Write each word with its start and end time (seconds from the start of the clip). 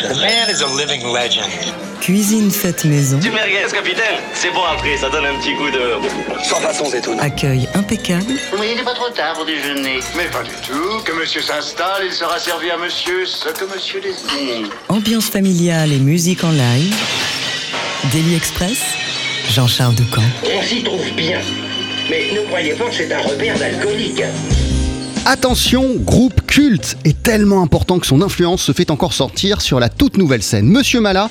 The 0.00 0.14
man 0.14 0.48
is 0.48 0.62
a 0.62 0.66
living 0.66 1.02
legend. 1.12 1.46
Cuisine 2.00 2.50
faite 2.50 2.86
maison. 2.86 3.18
Du 3.18 3.30
merguez, 3.30 3.70
capitaine 3.70 4.18
C'est 4.32 4.50
bon 4.50 4.62
après, 4.64 4.96
ça 4.96 5.10
donne 5.10 5.26
un 5.26 5.34
petit 5.34 5.54
coup 5.54 5.70
de... 5.70 6.42
Sans 6.42 6.58
façon 6.60 6.86
étonnante. 6.86 7.20
Accueil 7.22 7.68
impeccable. 7.74 8.32
Oui, 8.58 8.68
il 8.70 8.76
n'est 8.76 8.82
pas 8.82 8.94
trop 8.94 9.10
tard 9.10 9.34
pour 9.34 9.44
déjeuner. 9.44 10.00
Mais 10.16 10.24
pas 10.24 10.42
du 10.42 10.52
tout. 10.66 11.02
Que 11.04 11.12
monsieur 11.12 11.42
s'installe, 11.42 12.04
il 12.06 12.12
sera 12.12 12.38
servi 12.38 12.70
à 12.70 12.78
monsieur 12.78 13.26
ce 13.26 13.50
que 13.50 13.66
monsieur 13.66 14.00
désire. 14.00 14.70
Ambiance 14.88 15.26
familiale 15.26 15.92
et 15.92 15.98
musique 15.98 16.44
en 16.44 16.50
live. 16.50 16.96
Daily 18.10 18.36
Express. 18.36 18.80
Jean-Charles 19.50 19.96
Ducamp. 19.96 20.22
On 20.44 20.62
s'y 20.62 20.82
trouve 20.82 21.10
bien. 21.12 21.40
Mais 22.08 22.32
ne 22.32 22.40
croyez 22.46 22.72
pas 22.72 22.86
que 22.86 22.94
c'est 22.94 23.12
un 23.12 23.20
repère 23.20 23.58
d'alcoolique. 23.58 24.22
Attention, 25.26 25.96
groupe 25.96 26.40
culte 26.46 26.96
est 27.04 27.22
tellement 27.22 27.62
important 27.62 27.98
que 27.98 28.06
son 28.06 28.22
influence 28.22 28.62
se 28.62 28.72
fait 28.72 28.90
encore 28.90 29.12
sortir 29.12 29.60
sur 29.60 29.78
la 29.78 29.90
toute 29.90 30.16
nouvelle 30.16 30.42
scène. 30.42 30.66
Monsieur 30.66 31.00
Mala, 31.00 31.28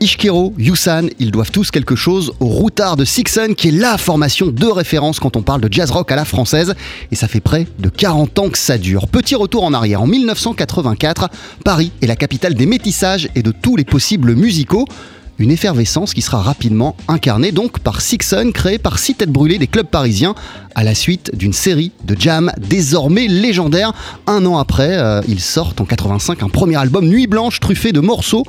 Ishkiro, 0.00 0.54
Yusan, 0.56 1.08
ils 1.18 1.32
doivent 1.32 1.50
tous 1.50 1.70
quelque 1.72 1.96
chose 1.96 2.32
au 2.38 2.46
routard 2.46 2.96
de 2.96 3.04
Sixon, 3.04 3.54
qui 3.56 3.68
est 3.68 3.72
la 3.72 3.98
formation 3.98 4.46
de 4.46 4.66
référence 4.66 5.18
quand 5.18 5.36
on 5.36 5.42
parle 5.42 5.60
de 5.60 5.72
jazz 5.72 5.90
rock 5.90 6.12
à 6.12 6.16
la 6.16 6.24
française. 6.24 6.74
Et 7.10 7.16
ça 7.16 7.26
fait 7.26 7.40
près 7.40 7.66
de 7.78 7.88
40 7.88 8.38
ans 8.38 8.50
que 8.50 8.58
ça 8.58 8.78
dure. 8.78 9.08
Petit 9.08 9.34
retour 9.34 9.64
en 9.64 9.74
arrière. 9.74 10.00
En 10.00 10.06
1984, 10.06 11.28
Paris 11.64 11.90
est 12.02 12.06
la 12.06 12.16
capitale 12.16 12.54
des 12.54 12.66
métissages 12.66 13.28
et 13.34 13.42
de 13.42 13.50
tous 13.50 13.76
les 13.76 13.84
possibles 13.84 14.34
musicaux. 14.34 14.86
Une 15.38 15.50
effervescence 15.50 16.14
qui 16.14 16.22
sera 16.22 16.40
rapidement 16.40 16.96
incarnée 17.08 17.50
donc 17.50 17.80
par 17.80 18.00
Sixon, 18.00 18.52
créé 18.54 18.78
par 18.78 19.00
six 19.00 19.14
têtes 19.14 19.30
brûlées 19.30 19.58
des 19.58 19.66
clubs 19.66 19.86
parisiens, 19.86 20.34
à 20.76 20.84
la 20.84 20.94
suite 20.94 21.34
d'une 21.34 21.52
série 21.52 21.90
de 22.04 22.16
jams 22.18 22.52
désormais 22.56 23.26
légendaires. 23.26 23.92
Un 24.28 24.46
an 24.46 24.58
après, 24.58 24.96
euh, 24.96 25.20
ils 25.26 25.40
sortent 25.40 25.80
en 25.80 25.86
85 25.86 26.42
un 26.42 26.48
premier 26.48 26.76
album 26.76 27.06
Nuit 27.06 27.26
Blanche 27.26 27.58
truffé 27.58 27.92
de 27.92 28.00
morceaux 28.00 28.44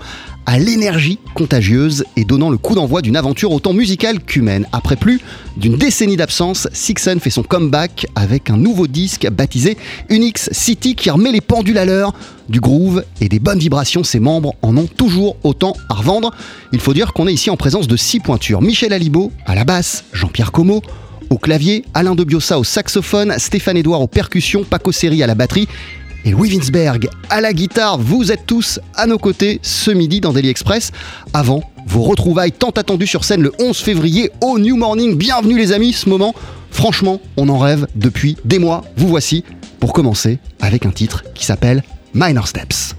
à 0.45 0.59
l'énergie 0.59 1.19
contagieuse 1.33 2.05
et 2.15 2.23
donnant 2.23 2.49
le 2.49 2.57
coup 2.57 2.75
d'envoi 2.75 3.01
d'une 3.01 3.15
aventure 3.15 3.51
autant 3.51 3.73
musicale 3.73 4.19
qu'humaine. 4.19 4.67
Après 4.71 4.95
plus 4.95 5.21
d'une 5.57 5.77
décennie 5.77 6.17
d'absence, 6.17 6.67
Sixon 6.73 7.17
fait 7.19 7.29
son 7.29 7.43
comeback 7.43 8.07
avec 8.15 8.49
un 8.49 8.57
nouveau 8.57 8.87
disque 8.87 9.27
baptisé 9.29 9.77
Unix 10.09 10.49
City 10.51 10.95
qui 10.95 11.09
remet 11.09 11.31
les 11.31 11.41
pendules 11.41 11.77
à 11.77 11.85
l'heure 11.85 12.13
du 12.49 12.59
groove 12.59 13.03
et 13.21 13.29
des 13.29 13.39
bonnes 13.39 13.59
vibrations. 13.59 14.03
Ses 14.03 14.19
membres 14.19 14.53
en 14.61 14.77
ont 14.77 14.87
toujours 14.87 15.37
autant 15.43 15.75
à 15.89 15.95
revendre. 15.95 16.31
Il 16.73 16.79
faut 16.79 16.93
dire 16.93 17.13
qu'on 17.13 17.27
est 17.27 17.33
ici 17.33 17.49
en 17.49 17.57
présence 17.57 17.87
de 17.87 17.97
six 17.97 18.19
pointures. 18.19 18.61
Michel 18.61 18.93
Alibo 18.93 19.31
à 19.45 19.55
la 19.55 19.63
basse, 19.63 20.05
Jean-Pierre 20.13 20.51
Como 20.51 20.81
au 21.31 21.37
clavier, 21.37 21.83
Alain 21.95 22.13
Dobiosa 22.13 22.59
au 22.59 22.63
saxophone, 22.63 23.33
Stéphane 23.39 23.77
Edouard 23.77 24.01
aux 24.01 24.07
percussions, 24.07 24.63
Paco 24.63 24.91
Seri 24.91 25.23
à 25.23 25.27
la 25.27 25.33
batterie 25.33 25.67
et 26.25 26.31
Louis 26.31 26.49
Winsberg 26.49 27.07
à 27.29 27.39
la 27.39 27.53
guitare. 27.53 27.97
Vous 27.97 28.31
êtes 28.31 28.45
tous 28.45 28.79
à 28.95 29.05
nos 29.05 29.17
côtés 29.17 29.59
ce 29.61 29.91
midi 29.91 30.19
dans 30.19 30.33
Daily 30.33 30.49
Express. 30.49 30.91
Avant 31.33 31.61
vos 31.87 32.01
retrouvailles 32.01 32.51
tant 32.51 32.71
attendues 32.71 33.07
sur 33.07 33.23
scène 33.23 33.41
le 33.41 33.53
11 33.59 33.77
février 33.77 34.31
au 34.41 34.59
New 34.59 34.75
Morning. 34.75 35.15
Bienvenue 35.15 35.57
les 35.57 35.71
amis, 35.71 35.93
ce 35.93 36.09
moment, 36.09 36.33
franchement, 36.71 37.21
on 37.37 37.47
en 37.47 37.59
rêve 37.59 37.87
depuis 37.95 38.37
des 38.43 38.59
mois. 38.59 38.83
Vous 38.97 39.07
voici 39.07 39.43
pour 39.79 39.93
commencer 39.93 40.39
avec 40.59 40.85
un 40.85 40.91
titre 40.91 41.23
qui 41.35 41.45
s'appelle 41.45 41.83
Minor 42.13 42.47
Steps. 42.47 42.95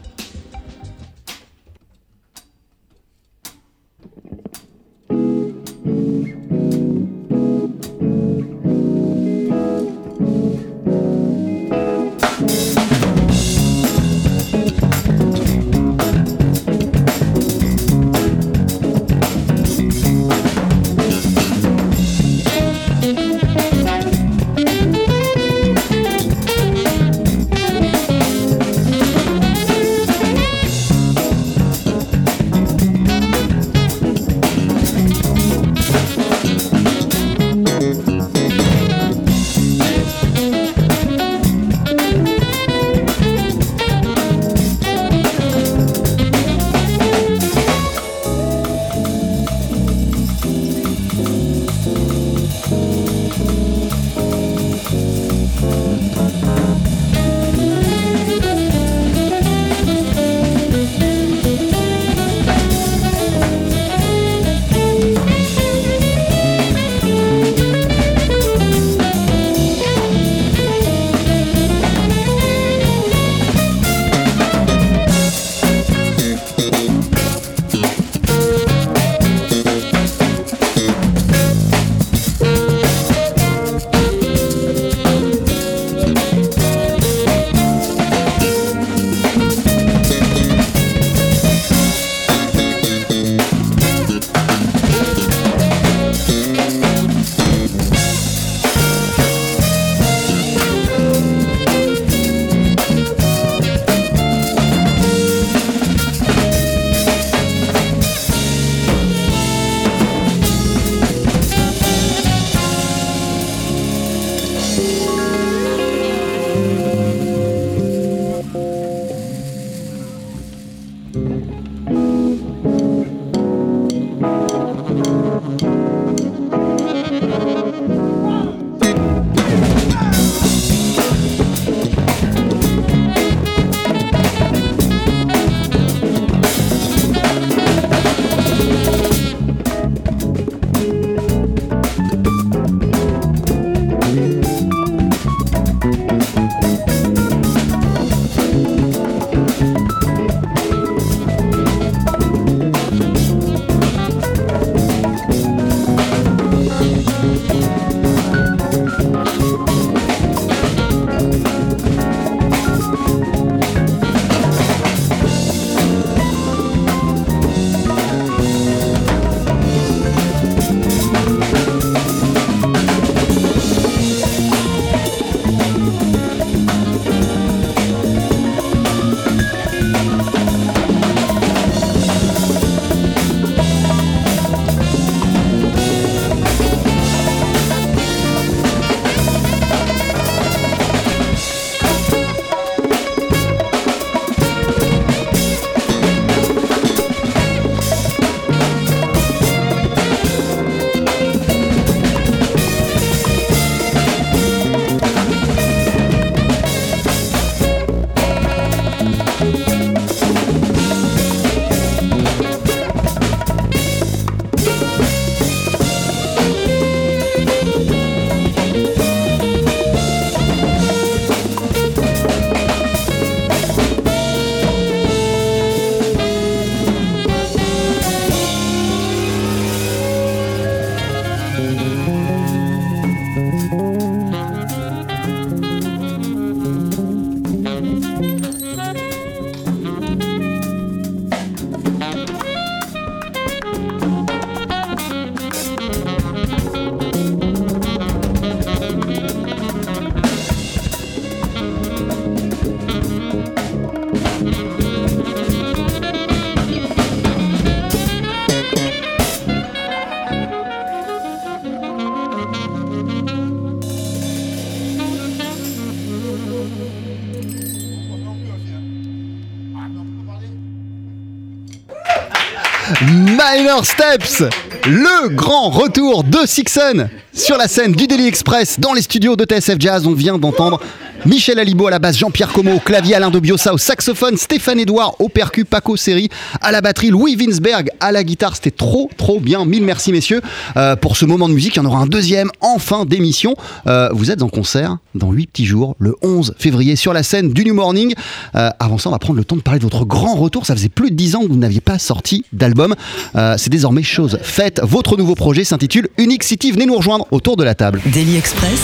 Steps, 273.85 274.43
le 274.87 275.29
grand 275.29 275.69
retour 275.69 276.25
de 276.25 276.47
Sixon 276.47 277.09
sur 277.35 277.59
la 277.59 277.69
scène 277.69 277.93
du 277.93 278.07
Daily 278.07 278.27
Express 278.27 278.81
dans 278.81 278.95
les 278.95 279.03
studios 279.03 279.37
de 279.37 279.45
TSF 279.45 279.77
Jazz. 279.79 280.07
On 280.07 280.15
vient 280.15 280.39
d'entendre 280.39 280.81
Michel 281.27 281.59
Alibo 281.59 281.89
à 281.89 281.91
la 281.91 281.99
basse, 281.99 282.19
Jean-Pierre 282.19 282.53
Como 282.53 282.73
au 282.73 282.79
clavier, 282.79 283.17
Alain 283.17 283.31
de 283.31 283.41
Biossa 283.41 283.75
au 283.75 283.79
saxophone, 283.79 284.37
Stéphane 284.37 284.79
Edouard 284.79 285.17
au 285.19 285.29
percu, 285.29 285.65
Paco 285.65 285.97
Seri 285.97 286.29
à 286.61 286.71
la 286.71 286.81
batterie, 286.81 287.11
Louis 287.11 287.35
Winsberg 287.35 287.89
à 287.99 288.13
la 288.13 288.23
guitare. 288.23 288.55
C'était 288.55 288.71
trop, 288.71 289.11
trop 289.17 289.41
bien. 289.41 289.65
Mille 289.65 289.83
merci, 289.83 290.13
messieurs, 290.13 290.41
euh, 290.77 290.95
pour 290.95 291.17
ce 291.17 291.25
moment 291.25 291.49
de 291.49 291.55
musique. 291.55 291.75
Il 291.75 291.79
y 291.79 291.81
en 291.81 291.85
aura 291.85 291.99
un 291.99 292.07
deuxième 292.07 292.49
en 292.61 292.79
fin 292.79 293.05
d'émission. 293.05 293.57
Euh, 293.89 294.09
vous 294.13 294.31
êtes 294.31 294.41
en 294.43 294.49
concert 294.49 294.99
dans 295.17 295.33
8 295.33 295.49
petits 295.49 295.67
jours, 295.67 295.97
le 295.99 296.15
11 296.23 296.55
février, 296.59 296.95
sur 296.95 297.13
la 297.13 297.25
scène 297.25 297.53
du 297.53 297.65
New 297.65 297.75
Morning. 297.75 298.15
Euh, 298.55 298.71
avant 298.79 298.99
ça, 298.99 299.09
on 299.09 299.13
va 299.13 299.19
prendre 299.19 299.39
le 299.39 299.45
temps 299.45 299.57
de 299.57 299.63
parler 299.63 299.81
de 299.81 299.85
votre 299.85 300.05
grand 300.05 300.37
retour. 300.37 300.65
Ça 300.65 300.77
faisait 300.77 300.89
plus 300.89 301.11
de 301.11 301.17
10 301.17 301.35
ans 301.35 301.41
que 301.43 301.49
vous 301.49 301.57
n'aviez 301.57 301.81
pas 301.81 301.99
sorti 301.99 302.45
d'album. 302.53 302.95
C'est 303.35 303.71
désormais 303.71 304.05
chose 304.05 304.39
faite. 304.43 304.81
Votre 304.85 305.17
nouveau 305.17 305.35
projet 305.35 305.65
s'intitule 305.65 306.09
Unique 306.19 306.45
City. 306.45 306.71
Venez 306.71 306.87
nous 306.87 306.97
rejoindre 306.97 307.27
autour 307.33 307.57
de 307.57 307.65
la 307.65 307.75
table. 307.75 308.01
Daily 308.07 308.37
Express. 308.37 308.81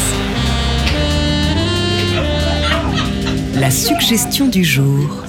La 3.62 3.70
suggestion 3.70 4.46
du 4.48 4.64
jour. 4.64 5.22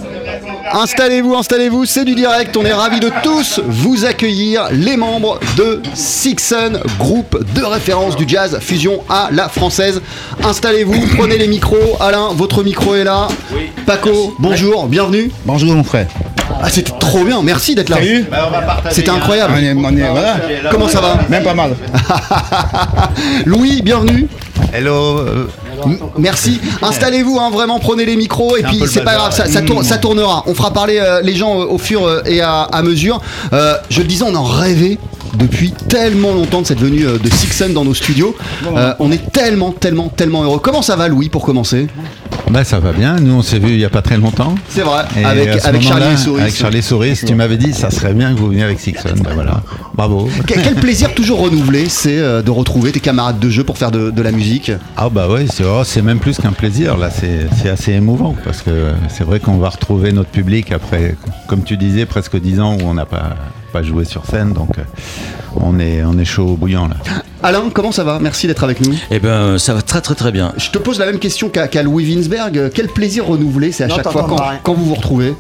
Installez-vous, 0.74 1.36
installez-vous, 1.36 1.86
c'est 1.86 2.04
du 2.04 2.16
direct. 2.16 2.58
On 2.58 2.66
est 2.66 2.74
ravis 2.74 3.00
de 3.00 3.12
tous 3.22 3.62
vous 3.64 4.06
accueillir, 4.06 4.70
les 4.72 4.98
membres 4.98 5.40
de 5.56 5.82
Sixon, 5.94 6.80
groupe 6.98 7.38
de 7.54 7.64
référence 7.64 8.16
du 8.16 8.26
jazz 8.28 8.58
fusion 8.60 9.02
à 9.08 9.30
la 9.32 9.50
française. 9.50 10.02
Installez-vous, 10.44 11.16
prenez 11.16 11.38
les 11.38 11.48
micros. 11.48 11.96
Alain, 12.00 12.30
votre 12.34 12.64
micro 12.64 12.96
est 12.96 13.04
là. 13.04 13.28
Paco, 13.86 14.34
bonjour, 14.40 14.88
bienvenue. 14.88 15.32
Bonjour 15.46 15.72
mon 15.76 15.84
frère. 15.84 16.08
Ah, 16.62 16.70
c'était 16.70 16.92
trop 17.00 17.24
bien, 17.24 17.42
merci 17.44 17.76
d'être 17.76 17.90
là. 17.90 17.98
Salut. 17.98 18.26
C'était 18.90 19.12
incroyable. 19.12 19.54
On 19.56 19.62
est, 19.62 19.74
on 19.74 19.96
est- 19.98 20.10
voilà. 20.10 20.38
Comment 20.72 20.88
ça 20.88 21.02
va? 21.02 21.20
Même 21.30 21.44
pas 21.44 21.54
mal. 21.54 21.76
Louis, 23.46 23.82
bienvenue. 23.84 24.28
Hello. 24.74 25.24
Merci. 26.18 26.60
Installez-vous, 26.82 27.40
hein, 27.40 27.50
vraiment, 27.52 27.80
prenez 27.80 28.06
les 28.06 28.16
micros 28.16 28.58
et 28.58 28.64
puis 28.64 28.80
c'est 28.88 29.04
pas 29.04 29.16
grave, 29.16 29.34
ça, 29.34 29.46
là. 29.46 29.52
ça 29.52 29.62
tourne- 29.62 29.82
Mmh. 29.82 29.84
ça 29.88 29.98
tournera. 29.98 30.44
On 30.48 30.54
fera 30.54 30.72
parler 30.72 31.00
euh, 31.00 31.22
les 31.22 31.36
gens 31.36 31.60
euh, 31.62 31.66
au 31.66 31.78
fur 31.78 32.06
euh, 32.06 32.22
et 32.26 32.42
à, 32.42 32.62
à 32.62 32.82
mesure. 32.84 33.20
Je 33.52 34.00
le 34.02 34.08
disais, 34.08 34.24
on 34.28 34.36
en 34.36 34.44
rêvait 34.44 34.98
depuis 35.38 35.72
tellement 35.72 36.32
longtemps 36.34 36.62
de 36.62 36.68
cette 36.68 36.80
venue 36.80 37.06
euh, 37.06 37.18
de 37.18 37.30
Sixon 37.30 37.70
dans 37.70 37.86
nos 37.86 37.94
studios. 37.94 38.36
Euh, 38.66 38.94
on 39.00 39.12
est 39.12 39.32
tellement, 39.32 39.72
tellement, 39.72 40.10
tellement 40.10 40.44
heureux. 40.44 40.60
Comment 40.60 40.82
ça 40.82 40.96
va, 40.96 41.08
Louis, 41.08 41.30
pour 41.30 41.46
commencer? 41.46 41.88
Bah 42.50 42.64
ça 42.64 42.80
va 42.80 42.92
bien, 42.92 43.16
nous 43.16 43.34
on 43.34 43.42
s'est 43.42 43.58
vu 43.58 43.70
il 43.70 43.80
y 43.80 43.86
a 43.86 43.90
pas 43.90 44.02
très 44.02 44.18
longtemps. 44.18 44.54
C'est 44.68 44.82
vrai, 44.82 45.06
Et 45.18 45.24
avec, 45.24 45.60
Charlie 45.82 46.14
et 46.14 46.18
Souris. 46.18 46.42
Avec 46.42 46.56
Charlie 46.56 46.84
Souris, 46.84 47.22
tu 47.26 47.36
m'avais 47.36 47.58
dit 47.58 47.74
ça 47.74 47.90
serait 47.90 48.14
bien 48.14 48.34
que 48.34 48.40
vous 48.40 48.50
veniez 48.50 48.64
avec 48.64 48.80
Sixon. 48.80 49.16
Bah 49.24 49.32
voilà, 49.34 49.64
bravo. 49.96 50.30
Quel, 50.46 50.62
quel 50.62 50.76
plaisir 50.76 51.16
toujours 51.16 51.40
renouvelé, 51.40 51.88
c'est 51.90 52.20
euh, 52.20 52.42
de 52.42 52.52
retrouver 52.52 52.92
tes 52.92 53.00
camarades 53.00 53.40
de 53.40 53.50
jeu 53.50 53.64
pour 53.64 53.78
faire 53.78 53.92
de, 53.92 54.12
de 54.12 54.22
la 54.22 54.32
musique. 54.32 54.72
Ah 54.98 55.10
bah 55.10 55.28
c'est 55.52 55.64
oh, 55.64 55.84
c'est 55.84 56.02
même 56.02 56.20
plus 56.20 56.38
qu'un 56.38 56.52
plaisir 56.52 56.98
là, 56.98 57.10
c'est 57.10 57.48
c'est 57.62 57.70
assez 57.70 57.94
émouvant 57.94 58.36
parce 58.44 58.62
que 58.62 58.92
c'est 59.08 59.24
vrai 59.24 59.40
qu'on 59.40 59.58
va 59.58 59.70
retrouver 59.70 60.12
notre 60.12 60.30
public 60.30 60.72
après, 60.72 61.16
comme 61.48 61.64
tu 61.64 61.78
disais, 61.78 62.06
presque 62.06 62.40
10 62.40 62.60
ans 62.60 62.78
où 62.78 62.84
on 62.84 62.94
n'a 62.94 63.06
pas 63.06 63.36
pas 63.74 63.82
joué 63.82 64.06
sur 64.06 64.24
scène, 64.28 64.54
donc 64.54 64.78
euh, 64.78 64.84
on 65.56 65.80
est 65.80 66.04
on 66.04 66.18
est 66.20 66.26
chaud 66.26 66.50
au 66.50 66.56
bouillant 66.56 66.88
là. 66.88 66.96
Alain, 67.42 67.64
comment 67.74 67.92
ça 67.92 68.04
va? 68.04 68.20
Merci 68.22 68.46
d'être 68.48 68.64
avec 68.64 68.80
nous. 68.80 68.96
Eh 69.12 69.20
ben, 69.20 69.58
ça 69.58 69.74
va 69.74 69.82
très 69.82 70.00
très 70.00 70.14
très 70.16 70.32
bien. 70.32 70.54
Je 70.58 70.70
te 70.70 70.78
pose 70.78 71.00
la 71.00 71.08
même 71.08 71.20
question 71.20 71.50
qu'à 71.50 71.68
qu'à 71.68 71.82
Louis 71.82 72.06
Winsberg. 72.06 72.70
Quel 72.74 72.88
plaisir 72.88 73.26
renouvelé 73.26 73.72
c'est 73.72 73.84
à 73.84 73.90
chaque 73.90 74.08
fois 74.10 74.28
quand, 74.30 74.38
quand 74.62 74.74
vous 74.76 74.86
vous 74.86 74.94
retrouvez 74.94 75.34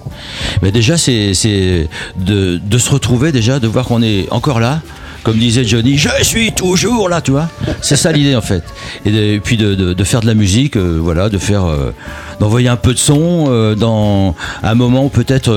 Mais 0.64 0.72
déjà, 0.72 0.98
c'est 0.98 1.34
c'est 1.36 1.88
de, 2.18 2.58
de 2.58 2.78
se 2.80 2.90
retrouver, 2.90 3.32
déjà, 3.32 3.60
de 3.60 3.68
voir 3.68 3.86
qu'on 3.86 4.02
est 4.02 4.28
encore 4.32 4.60
là. 4.60 4.82
Comme 5.24 5.38
disait 5.38 5.64
Johnny, 5.64 5.98
je 5.98 6.10
suis 6.22 6.52
toujours 6.52 7.08
là, 7.08 7.22
tu 7.22 7.32
vois. 7.32 7.48
C'est 7.82 7.96
ça 7.96 8.12
l'idée 8.12 8.36
en 8.36 8.42
fait. 8.42 8.62
Et, 9.06 9.12
de- 9.12 9.18
et 9.18 9.40
puis 9.40 9.56
de, 9.56 9.74
de- 9.74 9.94
de 9.94 10.04
faire 10.04 10.20
de 10.20 10.28
la 10.28 10.34
musique, 10.34 10.76
euh, 10.76 10.98
voilà, 11.02 11.30
de 11.30 11.38
faire, 11.38 11.64
euh, 11.66 11.94
d'envoyer 12.42 12.68
un 12.68 12.76
peu 12.76 12.94
de 12.94 13.00
son 13.00 13.46
euh, 13.48 13.74
dans 13.76 14.36
un 14.64 14.76
moment 14.76 15.06
où 15.06 15.10
peut-être 15.10 15.50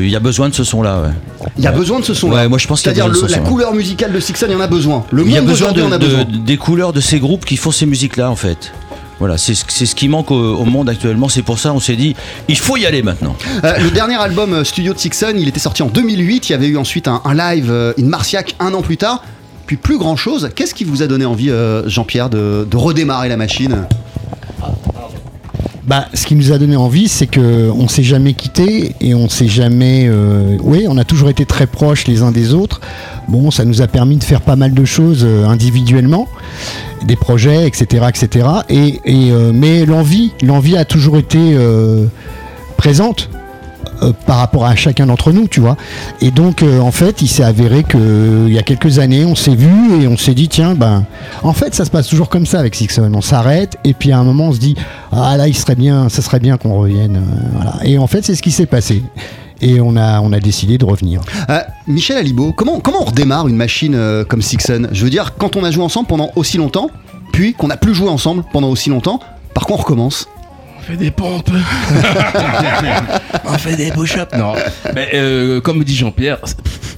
il 0.00 0.08
y 0.08 0.14
a 0.14 0.20
besoin 0.20 0.48
de 0.48 0.54
ce 0.54 0.62
son-là. 0.62 1.02
ouais. 1.02 1.46
Il 1.58 1.64
y 1.64 1.66
a 1.66 1.72
besoin 1.72 1.98
de 1.98 2.04
ce 2.04 2.14
son-là. 2.14 2.36
Ouais, 2.42 2.48
moi 2.48 2.58
je 2.58 2.66
pense 2.68 2.80
qu'il 2.82 2.90
y 2.90 2.92
a 2.92 2.94
C'est-à-dire 2.94 3.12
besoin 3.12 3.28
de 3.28 3.32
ce 3.32 3.38
la 3.38 3.44
couleur 3.44 3.74
musicale 3.74 4.12
de 4.12 4.20
Sixon, 4.20 4.46
il 4.48 4.52
y 4.52 4.56
en 4.56 4.60
a 4.60 4.66
besoin. 4.68 5.04
Le 5.10 5.24
Il 5.24 5.32
y 5.32 5.36
a 5.36 5.40
monde 5.40 5.50
besoin 5.50 5.72
de, 5.72 5.82
en 5.82 5.90
a 5.92 5.98
besoin. 5.98 6.24
des 6.24 6.56
couleurs 6.56 6.92
de 6.92 7.00
ces 7.00 7.18
groupes 7.18 7.44
qui 7.44 7.56
font 7.56 7.72
ces 7.72 7.86
musiques-là 7.86 8.30
en 8.30 8.36
fait. 8.36 8.72
Voilà, 9.18 9.36
c'est 9.36 9.54
ce 9.54 9.94
qui 9.94 10.08
manque 10.08 10.30
au, 10.30 10.64
monde 10.64 10.88
actuellement. 10.88 11.28
C'est 11.28 11.42
pour 11.42 11.58
ça 11.58 11.72
on 11.72 11.80
s'est 11.80 11.96
dit, 11.96 12.14
il 12.48 12.58
faut 12.58 12.76
y 12.76 12.86
aller 12.86 13.02
maintenant. 13.02 13.36
Euh, 13.64 13.78
le 13.78 13.90
dernier 13.90 14.14
album 14.14 14.52
euh, 14.52 14.64
studio 14.64 14.94
de 14.94 14.98
Sixon, 14.98 15.34
il 15.36 15.48
était 15.48 15.58
sorti 15.58 15.82
en 15.82 15.88
2008. 15.88 16.48
Il 16.48 16.52
y 16.52 16.54
avait 16.54 16.68
eu 16.68 16.76
ensuite 16.76 17.08
un, 17.08 17.22
live 17.34 17.70
euh, 17.70 17.92
in 17.98 18.04
Marciac 18.04 18.54
un 18.60 18.74
an 18.74 18.82
plus 18.82 18.96
tard. 18.96 19.22
Puis 19.66 19.76
plus 19.76 19.98
grand 19.98 20.16
chose. 20.16 20.50
Qu'est-ce 20.54 20.72
qui 20.72 20.84
vous 20.84 21.02
a 21.02 21.06
donné 21.06 21.26
envie, 21.26 21.50
euh, 21.50 21.86
Jean-Pierre, 21.88 22.30
de 22.30 22.66
redémarrer 22.76 23.28
la 23.28 23.36
machine? 23.36 23.86
Bah, 25.88 26.06
ce 26.12 26.26
qui 26.26 26.34
nous 26.34 26.52
a 26.52 26.58
donné 26.58 26.76
envie, 26.76 27.08
c'est 27.08 27.26
que 27.26 27.70
on 27.70 27.88
s'est 27.88 28.02
jamais 28.02 28.34
quitté 28.34 28.94
et 29.00 29.14
on 29.14 29.30
s'est 29.30 29.48
jamais. 29.48 30.04
euh, 30.06 30.58
oui, 30.60 30.84
on 30.86 30.98
a 30.98 31.04
toujours 31.04 31.30
été 31.30 31.46
très 31.46 31.66
proches 31.66 32.06
les 32.06 32.20
uns 32.20 32.30
des 32.30 32.52
autres. 32.52 32.82
Bon, 33.26 33.50
ça 33.50 33.64
nous 33.64 33.80
a 33.80 33.86
permis 33.86 34.18
de 34.18 34.24
faire 34.24 34.42
pas 34.42 34.54
mal 34.54 34.74
de 34.74 34.84
choses 34.84 35.22
euh, 35.24 35.46
individuellement, 35.46 36.28
des 37.06 37.16
projets, 37.16 37.66
etc., 37.66 38.04
etc. 38.06 38.46
Et, 38.68 39.00
euh, 39.06 39.50
mais 39.54 39.86
l'envie, 39.86 40.32
l'envie 40.42 40.76
a 40.76 40.84
toujours 40.84 41.16
été 41.16 41.56
présente. 42.76 43.30
Euh, 44.02 44.12
par 44.26 44.38
rapport 44.38 44.66
à 44.66 44.74
chacun 44.76 45.06
d'entre 45.06 45.32
nous, 45.32 45.48
tu 45.48 45.60
vois. 45.60 45.76
Et 46.20 46.30
donc, 46.30 46.62
euh, 46.62 46.80
en 46.80 46.92
fait, 46.92 47.22
il 47.22 47.28
s'est 47.28 47.44
avéré 47.44 47.82
que 47.82 47.98
euh, 47.98 48.48
y 48.48 48.58
a 48.58 48.62
quelques 48.62 48.98
années, 48.98 49.24
on 49.24 49.34
s'est 49.34 49.54
vu 49.54 50.02
et 50.02 50.06
on 50.06 50.16
s'est 50.16 50.34
dit, 50.34 50.48
tiens, 50.48 50.74
ben, 50.74 51.04
en 51.42 51.52
fait, 51.52 51.74
ça 51.74 51.84
se 51.84 51.90
passe 51.90 52.08
toujours 52.08 52.28
comme 52.28 52.46
ça 52.46 52.58
avec 52.60 52.74
Sixon. 52.74 53.10
On 53.14 53.20
s'arrête 53.20 53.76
et 53.84 53.94
puis 53.94 54.12
à 54.12 54.18
un 54.18 54.24
moment, 54.24 54.48
on 54.48 54.52
se 54.52 54.58
dit, 54.58 54.76
ah 55.12 55.36
là, 55.36 55.48
il 55.48 55.56
serait 55.56 55.76
bien, 55.76 56.08
ça 56.08 56.22
serait 56.22 56.40
bien 56.40 56.56
qu'on 56.56 56.78
revienne. 56.78 57.22
voilà. 57.54 57.74
Et 57.84 57.98
en 57.98 58.06
fait, 58.06 58.24
c'est 58.24 58.34
ce 58.34 58.42
qui 58.42 58.50
s'est 58.50 58.66
passé. 58.66 59.02
Et 59.60 59.80
on 59.80 59.96
a, 59.96 60.20
on 60.20 60.32
a 60.32 60.38
décidé 60.38 60.78
de 60.78 60.84
revenir. 60.84 61.20
Michel 61.88 62.18
Alibo, 62.18 62.52
comment, 62.52 62.80
comment 62.80 63.02
on 63.02 63.06
redémarre 63.06 63.48
une 63.48 63.56
machine 63.56 63.94
euh, 63.94 64.24
comme 64.24 64.42
Sixon 64.42 64.88
Je 64.92 65.04
veux 65.04 65.10
dire, 65.10 65.34
quand 65.36 65.56
on 65.56 65.64
a 65.64 65.70
joué 65.70 65.82
ensemble 65.82 66.06
pendant 66.06 66.30
aussi 66.36 66.58
longtemps, 66.58 66.90
puis 67.32 67.54
qu'on 67.54 67.68
n'a 67.68 67.76
plus 67.76 67.94
joué 67.94 68.08
ensemble 68.08 68.44
pendant 68.52 68.68
aussi 68.68 68.90
longtemps, 68.90 69.20
par 69.54 69.66
quoi 69.66 69.76
on 69.76 69.80
recommence? 69.80 70.28
Fait 70.88 70.96
des 70.96 71.10
pompes. 71.10 71.50
on 73.44 73.52
fait 73.58 73.76
des 73.76 73.90
push-ups. 73.90 74.36
Non. 74.36 74.54
Mais 74.94 75.08
euh, 75.14 75.60
comme 75.60 75.82
dit 75.84 75.94
Jean-Pierre, 75.94 76.38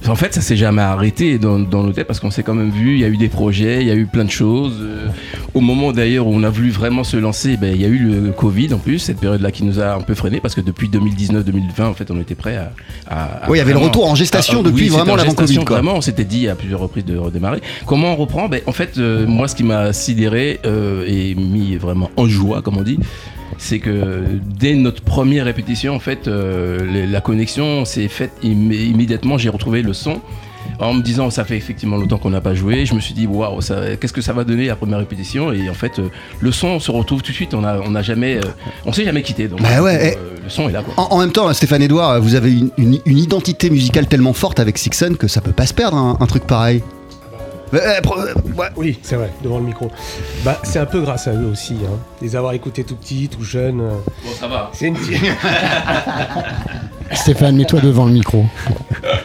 en 0.07 0.15
fait, 0.15 0.33
ça 0.33 0.41
s'est 0.41 0.55
jamais 0.55 0.81
arrêté 0.81 1.37
dans, 1.37 1.59
dans 1.59 1.89
têtes 1.91 2.07
parce 2.07 2.19
qu'on 2.19 2.31
s'est 2.31 2.43
quand 2.43 2.53
même 2.53 2.71
vu. 2.71 2.93
Il 2.93 2.99
y 2.99 3.05
a 3.05 3.07
eu 3.07 3.17
des 3.17 3.27
projets, 3.27 3.81
il 3.81 3.87
y 3.87 3.91
a 3.91 3.95
eu 3.95 4.05
plein 4.05 4.23
de 4.25 4.31
choses. 4.31 4.77
Euh, 4.81 5.07
au 5.53 5.59
moment 5.61 5.91
d'ailleurs 5.91 6.27
où 6.27 6.33
on 6.33 6.43
a 6.43 6.49
voulu 6.49 6.69
vraiment 6.71 7.03
se 7.03 7.17
lancer, 7.17 7.57
ben, 7.57 7.73
il 7.75 7.81
y 7.81 7.85
a 7.85 7.87
eu 7.89 7.97
le 7.99 8.31
Covid 8.31 8.73
en 8.73 8.77
plus, 8.77 8.99
cette 8.99 9.19
période-là 9.19 9.51
qui 9.51 9.63
nous 9.63 9.79
a 9.79 9.93
un 9.95 10.01
peu 10.01 10.15
freiné 10.15 10.39
parce 10.39 10.55
que 10.55 10.61
depuis 10.61 10.87
2019-2020, 10.89 11.83
en 11.83 11.93
fait, 11.93 12.09
on 12.11 12.19
était 12.19 12.35
prêt 12.35 12.57
à. 12.57 12.71
à- 13.09 13.45
à 13.45 13.49
Oui, 13.49 13.57
il 13.57 13.59
y 13.59 13.61
avait 13.61 13.73
le 13.73 13.79
retour 13.79 14.09
en 14.09 14.15
gestation 14.15 14.61
à- 14.61 14.63
depuis 14.63 14.83
oui, 14.83 14.89
vraiment 14.89 15.13
en 15.13 15.17
l'avant 15.17 15.33
Covid, 15.33 15.55
quoi. 15.65 15.75
Vraiment, 15.77 15.95
on 15.95 16.01
s'était 16.01 16.23
dit 16.23 16.47
à 16.47 16.55
plusieurs 16.55 16.79
reprises 16.79 17.05
de 17.05 17.17
redémarrer. 17.17 17.61
Comment 17.85 18.13
on 18.13 18.15
reprend? 18.15 18.47
Ben, 18.47 18.61
En 18.67 18.71
fait, 18.71 18.97
euh, 18.97 19.25
moi, 19.27 19.47
ce 19.47 19.55
qui 19.55 19.63
m'a 19.63 19.91
sidéré 19.93 20.59
euh, 20.65 21.03
et 21.07 21.35
mis 21.35 21.75
vraiment 21.75 22.09
en 22.17 22.27
joie, 22.27 22.61
comme 22.61 22.77
on 22.77 22.83
dit, 22.83 22.99
c'est 23.57 23.79
que 23.79 24.23
dès 24.59 24.75
notre 24.75 25.01
première 25.01 25.45
répétition, 25.45 25.95
en 25.95 25.99
fait, 25.99 26.27
euh, 26.27 27.05
la 27.09 27.21
connexion 27.21 27.85
s'est 27.85 28.07
faite 28.07 28.31
immé- 28.43 28.85
immédiatement. 28.89 29.37
J'ai 29.37 29.49
retrouvé 29.49 29.81
le 29.81 29.93
son. 29.93 30.19
En 30.79 30.93
me 30.93 31.01
disant, 31.03 31.29
ça 31.29 31.43
fait 31.43 31.57
effectivement 31.57 31.97
longtemps 31.97 32.17
qu'on 32.17 32.29
n'a 32.31 32.41
pas 32.41 32.55
joué, 32.55 32.85
je 32.87 32.93
me 32.95 32.99
suis 32.99 33.13
dit, 33.13 33.27
waouh, 33.27 33.59
qu'est-ce 33.99 34.13
que 34.13 34.21
ça 34.21 34.33
va 34.33 34.43
donner 34.43 34.65
la 34.67 34.75
première 34.75 34.97
répétition? 34.99 35.51
Et 35.51 35.69
en 35.69 35.73
fait, 35.75 35.99
euh, 35.99 36.09
le 36.39 36.51
son 36.51 36.79
se 36.79 36.89
retrouve 36.91 37.21
tout 37.21 37.31
de 37.31 37.35
suite. 37.35 37.53
On 37.53 37.63
a, 37.63 37.79
on 37.85 37.93
a 37.93 38.01
jamais, 38.01 38.37
euh, 38.37 38.41
on 38.85 38.91
s'est 38.93 39.05
jamais 39.05 39.21
quitté. 39.21 39.47
Donc, 39.47 39.61
Bah 39.61 39.81
ouais, 39.81 40.17
le 40.43 40.49
son 40.49 40.69
est 40.69 40.71
là. 40.71 40.81
Quoi. 40.81 40.93
En, 40.97 41.15
en 41.15 41.19
même 41.19 41.31
temps, 41.31 41.51
Stéphane 41.53 41.81
Edouard, 41.83 42.19
vous 42.21 42.33
avez 42.35 42.51
une, 42.53 42.69
une- 42.77 42.99
une 43.05 43.17
identité 43.17 43.69
musicale 43.69 44.07
tellement 44.07 44.33
forte 44.33 44.59
avec 44.59 44.77
Sixon 44.77 45.15
que 45.19 45.27
ça 45.27 45.41
peut 45.41 45.51
pas 45.51 45.65
se 45.67 45.73
perdre 45.73 45.97
un, 45.97 46.17
un 46.19 46.25
truc 46.27 46.45
pareil. 46.47 46.81
Euh, 47.73 47.77
euh, 47.77 48.01
euh, 48.17 48.33
ouais. 48.57 48.67
Oui, 48.75 48.99
c'est 49.01 49.15
vrai, 49.15 49.31
devant 49.43 49.59
le 49.59 49.65
micro. 49.65 49.89
Bah, 50.43 50.59
c'est 50.63 50.79
un 50.79 50.85
peu 50.85 51.01
grâce 51.01 51.27
à 51.27 51.33
eux 51.33 51.45
aussi. 51.45 51.75
Hein. 51.85 51.97
Les 52.21 52.35
avoir 52.35 52.53
écoutés 52.53 52.83
tout 52.83 52.95
petits, 52.95 53.29
tout 53.29 53.43
jeunes. 53.43 53.79
Bon, 53.79 54.31
ça 54.39 54.47
va. 54.47 54.69
C'est 54.73 54.87
une 54.87 54.95
petite. 54.95 55.21
Stéphane, 57.13 57.55
mets-toi 57.55 57.81
devant 57.81 58.05
le 58.05 58.13
micro. 58.13 58.45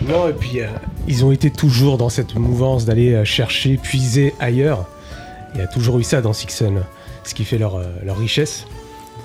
non, 0.09 0.29
et 0.29 0.33
puis 0.33 0.61
euh, 0.61 0.67
ils 1.07 1.25
ont 1.25 1.33
été 1.33 1.51
toujours 1.51 1.99
dans 1.99 2.09
cette 2.09 2.35
mouvance 2.35 2.85
d'aller 2.85 3.25
chercher, 3.25 3.77
puiser 3.77 4.35
ailleurs. 4.41 4.87
Il 5.55 5.61
y 5.61 5.65
a 5.65 5.67
toujours 5.67 5.99
eu 5.99 6.05
ça 6.05 6.21
dans 6.21 6.33
Sixon. 6.33 6.75
Ce 7.25 7.35
qui 7.35 7.45
fait 7.45 7.59
leur, 7.59 7.81
leur 8.05 8.19
richesse, 8.19 8.67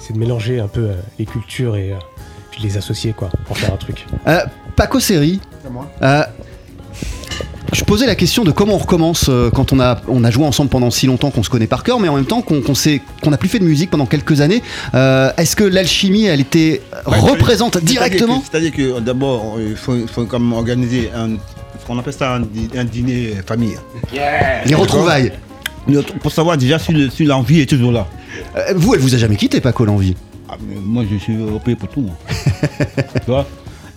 c'est 0.01 0.13
de 0.13 0.18
mélanger 0.18 0.60
un 0.60 0.68
peu 0.68 0.90
euh, 0.90 0.94
les 1.20 1.25
cultures 1.25 1.75
et 1.75 1.92
euh, 1.92 1.98
puis 2.50 2.62
les 2.63 2.78
associer, 2.78 3.13
quoi, 3.13 3.30
pour 3.46 3.58
faire 3.58 3.74
un 3.74 3.78
truc. 3.78 4.06
Euh, 4.28 4.40
Paco 4.75 5.00
Seri, 5.00 5.40
euh, 6.01 6.24
je 7.74 7.84
posais 7.84 8.06
la 8.06 8.16
question 8.16 8.44
de 8.44 8.51
comment 8.51 8.74
on 8.75 8.78
recommence 8.78 9.28
euh, 9.30 9.50
quand 9.50 9.72
on 9.74 9.80
a, 9.80 10.00
on 10.08 10.24
a 10.24 10.32
joué 10.32 10.46
ensemble 10.46 10.70
pendant 10.70 10.92
si 10.92 11.08
longtemps 11.08 11.32
qu'on 11.32 11.44
se 11.44 11.50
connaît 11.50 11.68
par 11.68 11.84
cœur, 11.84 12.00
mais 12.00 12.08
en 12.10 12.16
même 12.16 12.25
temps 12.25 12.42
qu'on 12.42 12.62
qu'on 12.62 12.75
s'est- 12.75 13.01
qu'on 13.24 13.30
n'a 13.32 13.38
plus 13.38 13.50
fait 13.50 13.60
de 13.60 13.63
musique 13.66 13.90
pendant 13.90 14.06
quelques 14.06 14.42
années. 14.42 14.62
Euh, 14.94 15.32
Est-ce 15.38 15.56
que 15.56 15.63
l'alchimie, 15.63 16.25
elle 16.25 16.42
était 16.42 16.82
représente 17.06 17.78
directement 17.78 18.44
C'est-à-dire 18.50 18.72
que 18.74 19.00
d'abord, 19.00 19.58
il 19.60 19.75
faut, 19.75 19.96
faut 20.08 20.25
quand 20.25 20.40
même 20.40 20.54
organiser 20.54 21.10
un 21.16 21.38
On 21.90 21.98
appelle 22.00 22.13
ça 22.13 22.36
un, 22.36 22.42
un 22.78 22.84
dîner 22.86 23.36
famille. 23.46 23.75
Les 24.66 24.75
retrouvailles. 24.75 25.32
Le- 25.88 26.01
Pour 26.04 26.32
savoir 26.32 26.58
déjà 26.58 26.78
si 26.78 26.92
le- 26.92 27.10
si 27.10 27.24
l'envie 27.25 27.62
est 27.62 27.66
toujours 27.66 27.92
là. 27.92 28.08
Euh, 28.56 28.74
vous, 28.75 28.94
elle 28.96 29.01
vous 29.01 29.16
a 29.16 29.18
jamais 29.18 29.36
quitté, 29.36 29.60
Paco, 29.62 29.84
l'envie 29.86 30.16
Ah, 30.50 30.56
moi, 30.86 31.04
je 31.12 31.18
suis 31.18 31.36
européen 31.36 31.75
pour 31.75 31.90
tout. 31.90 32.06
tu 33.25 33.32
vois? 33.32 33.48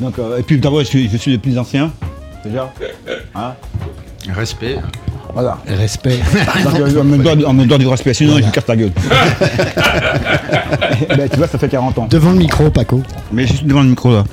Donc, 0.00 0.18
euh, 0.18 0.38
Et 0.38 0.42
puis 0.42 0.58
d'abord, 0.58 0.80
je 0.80 0.84
suis, 0.86 1.08
je 1.10 1.16
suis 1.16 1.32
le 1.32 1.38
plus 1.38 1.58
ancien. 1.58 1.92
Déjà. 2.44 2.72
Hein 3.34 3.54
Respect. 4.34 4.78
Voilà. 5.34 5.58
Respect. 5.66 6.20
Euh, 6.76 7.00
on, 7.00 7.04
me 7.04 7.18
doit, 7.18 7.34
on 7.46 7.52
me 7.52 7.64
doit 7.66 7.78
du 7.78 7.86
respect, 7.88 8.14
sinon 8.14 8.38
je 8.38 8.44
lui 8.44 8.50
casse 8.52 8.64
ta 8.66 8.76
gueule. 8.76 8.92
ben, 11.16 11.28
tu 11.28 11.36
vois, 11.36 11.48
ça 11.48 11.58
fait 11.58 11.68
40 11.68 11.98
ans. 11.98 12.06
Devant 12.08 12.30
le 12.30 12.38
micro, 12.38 12.70
Paco. 12.70 13.02
Mais 13.32 13.46
suis 13.46 13.64
devant 13.64 13.82
le 13.82 13.88
micro 13.88 14.12
là. 14.12 14.24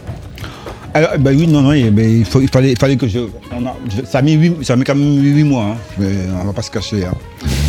Alors, 0.93 1.11
ben 1.19 1.35
oui, 1.37 1.47
non, 1.47 1.61
non, 1.61 1.71
eh 1.71 1.89
ben, 1.89 2.19
il, 2.19 2.25
faut- 2.25 2.41
il 2.41 2.49
fallait, 2.49 2.73
il 2.73 2.77
fallait 2.77 2.97
que 2.97 3.07
je, 3.07 3.19
on 3.19 3.65
a- 3.65 3.75
je- 3.89 4.05
Ça 4.05 4.19
a 4.19 4.21
mis, 4.21 4.53
ça 4.61 4.73
a 4.73 4.75
mis 4.75 4.83
quand 4.83 4.93
même 4.95 5.21
8 5.23 5.43
mois, 5.43 5.63
hein. 5.63 5.75
Mais 5.97 6.07
on 6.41 6.45
va 6.45 6.53
pas 6.53 6.61
se 6.61 6.69
cacher. 6.71 7.05
Hein. 7.05 7.13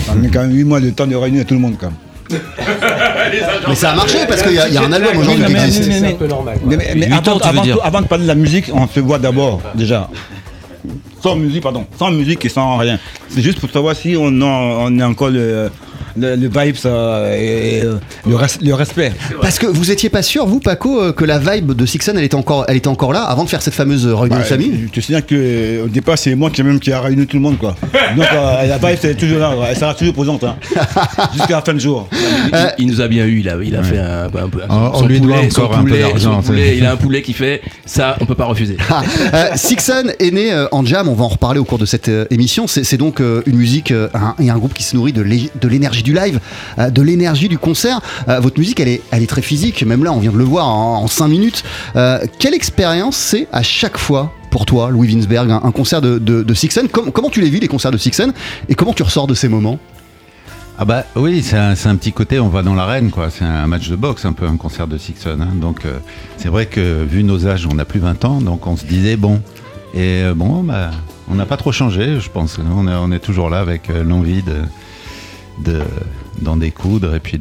Ça 0.06 0.12
a 0.12 0.14
mis 0.16 0.28
quand 0.28 0.40
même 0.40 0.52
8 0.52 0.64
mois 0.64 0.80
de 0.80 0.90
temps 0.90 1.06
de 1.06 1.14
réunir 1.14 1.46
tout 1.46 1.54
le 1.54 1.60
monde 1.60 1.74
quand 1.80 1.86
même. 1.86 2.40
Mais 3.68 3.74
ça 3.74 3.92
a 3.92 3.94
marché 3.94 4.18
parce 4.28 4.42
qu'il 4.42 4.52
y, 4.54 4.58
a- 4.58 4.66
il 4.68 4.74
y 4.74 4.76
a 4.78 4.82
un 4.82 4.92
album 4.92 5.16
aujourd'hui 5.18 5.44
qui 5.44 5.52
existe. 5.52 5.88
mais- 5.88 6.00
C'est 6.00 6.06
un 6.08 6.12
peu 6.16 6.26
normal. 6.26 6.56
Mais, 6.64 6.76
mais- 6.76 6.92
mais 6.96 7.06
Huit 7.06 7.28
avant, 7.28 7.62
avant 7.82 8.00
de 8.02 8.06
parler 8.06 8.24
de 8.24 8.28
la 8.28 8.34
musique, 8.34 8.70
on 8.74 8.86
se 8.88 9.00
voit 9.00 9.18
d'abord, 9.18 9.60
déjà. 9.74 10.08
Sans 11.22 11.36
musique, 11.36 11.62
pardon. 11.62 11.86
Sans 11.96 12.10
musique 12.10 12.44
et 12.44 12.48
sans 12.48 12.76
rien. 12.78 12.98
C'est 13.28 13.42
juste 13.42 13.60
pour 13.60 13.70
savoir 13.70 13.94
si 13.94 14.16
on, 14.16 14.26
on 14.26 14.98
est 14.98 15.04
encore 15.04 15.30
le, 15.30 15.70
le, 16.16 16.36
le 16.36 16.48
vibes 16.48 16.76
euh, 16.86 17.36
et, 17.38 17.78
et, 17.78 17.84
euh, 17.84 17.94
le, 18.28 18.36
res- 18.36 18.58
le 18.64 18.74
respect. 18.74 19.12
Parce 19.40 19.58
que 19.58 19.66
vous 19.66 19.90
étiez 19.90 20.08
pas 20.10 20.22
sûr, 20.22 20.46
vous, 20.46 20.60
Paco, 20.60 21.00
euh, 21.02 21.12
que 21.12 21.24
la 21.24 21.38
vibe 21.38 21.72
de 21.72 21.86
Sixen, 21.86 22.16
elle 22.18 22.24
était 22.24 22.34
encore, 22.34 22.64
elle 22.68 22.76
était 22.76 22.88
encore 22.88 23.12
là 23.12 23.22
avant 23.22 23.44
de 23.44 23.48
faire 23.48 23.62
cette 23.62 23.74
fameuse 23.74 24.06
euh, 24.06 24.14
réunion 24.14 24.36
de 24.36 24.42
Ouais, 24.42 24.48
famille? 24.48 24.80
Je 24.86 24.92
te 24.92 25.00
souviens 25.00 25.20
qu'au 25.22 25.88
départ, 25.88 26.18
c'est 26.18 26.34
moi 26.34 26.50
qui, 26.50 26.62
même, 26.62 26.80
qui 26.80 26.92
a 26.92 27.00
réuni 27.00 27.26
tout 27.26 27.36
le 27.36 27.42
monde. 27.42 27.58
Quoi. 27.58 27.74
Donc 28.16 28.26
euh, 28.32 28.66
la 28.66 28.78
vibe, 28.78 28.98
c'est 29.00 29.14
toujours 29.16 29.38
là. 29.38 29.52
Elle 29.68 29.76
sera 29.76 29.94
toujours 29.94 30.14
présente. 30.14 30.44
hein. 30.44 30.56
Jusqu'à 31.34 31.56
la 31.56 31.62
fin 31.62 31.74
du 31.74 31.80
jour. 31.80 32.08
Il, 32.52 32.74
il 32.78 32.86
nous 32.88 33.00
a 33.00 33.08
bien 33.08 33.24
eu, 33.26 33.40
il 33.40 33.48
a, 33.48 33.56
il 33.62 33.74
a 33.76 33.82
fait 33.82 33.98
un, 33.98 34.24
un 34.26 34.28
peu- 34.48 34.60
On- 34.68 34.94
son 34.94 35.06
lui 35.06 35.20
doit 35.20 35.36
poulet, 35.36 35.50
son 35.50 35.62
encore 35.62 35.78
un 35.78 35.84
peu 35.84 35.98
d'argent, 35.98 36.40
il 36.54 36.84
a 36.86 36.92
un 36.92 36.96
poulet 36.96 37.22
qui 37.22 37.32
fait 37.32 37.62
ça, 37.86 38.16
on 38.20 38.26
peut 38.26 38.34
pas 38.34 38.44
refuser. 38.46 38.76
Ah, 38.90 39.02
euh, 39.32 39.46
Sixon 39.54 40.04
est 40.18 40.30
né 40.32 40.52
euh, 40.52 40.66
en 40.72 40.84
jam, 40.84 41.08
on 41.08 41.14
va 41.14 41.24
en 41.24 41.28
reparler 41.28 41.58
au 41.58 41.64
cours 41.64 41.78
de 41.78 41.86
cette 41.86 42.08
euh, 42.08 42.26
émission. 42.30 42.66
C'est 42.66 42.96
donc 42.98 43.20
euh, 43.20 43.42
une 43.46 43.56
musique 43.56 43.90
euh, 43.90 44.08
un- 44.12 44.34
et 44.38 44.50
un 44.50 44.58
groupe 44.58 44.74
qui 44.74 44.82
se 44.82 44.94
nourrit 44.96 45.12
de 45.14 45.22
l'é- 45.22 45.50
de 45.58 45.68
du 46.02 46.12
live, 46.14 46.40
euh, 46.78 46.90
de 46.90 47.02
l'énergie 47.02 47.48
du 47.48 47.58
concert. 47.58 48.00
Euh, 48.28 48.40
votre 48.40 48.58
musique, 48.58 48.80
elle 48.80 48.88
est, 48.88 49.26
très 49.26 49.42
physique, 49.42 49.82
même 49.84 50.04
là, 50.04 50.12
on 50.12 50.18
vient 50.18 50.32
de 50.32 50.38
le 50.38 50.44
voir 50.44 50.68
en 50.68 51.06
5 51.06 51.28
minutes. 51.28 51.64
Euh, 51.96 52.18
quelle 52.38 52.54
expérience 52.54 53.16
c'est 53.16 53.48
à 53.52 53.62
chaque 53.62 53.98
fois 53.98 54.32
pour 54.50 54.66
toi, 54.66 54.90
Louis 54.90 55.08
Winsberg, 55.08 55.50
un, 55.50 55.70
concert 55.70 56.02
de, 56.02 56.18
de, 56.18 56.44
Comment 57.10 57.30
tu 57.30 57.40
les 57.40 57.48
vis, 57.48 57.60
les 57.60 57.68
concerts 57.68 57.90
de 57.90 57.96
Sixon 57.96 58.32
Et 58.68 58.74
comment 58.74 58.92
tu 58.92 59.02
ressors 59.02 59.26
de 59.26 59.34
ces 59.34 59.48
moments? 59.48 59.78
Ah 60.78 60.84
bah 60.84 61.04
oui, 61.16 61.42
c'est 61.42 61.56
un, 61.56 61.96
petit 61.96 62.12
côté, 62.12 62.38
on 62.38 62.48
va 62.48 62.62
dans 62.62 62.74
l'arène, 62.74 63.10
quoi. 63.10 63.30
C'est 63.30 63.44
un 63.44 63.66
match 63.66 63.88
de 63.88 63.96
boxe, 63.96 64.24
un 64.24 64.32
peu 64.32 64.46
un 64.46 64.56
concert 64.56 64.86
de 64.86 64.98
Sixon. 64.98 65.38
hein. 65.40 65.54
Donc 65.54 65.82
c'est 66.36 66.48
vrai 66.48 66.66
que 66.66 67.02
vu 67.04 67.24
nos 67.24 67.46
âges, 67.46 67.66
on 67.70 67.78
a 67.78 67.84
plus 67.84 68.00
20 68.00 68.24
ans, 68.26 68.40
donc 68.40 68.66
on 68.66 68.76
se 68.76 68.84
disait 68.84 69.16
bon. 69.16 69.40
Et 69.94 70.22
bon, 70.34 70.62
bah, 70.62 70.90
on 71.30 71.34
n'a 71.34 71.46
pas 71.46 71.56
trop 71.56 71.72
changé, 71.72 72.20
je 72.20 72.30
pense. 72.30 72.58
On 72.58 73.12
est, 73.12 73.18
toujours 73.20 73.48
là 73.48 73.60
avec 73.60 73.88
l'envie 73.88 74.42
de, 74.42 74.56
de 75.64 75.80
d'en 76.40 76.56
découdre 76.56 77.14
et 77.14 77.20
puis 77.20 77.38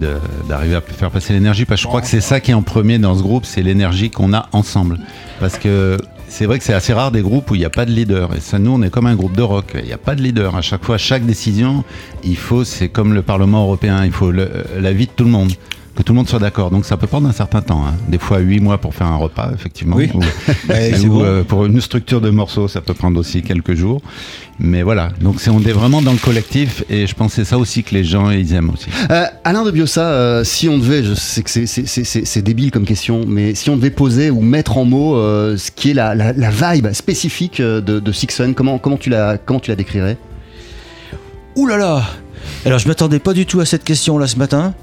d'arriver 0.48 0.75
à 0.75 0.82
faire 0.82 1.10
passer 1.10 1.34
l'énergie. 1.34 1.65
Parce 1.65 1.80
que 1.80 1.84
je 1.84 1.88
crois 1.88 2.01
que 2.01 2.08
c'est 2.08 2.22
ça 2.22 2.39
qui 2.39 2.51
est 2.51 2.53
en 2.53 2.62
premier 2.62 3.00
dans 3.00 3.15
ce 3.18 3.24
groupe, 3.24 3.46
c'est 3.46 3.63
l'énergie 3.63 4.12
qu'on 4.12 4.32
a 4.34 4.48
ensemble. 4.51 5.00
Parce 5.39 5.58
que 5.58 5.98
c'est 6.27 6.46
vrai 6.46 6.60
que 6.60 6.63
c'est 6.63 6.74
assez 6.74 6.94
rare 6.94 7.12
des 7.12 7.22
groupes 7.22 7.50
où 7.50 7.56
il 7.56 7.60
n'y 7.60 7.65
a 7.65 7.70
pas 7.72 7.86
de 7.86 7.91
leader. 7.91 8.36
Et 8.36 8.39
ça, 8.39 8.60
nous, 8.60 8.72
on 8.72 8.82
est 8.84 8.89
comme 8.91 9.08
un 9.08 9.15
groupe 9.15 9.36
de 9.36 9.41
rock. 9.41 9.72
Il 9.75 9.86
n'y 9.86 9.94
a 9.94 9.98
pas 9.98 10.13
de 10.15 10.22
leader. 10.22 10.56
À 10.56 10.62
chaque 10.62 10.84
fois, 10.86 10.98
chaque 11.00 11.25
décision, 11.25 11.84
il 12.24 12.38
faut, 12.38 12.63
c'est 12.63 12.89
comme 12.89 13.13
le 13.15 13.22
Parlement 13.24 13.63
européen, 13.63 14.06
il 14.06 14.12
faut 14.12 14.30
le- 14.32 14.51
l'avis 14.80 15.08
de 15.08 15.12
tout 15.15 15.24
le 15.24 15.32
monde. 15.32 15.51
Que 16.01 16.05
tout 16.08 16.13
le 16.13 16.17
monde 16.17 16.27
soit 16.27 16.39
d'accord. 16.39 16.72
Donc 16.72 16.86
ça 16.86 16.98
peut 16.98 17.05
prendre 17.05 17.29
un 17.29 17.31
certain 17.31 17.62
temps. 17.62 17.84
hein. 17.86 17.93
Des 18.08 18.17
fois, 18.17 18.39
huit 18.39 18.60
mois 18.60 18.79
pour 18.79 18.96
faire 18.96 19.05
un 19.05 19.17
repas, 19.17 19.51
effectivement. 19.53 19.98
Oui. 19.98 20.10
Ou, 20.15 20.17
Ouais, 20.67 20.93
ou, 20.93 20.98
c'est 20.98 21.05
bon. 21.05 21.24
euh, 21.24 21.43
pour 21.43 21.63
une 21.67 21.79
structure 21.79 22.22
de 22.22 22.31
morceaux, 22.31 22.67
ça 22.67 22.81
peut 22.81 22.96
prendre 22.96 23.20
aussi 23.20 23.43
quelques 23.43 23.75
jours. 23.75 24.01
Mais 24.60 24.81
voilà. 24.81 25.10
Donc 25.22 25.39
c'est, 25.39 25.51
on 25.51 25.60
est 25.60 25.72
vraiment 25.72 26.01
dans 26.01 26.12
le 26.12 26.17
collectif. 26.17 26.84
Et 26.89 27.05
je 27.05 27.13
pense 27.13 27.36
que 27.36 27.43
c'est 27.43 27.46
ça 27.48 27.60
aussi 27.60 27.84
que 27.84 27.93
les 27.93 28.03
gens, 28.03 28.31
ils 28.31 28.51
aiment 28.55 28.72
aussi. 28.72 28.88
Euh, 29.12 29.25
Alain 29.43 29.63
de 29.63 29.70
Biossa, 29.70 30.01
euh, 30.08 30.43
si 30.43 30.67
on 30.70 30.79
devait, 30.79 31.03
je 31.03 31.13
sais 31.13 31.43
que 31.43 31.51
c'est- 31.51 32.41
débile 32.41 32.72
comme 32.72 32.86
question, 32.86 33.24
mais 33.27 33.53
si 33.53 33.70
on 33.70 33.75
devait 33.75 33.91
poser 33.91 34.31
ou 34.31 34.41
mettre 34.41 34.79
en 34.79 34.86
mots 34.86 35.15
euh, 35.17 35.55
ce 35.55 35.70
qui 35.70 35.91
est 35.91 35.93
la, 35.93 36.15
la- 36.15 36.34
la 36.34 36.50
vibe 36.50 36.91
spécifique 36.93 37.62
de, 37.62 37.79
de 37.79 38.12
Sixon, 38.12 38.53
comment, 38.55 38.79
comment, 38.79 38.98
tu 38.98 39.12
la, 39.12 39.38
comment 39.38 39.60
tu 39.60 39.70
la 39.70 39.75
décrirais? 39.75 40.17
Ouh 41.58 41.67
là 41.67 41.77
là 41.77 42.03
alors 42.65 42.79
je 42.79 42.88
m'attendais 42.88 43.19
pas 43.19 43.33
du 43.33 43.45
tout 43.45 43.60
à 43.60 43.65
cette 43.65 43.83
question 43.83 44.17
là 44.17 44.27
ce 44.27 44.36
matin. 44.38 44.74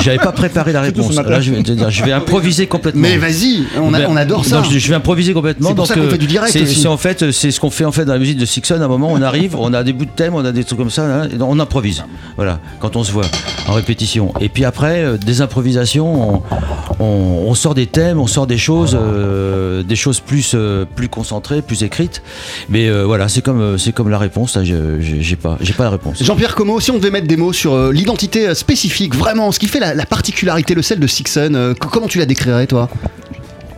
J'avais 0.00 0.18
pas 0.18 0.32
préparé 0.32 0.72
la 0.72 0.80
réponse. 0.82 1.14
Là 1.14 1.40
je 1.40 1.52
vais, 1.52 1.62
je 1.90 2.10
improviser 2.12 2.66
complètement. 2.66 3.02
Mais 3.02 3.16
vas-y, 3.16 3.64
on, 3.76 3.90
Ben, 3.90 4.06
on 4.08 4.16
adore 4.16 4.44
ça. 4.44 4.62
je, 4.70 4.78
je 4.78 4.88
vais 4.88 4.94
improviser 4.94 5.32
complètement. 5.32 5.68
C'est 5.70 5.74
pour 5.74 5.86
ça 5.86 5.94
qu'on 5.94 6.00
euh, 6.02 6.10
fait 6.10 6.18
du 6.18 6.26
direct 6.26 6.52
C'est 6.52 6.86
en 6.86 6.96
fait, 6.96 7.30
c'est 7.32 7.50
ce 7.50 7.60
qu'on 7.60 7.70
fait 7.70 7.84
en 7.84 7.92
fait 7.92 8.04
dans 8.04 8.12
la 8.12 8.18
musique 8.18 8.38
de 8.38 8.44
Sixon. 8.46 8.80
À 8.80 8.84
un 8.84 8.88
moment, 8.88 9.08
on 9.12 9.22
arrive, 9.22 9.56
on 9.56 9.72
a 9.72 9.82
des 9.82 9.92
bouts 9.92 10.04
de 10.04 10.10
thème, 10.10 10.34
on 10.34 10.44
a 10.44 10.52
des 10.52 10.64
trucs 10.64 10.78
comme 10.78 10.90
ça, 10.90 11.24
et 11.26 11.40
on 11.40 11.58
improvise. 11.58 12.04
Voilà, 12.36 12.60
quand 12.80 12.96
on 12.96 13.04
se 13.04 13.12
voit 13.12 13.26
en 13.68 13.72
répétition. 13.72 14.32
Et 14.40 14.48
puis 14.48 14.64
après, 14.64 15.02
euh, 15.04 15.16
des 15.16 15.40
improvisations, 15.40 16.34
on, 16.34 16.42
on- 17.00 17.44
on 17.48 17.54
sort 17.54 17.74
des 17.74 17.86
thèmes, 17.86 18.18
on 18.20 18.26
sort 18.26 18.46
des 18.46 18.58
choses, 18.58 18.96
euh, 19.00 19.82
des 19.82 19.96
choses 19.96 20.20
plus 20.20 20.52
euh, 20.54 20.84
plus 20.94 21.08
concentrées, 21.08 21.62
plus 21.62 21.82
écrites. 21.82 22.22
Mais 22.68 22.90
voilà, 23.04 23.28
c'est 23.28 23.42
comme 23.42 23.78
c'est 23.78 23.92
comme 23.92 24.08
la 24.10 24.18
réponse. 24.18 24.58
J'ai 24.62 25.36
pas 25.36 25.58
j'ai 25.60 25.72
pas 25.72 25.84
la 25.84 25.90
réponse. 25.90 26.22
Jean-Pierre 26.22 26.54
Como, 26.54 26.80
si 26.80 26.90
on 26.94 26.98
devait 26.98 27.10
mettre 27.10 27.26
des 27.26 27.36
mots 27.36 27.52
sur 27.52 27.74
euh, 27.74 27.92
l'identité 27.92 28.48
euh, 28.48 28.54
spécifique, 28.54 29.14
vraiment, 29.14 29.52
ce 29.52 29.58
qui 29.58 29.68
fait 29.68 29.80
la, 29.80 29.94
la 29.94 30.06
particularité, 30.06 30.74
le 30.74 30.82
sel 30.82 30.98
de 31.00 31.06
Sixon, 31.06 31.52
euh, 31.54 31.74
comment 31.74 32.06
tu 32.06 32.18
la 32.18 32.26
décrirais 32.26 32.66
toi? 32.66 32.88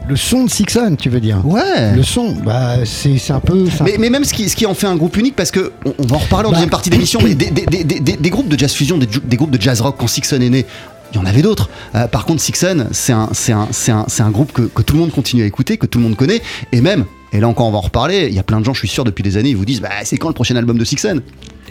Le 0.09 0.15
son 0.15 0.45
de 0.45 0.51
Sixon, 0.51 0.95
tu 0.97 1.09
veux 1.09 1.19
dire? 1.19 1.41
Ouais. 1.45 1.97
Le 1.97 2.03
son, 2.05 2.33
bah, 2.45 2.77
c'est 2.85 3.19
un 3.33 3.41
peu. 3.41 3.67
un 3.81 3.85
Mais, 3.85 3.97
mais 3.99 4.09
même 4.09 4.25
ce 4.25 4.33
qui, 4.33 4.49
ce 4.49 4.55
qui 4.55 4.65
en 4.65 4.75
fait 4.75 4.87
un 4.87 4.95
groupe 4.95 5.17
unique, 5.17 5.35
parce 5.35 5.51
que 5.51 5.73
on, 5.85 5.95
on 5.99 6.07
va 6.07 6.17
en 6.17 6.19
reparler 6.21 6.47
en 6.47 6.51
Bah. 6.51 6.57
deuxième 6.57 6.71
partie 6.71 6.91
d'émission, 6.91 7.19
mais 7.25 7.35
des, 7.35 7.51
des- 7.51 7.67
des- 7.67 7.83
des- 8.01 8.17
des 8.17 8.31
groupes 8.31 8.47
de 8.49 8.57
jazz 8.57 8.73
fusion, 8.73 8.99
des, 8.99 9.37
groupes 9.37 9.51
de 9.51 9.61
jazz 9.61 9.81
rock 9.81 9.97
quand 9.99 10.07
Sixon 10.07 10.41
est 10.41 10.49
né. 10.49 10.65
Il 11.13 11.17
y 11.17 11.19
en 11.21 11.27
avait 11.27 11.43
d'autres. 11.43 11.71
Euh, 11.97 12.07
par 12.07 12.25
contre, 12.25 12.41
Sixon, 12.41 12.87
c'est 12.93 13.13
un, 13.13 13.29
un, 13.49 13.69
un, 13.89 14.07
un 14.25 14.31
groupe 14.31 14.53
que, 14.53 14.63
que 14.63 14.83
tout 14.83 14.95
le 14.95 15.01
monde 15.01 15.11
continue 15.13 15.43
à 15.43 15.47
écouter, 15.47 15.77
que 15.77 15.87
tout 15.87 15.99
le 15.99 16.05
monde 16.05 16.15
connaît. 16.17 16.41
Et 16.73 16.81
même, 16.81 17.05
et 17.33 17.41
là 17.41 17.49
encore 17.49 17.67
on 17.67 17.73
va 17.73 17.79
en 17.79 17.83
reparler, 17.83 18.27
il 18.29 18.35
y 18.35 18.39
a 18.39 18.43
plein 18.45 18.61
de 18.61 18.65
gens, 18.65 18.75
je 18.75 18.79
suis 18.81 18.89
sûr, 18.89 19.03
depuis 19.03 19.23
des 19.25 19.37
années, 19.37 19.51
ils 19.51 19.57
vous 19.57 19.65
disent 19.65 19.81
bah, 19.81 19.89
c'est 20.05 20.19
quand 20.19 20.29
le 20.29 20.35
prochain 20.35 20.55
album 20.57 20.79
de 20.79 20.85
Sixon? 20.85 21.21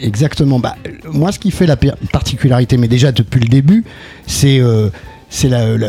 Exactement. 0.01 0.59
Bah, 0.59 0.75
euh, 0.87 0.91
moi, 1.11 1.31
ce 1.31 1.39
qui 1.39 1.51
fait 1.51 1.65
la 1.65 1.77
particularité, 2.11 2.77
mais 2.77 2.87
déjà 2.87 3.11
depuis 3.11 3.39
le 3.39 3.47
début, 3.47 3.83
c'est 4.27 4.59
euh, 4.59 4.89
c'est 5.29 5.49
la, 5.49 5.77
la- 5.77 5.87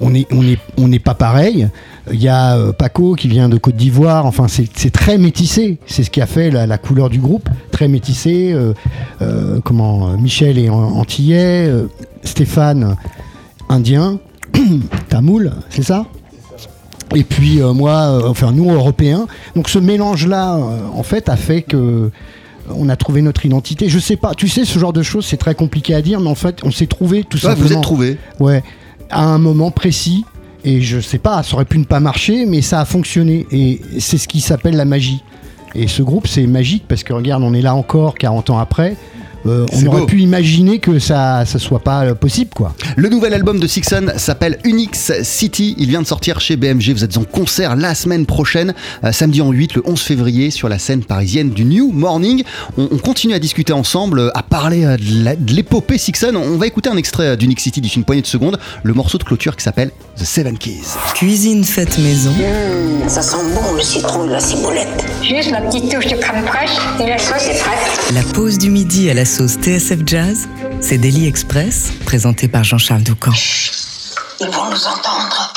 on 0.00 0.14
est 0.14 0.26
on 0.32 0.42
on 0.76 0.88
n'est 0.88 0.98
pas 0.98 1.14
pareil. 1.14 1.68
Il 2.12 2.22
y 2.22 2.28
a 2.28 2.56
euh, 2.56 2.72
Paco 2.72 3.14
qui 3.14 3.28
vient 3.28 3.48
de 3.48 3.58
Côte 3.58 3.76
d'Ivoire. 3.76 4.24
Enfin, 4.26 4.46
c'est 4.48 4.90
très 4.90 5.18
métissé. 5.18 5.78
C'est 5.86 6.02
ce 6.04 6.10
qui 6.10 6.20
a 6.20 6.26
fait 6.26 6.50
la, 6.50 6.78
couleur 6.78 7.10
du 7.10 7.18
groupe, 7.18 7.48
très 7.70 7.88
métissé. 7.88 8.52
Euh, 8.52 8.72
euh, 9.22 9.60
comment 9.64 10.08
euh, 10.10 10.16
Michel 10.16 10.58
est 10.58 10.68
an- 10.70 10.96
antillais, 10.96 11.66
euh, 11.68 11.88
Stéphane 12.24 12.96
indien, 13.68 14.18
tamoul, 15.08 15.52
c'est 15.70 15.82
ça? 15.82 16.06
Et 17.14 17.24
puis 17.24 17.60
euh, 17.60 17.72
moi, 17.72 17.92
euh, 17.92 18.28
enfin 18.28 18.52
nous 18.52 18.70
européens. 18.70 19.26
Donc 19.56 19.68
ce 19.68 19.78
mélange-là, 19.78 20.56
euh, 20.56 20.78
en 20.94 21.02
fait, 21.02 21.28
a 21.28 21.36
fait 21.36 21.62
que 21.62 21.76
euh, 21.76 22.10
on 22.74 22.88
a 22.88 22.96
trouvé 22.96 23.22
notre 23.22 23.44
identité. 23.46 23.88
Je 23.88 23.98
sais 23.98 24.16
pas, 24.16 24.34
tu 24.34 24.48
sais, 24.48 24.64
ce 24.64 24.78
genre 24.78 24.92
de 24.92 25.02
choses, 25.02 25.26
c'est 25.26 25.36
très 25.36 25.54
compliqué 25.54 25.94
à 25.94 26.02
dire, 26.02 26.20
mais 26.20 26.28
en 26.28 26.34
fait, 26.34 26.60
on 26.64 26.70
s'est 26.70 26.86
trouvé 26.86 27.24
tout 27.24 27.36
Ouais, 27.38 27.42
simplement. 27.42 27.66
vous 27.68 27.72
êtes 27.74 27.80
trouvés. 27.82 28.18
Ouais, 28.40 28.62
à 29.10 29.24
un 29.24 29.38
moment 29.38 29.70
précis. 29.70 30.24
Et 30.64 30.80
je 30.82 30.98
sais 31.00 31.18
pas, 31.18 31.42
ça 31.44 31.54
aurait 31.54 31.64
pu 31.64 31.78
ne 31.78 31.84
pas 31.84 32.00
marcher, 32.00 32.44
mais 32.44 32.62
ça 32.62 32.80
a 32.80 32.84
fonctionné. 32.84 33.46
Et 33.52 33.80
c'est 34.00 34.18
ce 34.18 34.26
qui 34.26 34.40
s'appelle 34.40 34.76
la 34.76 34.84
magie. 34.84 35.22
Et 35.74 35.86
ce 35.86 36.02
groupe, 36.02 36.26
c'est 36.26 36.46
magique 36.46 36.84
parce 36.88 37.04
que 37.04 37.12
regarde, 37.12 37.42
on 37.44 37.54
est 37.54 37.62
là 37.62 37.74
encore 37.74 38.14
40 38.16 38.50
ans 38.50 38.58
après. 38.58 38.96
Euh, 39.48 39.66
on 39.72 39.86
aurait 39.86 40.00
beau. 40.00 40.06
pu 40.06 40.20
imaginer 40.20 40.78
que 40.78 40.98
ça, 40.98 41.44
ça 41.46 41.58
soit 41.58 41.80
pas 41.80 42.04
euh, 42.04 42.14
possible, 42.14 42.50
quoi. 42.54 42.74
Le 42.96 43.08
nouvel 43.08 43.34
album 43.34 43.58
de 43.58 43.66
Sixon 43.66 44.06
s'appelle 44.16 44.58
Unix 44.64 45.12
City. 45.22 45.74
Il 45.78 45.88
vient 45.88 46.02
de 46.02 46.06
sortir 46.06 46.40
chez 46.40 46.56
BMG. 46.56 46.92
Vous 46.92 47.04
êtes 47.04 47.16
en 47.16 47.24
concert 47.24 47.76
la 47.76 47.94
semaine 47.94 48.26
prochaine, 48.26 48.74
euh, 49.04 49.12
samedi 49.12 49.40
en 49.40 49.50
8, 49.50 49.74
le 49.74 49.82
11 49.86 50.00
février, 50.00 50.50
sur 50.50 50.68
la 50.68 50.78
scène 50.78 51.02
parisienne 51.02 51.50
du 51.50 51.64
New 51.64 51.90
Morning. 51.92 52.42
On, 52.76 52.88
on 52.90 52.98
continue 52.98 53.34
à 53.34 53.38
discuter 53.38 53.72
ensemble, 53.72 54.30
à 54.34 54.42
parler 54.42 54.84
de 54.84 55.52
l'épopée 55.52 55.98
Sixon. 55.98 56.34
On 56.34 56.56
va 56.56 56.66
écouter 56.66 56.88
un 56.90 56.96
extrait 56.96 57.36
d'Unix 57.36 57.62
City 57.62 57.80
d'ici 57.80 57.96
une 57.96 58.04
poignée 58.04 58.22
de 58.22 58.26
secondes, 58.26 58.58
le 58.82 58.94
morceau 58.94 59.18
de 59.18 59.24
clôture 59.24 59.56
qui 59.56 59.64
s'appelle 59.64 59.90
The 60.18 60.24
Seven 60.24 60.58
Keys. 60.58 60.96
Cuisine 61.14 61.62
faite 61.64 61.96
maison. 61.98 62.34
Ça 63.06 63.22
sent 63.22 63.36
bon 63.54 63.74
le 63.74 63.82
citron 63.82 64.26
et 64.26 64.30
la 64.30 64.40
ciboulette. 64.40 65.04
Juste 65.22 65.52
la 65.52 65.60
petite 65.60 65.92
touche 65.92 66.06
de 66.06 66.16
crème 66.16 66.44
fraîche 66.44 66.76
et 67.00 67.08
la 67.08 67.18
sauce 67.18 67.46
est 67.46 67.60
prête. 67.60 68.12
La 68.14 68.22
pause 68.32 68.58
du 68.58 68.68
midi 68.70 69.08
à 69.10 69.14
la 69.14 69.24
sauce 69.24 69.54
TSF 69.54 70.00
Jazz, 70.04 70.48
c'est 70.80 70.98
Daily 70.98 71.26
Express, 71.28 71.92
présenté 72.04 72.48
par 72.48 72.64
Jean-Charles 72.64 73.02
Doucan. 73.02 73.30
Ils 74.40 74.46
vont 74.46 74.70
nous 74.70 74.86
entendre. 74.86 75.47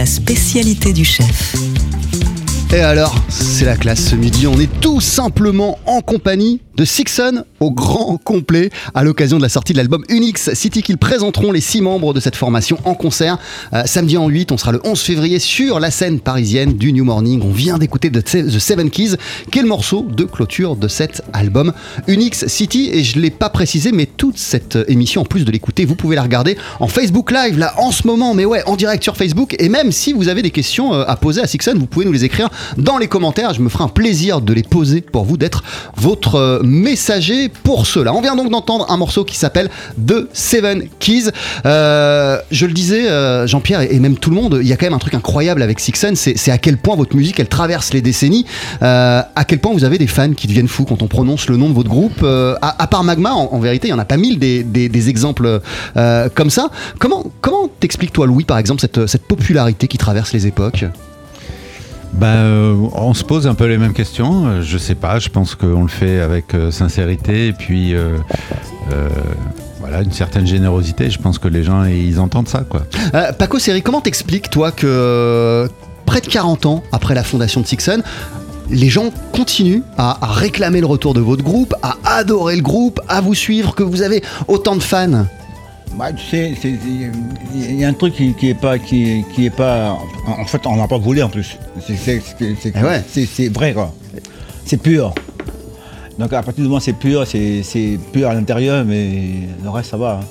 La 0.00 0.06
spécialité 0.06 0.94
du 0.94 1.04
chef. 1.04 1.54
Et 2.72 2.78
alors, 2.78 3.16
c'est 3.28 3.64
la 3.64 3.76
classe 3.76 4.10
ce 4.10 4.14
midi. 4.14 4.46
On 4.46 4.58
est 4.60 4.70
tout 4.80 5.00
simplement 5.00 5.80
en 5.86 6.02
compagnie 6.02 6.60
de 6.76 6.84
Sixon 6.84 7.44
au 7.58 7.72
grand 7.72 8.16
complet 8.16 8.70
à 8.94 9.02
l'occasion 9.02 9.36
de 9.38 9.42
la 9.42 9.48
sortie 9.48 9.72
de 9.72 9.78
l'album 9.78 10.02
Unix 10.08 10.54
City 10.54 10.80
qu'ils 10.82 10.96
présenteront 10.96 11.50
les 11.50 11.60
six 11.60 11.82
membres 11.82 12.14
de 12.14 12.20
cette 12.20 12.36
formation 12.36 12.78
en 12.84 12.94
concert 12.94 13.38
euh, 13.74 13.82
samedi 13.86 14.16
en 14.16 14.28
8. 14.28 14.52
On 14.52 14.56
sera 14.56 14.72
le 14.72 14.80
11 14.84 14.98
février 14.98 15.40
sur 15.40 15.80
la 15.80 15.90
scène 15.90 16.20
parisienne 16.20 16.74
du 16.74 16.92
New 16.92 17.04
Morning. 17.04 17.42
On 17.44 17.50
vient 17.50 17.76
d'écouter 17.76 18.10
The 18.10 18.58
Seven 18.58 18.88
Keys 18.88 19.16
qui 19.50 19.58
est 19.58 19.62
le 19.62 19.68
morceau 19.68 20.06
de 20.08 20.24
clôture 20.24 20.76
de 20.76 20.86
cet 20.86 21.22
album 21.32 21.72
Unix 22.06 22.46
City. 22.46 22.88
Et 22.92 23.02
je 23.02 23.18
l'ai 23.18 23.30
pas 23.30 23.50
précisé, 23.50 23.90
mais 23.90 24.06
toute 24.06 24.38
cette 24.38 24.78
émission, 24.86 25.22
en 25.22 25.26
plus 25.26 25.44
de 25.44 25.50
l'écouter, 25.50 25.84
vous 25.84 25.96
pouvez 25.96 26.14
la 26.14 26.22
regarder 26.22 26.56
en 26.78 26.86
Facebook 26.86 27.32
Live 27.32 27.58
là 27.58 27.74
en 27.78 27.90
ce 27.90 28.06
moment. 28.06 28.32
Mais 28.32 28.44
ouais, 28.44 28.62
en 28.66 28.76
direct 28.76 29.02
sur 29.02 29.16
Facebook. 29.16 29.56
Et 29.58 29.68
même 29.68 29.90
si 29.90 30.12
vous 30.12 30.28
avez 30.28 30.40
des 30.40 30.50
questions 30.50 30.94
euh, 30.94 31.04
à 31.06 31.16
poser 31.16 31.42
à 31.42 31.48
Sixon, 31.48 31.74
vous 31.76 31.86
pouvez 31.86 32.06
nous 32.06 32.12
les 32.12 32.24
écrire 32.24 32.48
dans 32.76 32.98
les 32.98 33.08
commentaires. 33.08 33.54
Je 33.54 33.60
me 33.60 33.68
ferai 33.68 33.84
un 33.84 33.88
plaisir 33.88 34.40
de 34.40 34.52
les 34.52 34.62
poser 34.62 35.00
pour 35.00 35.24
vous, 35.24 35.36
d'être 35.36 35.62
votre 35.96 36.36
euh, 36.36 36.60
messager 36.62 37.48
pour 37.48 37.86
cela. 37.86 38.14
On 38.14 38.20
vient 38.20 38.36
donc 38.36 38.50
d'entendre 38.50 38.86
un 38.90 38.96
morceau 38.96 39.24
qui 39.24 39.36
s'appelle 39.36 39.70
The 40.06 40.28
Seven 40.32 40.84
Keys. 40.98 41.30
Euh, 41.66 42.38
je 42.50 42.66
le 42.66 42.72
disais, 42.72 43.08
euh, 43.08 43.46
Jean-Pierre 43.46 43.82
et 43.82 43.98
même 43.98 44.16
tout 44.16 44.30
le 44.30 44.36
monde, 44.36 44.58
il 44.60 44.68
y 44.68 44.72
a 44.72 44.76
quand 44.76 44.86
même 44.86 44.94
un 44.94 44.98
truc 44.98 45.14
incroyable 45.14 45.62
avec 45.62 45.80
Sixon, 45.80 46.12
c'est 46.14 46.36
c'est 46.36 46.50
à 46.50 46.58
quel 46.58 46.78
point 46.78 46.96
votre 46.96 47.16
musique, 47.16 47.38
elle 47.40 47.48
traverse 47.48 47.92
les 47.92 48.00
décennies, 48.00 48.46
à 48.80 49.44
quel 49.46 49.58
point 49.58 49.72
vous 49.72 49.84
avez 49.84 49.98
des 49.98 50.06
fans 50.06 50.32
qui 50.32 50.46
deviennent 50.46 50.68
fous 50.68 50.84
quand 50.84 51.02
on 51.02 51.06
prononce 51.06 51.48
le 51.48 51.56
nom 51.56 51.68
de 51.68 51.74
votre 51.74 51.88
groupe. 51.88 52.24
À, 52.62 52.86
part 52.86 53.04
Magma, 53.04 53.32
en, 53.32 53.58
vérité, 53.58 53.88
il 53.88 53.90
n'y 53.90 53.94
en 53.94 53.98
a 53.98 54.04
pas 54.04 54.16
mille 54.16 54.38
des, 54.38 54.62
des- 54.62 55.08
exemples 55.08 55.60
comme 56.34 56.50
ça. 56.50 56.70
Comment 56.98 57.24
comment 57.40 57.68
t'expliques 57.80 58.12
toi, 58.12 58.26
Louis, 58.26 58.44
par 58.44 58.58
exemple, 58.58 58.80
cette, 58.80 59.06
cette 59.06 59.26
popularité 59.26 59.88
qui 59.88 59.98
traverse 59.98 60.32
les 60.32 60.46
époques? 60.46 60.84
Bah, 62.12 62.26
euh, 62.26 62.74
on 62.92 63.14
se 63.14 63.24
pose 63.24 63.46
un 63.46 63.54
peu 63.54 63.66
les 63.66 63.78
mêmes 63.78 63.92
questions. 63.92 64.46
Euh, 64.46 64.62
Je 64.62 64.78
sais 64.78 64.94
pas, 64.94 65.18
je 65.18 65.28
pense 65.28 65.54
qu'on 65.54 65.82
le 65.82 65.88
fait 65.88 66.20
avec 66.20 66.54
euh, 66.54 66.70
sincérité 66.70 67.48
et 67.48 67.52
puis 67.52 67.94
euh, 67.94 68.18
une 70.02 70.12
certaine 70.12 70.46
générosité. 70.46 71.10
Je 71.10 71.18
pense 71.18 71.38
que 71.38 71.48
les 71.48 71.62
gens 71.62 71.84
ils 71.84 72.20
entendent 72.20 72.48
ça 72.48 72.64
quoi. 72.68 72.82
Paco 73.38 73.58
Seri, 73.58 73.82
comment 73.82 74.00
t'expliques, 74.00 74.50
toi, 74.50 74.72
que 74.72 75.68
près 76.06 76.20
de 76.20 76.26
40 76.26 76.66
ans 76.66 76.82
après 76.92 77.14
la 77.14 77.22
fondation 77.22 77.60
de 77.60 77.66
Sixon, 77.66 78.02
les 78.70 78.88
gens 78.88 79.10
continuent 79.32 79.82
à 79.98 80.18
réclamer 80.22 80.80
le 80.80 80.86
retour 80.86 81.14
de 81.14 81.20
votre 81.20 81.42
groupe, 81.42 81.74
à 81.82 81.96
adorer 82.04 82.56
le 82.56 82.62
groupe, 82.62 83.00
à 83.08 83.20
vous 83.20 83.34
suivre, 83.34 83.74
que 83.74 83.82
vous 83.82 84.02
avez 84.02 84.22
autant 84.48 84.76
de 84.76 84.82
fans? 84.82 85.26
Bah, 85.96 86.12
tu 86.12 86.24
sais, 86.24 86.54
il 87.54 87.74
y 87.80 87.84
a 87.84 87.88
un 87.88 87.92
truc 87.92 88.14
qui, 88.14 88.32
qui 88.34 88.50
est 88.50 88.54
pas, 88.54 88.78
qui, 88.78 89.24
qui 89.34 89.46
est 89.46 89.50
pas. 89.50 89.98
En 90.26 90.44
fait, 90.44 90.64
on 90.66 90.76
n'a 90.76 90.86
pas 90.88 90.98
volé 90.98 91.22
en 91.22 91.28
plus. 91.28 91.58
C'est- 91.84 91.96
c'est- 91.96 92.76
ouais. 92.82 93.48
vrai 93.48 93.74
quoi. 93.74 93.92
C'est 94.64 94.76
pur. 94.80 95.12
Donc 96.18 96.32
à 96.32 96.42
partir 96.42 96.54
du 96.62 96.62
moment 96.62 96.76
où 96.76 96.80
c'est 96.80 96.92
pur, 96.92 97.26
c'est 97.26 97.62
c'est 97.62 97.98
pur 98.12 98.28
à 98.28 98.34
l'intérieur, 98.34 98.84
mais 98.84 99.08
le 99.62 99.70
reste 99.70 99.90
ça 99.90 99.96
va. 99.96 100.20
hein. 100.22 100.26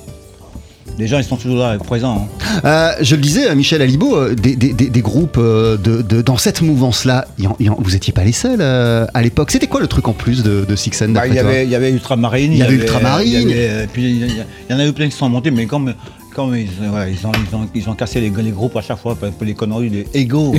Les 0.99 1.07
gens 1.07 1.17
ils 1.17 1.23
sont 1.23 1.38
toujours 1.38 1.59
là, 1.59 1.77
présents. 1.77 2.27
hein. 2.43 2.59
Euh, 2.65 2.91
je 3.01 3.15
le 3.15 3.21
disais, 3.21 3.55
Michel 3.55 3.81
Alibo, 3.81 4.17
euh, 4.17 4.35
des, 4.35 4.55
des- 4.57 4.73
des- 4.73 4.89
des 4.89 5.01
groupes 5.01 5.38
euh, 5.38 5.77
de, 5.77 6.01
de- 6.01 6.21
dans 6.21 6.35
cette 6.38 6.62
mouvance-là, 6.62 7.25
vous 7.38 7.91
n'étiez 7.91 8.12
pas 8.12 8.23
les 8.25 8.33
seuls 8.33 8.62
à 8.62 9.21
l'époque. 9.21 9.51
C'était 9.51 9.67
quoi 9.67 9.79
le 9.79 9.88
truc 9.88 10.07
en 10.09 10.13
plus 10.13 10.43
de, 10.43 10.65
de 10.67 10.75
Sixen 10.75 11.13
Bah, 11.13 11.21
d'après 11.21 11.63
il, 11.65 11.69
y 11.71 11.75
avait, 11.75 11.91
Ultramarine. 11.91 12.51
Il 12.51 12.57
y 12.57 12.62
avait 12.63 12.75
Ultramarine. 12.75 13.27
il 13.27 13.49
y 13.51 13.88
puis 13.93 14.21
il 14.69 14.75
en 14.75 14.79
a 14.79 14.85
eu 14.85 14.91
plein 14.93 15.07
qui 15.07 15.15
sont 15.15 15.29
montés, 15.29 15.51
mais 15.51 15.65
comme, 15.65 15.93
comme 16.39 16.56
ils, 16.56 16.69
ont, 16.88 16.95
ils, 17.06 17.56
ont, 17.56 17.67
ils 17.75 17.89
ont 17.89 17.95
cassé 17.95 18.21
les, 18.21 18.30
les 18.30 18.52
groupes 18.52 18.75
à 18.78 18.82
chaque 18.82 18.99
fois 18.99 19.13
pour, 19.15 19.30
les 19.45 19.54
conneries, 19.54 19.89
les 19.89 20.08
égaux. 20.13 20.56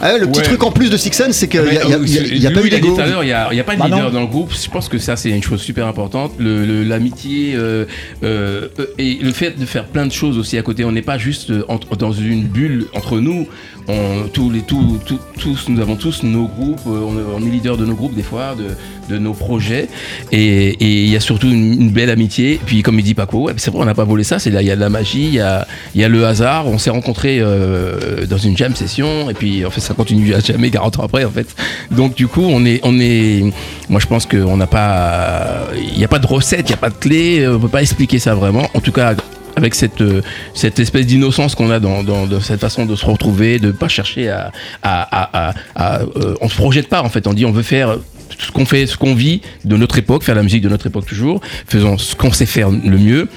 Ah 0.00 0.12
ouais, 0.12 0.20
le 0.20 0.26
petit 0.28 0.38
Ouais. 0.40 0.44
truc 0.44 0.62
en 0.62 0.70
plus 0.70 0.88
de 0.90 0.96
Sixen, 0.96 1.32
c'est 1.32 1.48
qu'il 1.48 1.62
n'y 1.62 1.68
a, 1.70 1.84
y 1.88 1.92
euh, 1.94 1.98
il 2.04 2.14
y 2.14 2.18
a- 2.18 2.22
il 2.22 2.42
y 2.42 2.46
a 2.46 2.50
Louis 2.50 2.60
pas 2.60 2.66
eu 2.66 2.70
d'ego. 2.70 2.94
tout 2.94 3.00
à 3.00 3.06
l'heure, 3.06 3.24
il 3.24 3.26
n'y 3.26 3.32
a, 3.32 3.64
pas 3.64 3.74
de 3.74 3.78
Bah 3.80 3.86
leader 3.86 4.04
non. 4.04 4.10
dans 4.10 4.20
le 4.20 4.26
groupe. 4.28 4.52
Je 4.54 4.70
pense 4.70 4.88
que 4.88 4.98
ça, 4.98 5.16
c'est 5.16 5.30
une 5.30 5.42
chose 5.42 5.60
super 5.60 5.86
importante. 5.88 6.32
Le- 6.38 6.64
le- 6.64 6.84
L'amitié 6.84 7.54
euh, 7.56 7.86
euh, 8.22 8.68
euh, 8.78 8.86
et 8.98 9.18
le 9.20 9.32
fait 9.32 9.58
de 9.58 9.64
faire 9.66 9.86
plein 9.86 10.06
de 10.06 10.12
choses 10.12 10.38
aussi 10.38 10.56
à 10.58 10.62
côté. 10.62 10.84
On 10.84 10.92
n'est 10.92 11.02
pas 11.02 11.18
juste 11.18 11.50
euh, 11.50 11.64
entre- 11.68 11.96
dans 11.96 12.12
une 12.12 12.44
bulle 12.44 12.86
entre 12.94 13.18
nous. 13.18 13.48
On, 13.88 14.28
tous, 14.32 14.50
les, 14.50 14.60
tous, 14.60 14.98
tous, 15.04 15.18
tous, 15.40 15.68
nous 15.68 15.80
avons 15.80 15.96
tous 15.96 16.22
nos 16.22 16.46
groupes. 16.46 16.80
euh, 16.86 17.00
On, 17.08 17.18
est- 17.18 17.42
on 17.42 17.46
est 17.46 17.50
leader 17.50 17.76
de 17.76 17.84
nos 17.84 17.94
groupes 17.94 18.14
des 18.14 18.22
fois, 18.22 18.54
de, 18.54 18.64
de 19.08 19.18
nos 19.18 19.32
projets. 19.32 19.88
Et 20.32 20.76
il 20.80 21.08
y 21.08 21.16
a 21.16 21.20
surtout 21.20 21.48
une, 21.48 21.90
belle 21.90 22.10
amitié. 22.10 22.60
Puis 22.64 22.82
comme 22.82 22.98
il 22.98 23.04
dit 23.04 23.14
Paco, 23.14 23.42
ouais, 23.42 23.52
c'est 23.56 23.70
vrai, 23.70 23.82
on 23.82 23.84
n'a 23.84 23.94
pas 23.94 24.04
volé 24.04 24.24
ça. 24.24 24.38
C'est 24.38 24.50
là, 24.50 24.62
il 24.62 24.68
y 24.68 24.70
a 24.70 24.76
de 24.76 24.80
la 24.80 24.88
magie, 24.88 25.24
il 25.26 25.34
y 25.34 25.40
a, 25.40 25.66
y 25.94 26.04
a 26.04 26.08
le 26.08 26.26
hasard. 26.26 26.66
On 26.66 26.78
s'est 26.78 26.90
rencontrés 26.90 27.38
euh, 27.40 28.26
dans 28.26 28.38
une 28.38 28.56
jam 28.56 28.74
session. 28.74 29.30
Et 29.30 29.34
puis 29.34 29.64
en 29.64 29.70
fait, 29.70 29.80
ça 29.80 29.94
continue 29.94 30.34
à 30.34 30.40
jamais 30.40 30.70
40 30.70 30.98
ans 30.98 31.04
après 31.04 31.24
en 31.24 31.30
fait. 31.30 31.54
Donc 31.90 32.14
du 32.14 32.26
coup, 32.26 32.44
on 32.44 32.64
est, 32.64 32.80
on 32.82 32.98
est. 33.00 33.44
Moi, 33.88 34.00
je 34.00 34.06
pense 34.06 34.26
qu'on 34.26 34.56
n'a 34.56 34.66
pas. 34.66 35.68
Il 35.76 35.98
n'y 35.98 36.04
a 36.04 36.08
pas 36.08 36.18
de 36.18 36.26
recette, 36.26 36.68
il 36.68 36.72
n'y 36.72 36.74
a 36.74 36.78
pas 36.78 36.90
de 36.90 36.94
clé. 36.94 37.46
On 37.46 37.58
peut 37.60 37.68
pas 37.68 37.82
expliquer 37.82 38.18
ça 38.18 38.34
vraiment. 38.34 38.68
En 38.74 38.80
tout 38.80 38.92
cas. 38.92 39.14
Avec 39.56 39.76
cette, 39.76 40.00
euh, 40.00 40.20
cette 40.52 40.80
espèce 40.80 41.06
d'innocence 41.06 41.54
qu'on 41.54 41.70
a 41.70 41.78
dans, 41.78 42.02
dans, 42.02 42.40
cette 42.40 42.58
façon 42.58 42.86
de 42.86 42.96
se 42.96 43.06
retrouver, 43.06 43.60
de 43.60 43.70
pas 43.70 43.86
chercher 43.86 44.28
à, 44.28 44.50
à- 44.82 45.52
à, 45.76 46.00
euh, 46.00 46.34
on 46.40 46.48
se 46.48 46.56
projette 46.56 46.88
pas 46.88 47.02
en 47.02 47.08
fait. 47.08 47.28
On 47.28 47.32
dit 47.32 47.46
on 47.46 47.52
veut 47.52 47.62
faire 47.62 47.96
ce 48.38 48.50
qu'on 48.52 48.64
fait, 48.66 48.86
ce 48.86 48.96
qu'on 48.96 49.14
vit 49.14 49.40
de 49.64 49.76
notre 49.76 49.98
époque, 49.98 50.22
faire 50.24 50.34
la 50.34 50.42
musique 50.42 50.62
de 50.62 50.68
notre 50.68 50.86
époque 50.86 51.06
toujours, 51.06 51.40
faisons 51.66 51.98
ce 51.98 52.14
qu'on 52.14 52.32
sait 52.32 52.46
faire 52.46 52.70
le 52.70 52.98
mieux, 52.98 53.28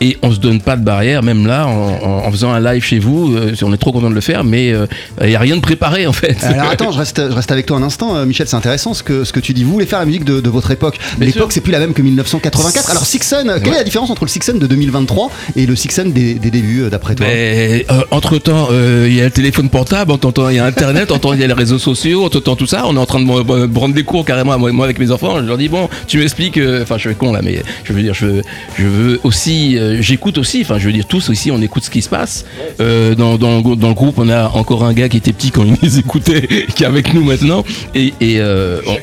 et 0.00 0.16
on 0.22 0.32
se 0.32 0.38
donne 0.38 0.60
pas 0.60 0.76
de 0.76 0.84
barrière, 0.84 1.22
même 1.22 1.46
là, 1.46 1.66
en, 1.66 2.30
faisant 2.30 2.52
un 2.52 2.60
live 2.60 2.82
chez 2.84 2.98
vous, 2.98 3.34
euh, 3.36 3.54
on 3.62 3.72
est 3.72 3.76
trop 3.76 3.92
content 3.92 4.10
de 4.10 4.14
le 4.14 4.20
faire, 4.20 4.42
mais 4.44 4.72
euh, 4.72 4.86
il 5.20 5.28
n'y 5.28 5.36
a 5.36 5.38
rien 5.40 5.56
de 5.56 5.60
préparé 5.60 6.06
en 6.06 6.12
fait. 6.12 6.42
Alors 6.44 6.70
attends, 6.70 6.92
je 6.92 6.98
reste, 7.02 7.22
je 7.28 7.34
reste 7.34 7.50
avec 7.52 7.66
toi 7.66 7.76
un 7.76 7.82
instant, 7.82 8.16
euh, 8.16 8.24
Michel, 8.26 8.48
c'est 8.48 8.56
intéressant 8.56 8.94
ce 8.94 9.02
que, 9.02 9.24
ce 9.24 9.32
que 9.32 9.40
tu 9.40 9.52
dis. 9.52 9.64
Vous 9.64 9.72
voulez 9.72 9.86
faire 9.86 9.98
la 10.00 10.06
musique 10.06 10.24
de, 10.24 10.40
de 10.40 10.50
votre 10.50 10.70
époque. 10.70 10.98
Mais 11.18 11.26
l'époque, 11.26 11.52
c'est 11.52 11.60
plus 11.60 11.72
la 11.72 11.78
même 11.78 11.92
que 11.94 12.02
1984. 12.02 12.90
Alors 12.90 13.06
Sixen, 13.06 13.48
euh, 13.48 13.58
quelle 13.58 13.68
Ouais. 13.68 13.74
est 13.76 13.78
la 13.78 13.84
différence 13.84 14.10
entre 14.10 14.24
le 14.24 14.28
Sixen 14.30 14.58
de 14.58 14.66
2023 14.66 15.30
et 15.56 15.66
le 15.66 15.76
Sixen 15.76 16.12
des, 16.12 16.34
des 16.34 16.50
débuts, 16.50 16.82
euh, 16.82 16.90
d'après 16.90 17.14
toi? 17.14 17.26
Entre 18.10 18.38
temps, 18.38 18.68
il 18.72 19.14
y 19.14 19.20
a 19.20 19.24
le 19.24 19.30
téléphone 19.30 19.68
portable, 19.68 20.12
il 20.50 20.56
y 20.56 20.58
a 20.58 20.64
Internet, 20.64 21.12
il 21.34 21.40
y 21.40 21.44
a 21.44 21.46
les 21.46 21.52
réseaux 21.52 21.78
sociaux, 21.78 22.24
entre 22.24 22.40
temps, 22.40 22.56
tout 22.56 22.66
ça. 22.66 22.84
On 22.86 22.96
est 22.96 22.98
en 22.98 23.06
train 23.06 23.20
de 23.20 23.66
prendre 23.66 23.94
des 23.94 24.04
cours 24.04 24.24
moi, 24.44 24.84
avec 24.84 24.98
mes 24.98 25.10
enfants. 25.10 25.36
Je 25.40 25.46
leur 25.46 25.58
dis, 25.58 25.68
bon, 25.68 25.88
tu 26.06 26.18
m'expliques, 26.18 26.58
euh, 26.58 26.82
enfin, 26.82 26.96
je 26.98 27.08
suis 27.08 27.16
con 27.16 27.32
là, 27.32 27.40
mais 27.42 27.62
je 27.84 27.92
veux 27.92 28.02
dire, 28.02 28.14
je, 28.14 28.40
je 28.78 28.86
veux 28.86 29.20
aussi, 29.24 29.78
euh, 29.78 30.00
j'écoute 30.00 30.38
aussi, 30.38 30.62
enfin, 30.62 30.78
je 30.78 30.86
veux 30.86 30.92
dire, 30.92 31.06
tous 31.06 31.28
ici, 31.28 31.50
on 31.50 31.60
écoute 31.60 31.84
ce 31.84 31.90
qui 31.90 32.02
se 32.02 32.08
passe. 32.08 32.44
Euh, 32.80 33.14
dans, 33.14 33.36
dans, 33.38 33.56
le 33.58 33.94
groupe, 33.94 34.14
on 34.18 34.28
a 34.28 34.48
encore 34.48 34.84
un 34.84 34.92
gars 34.92 35.08
qui 35.08 35.16
était 35.18 35.32
petit 35.32 35.50
quand 35.50 35.64
il 35.64 35.76
les 35.82 35.98
écoutait, 36.00 36.46
qui 36.74 36.82
est 36.84 36.86
avec 36.86 37.14
nous 37.14 37.24
maintenant. 37.24 37.64
Et, 37.94 38.12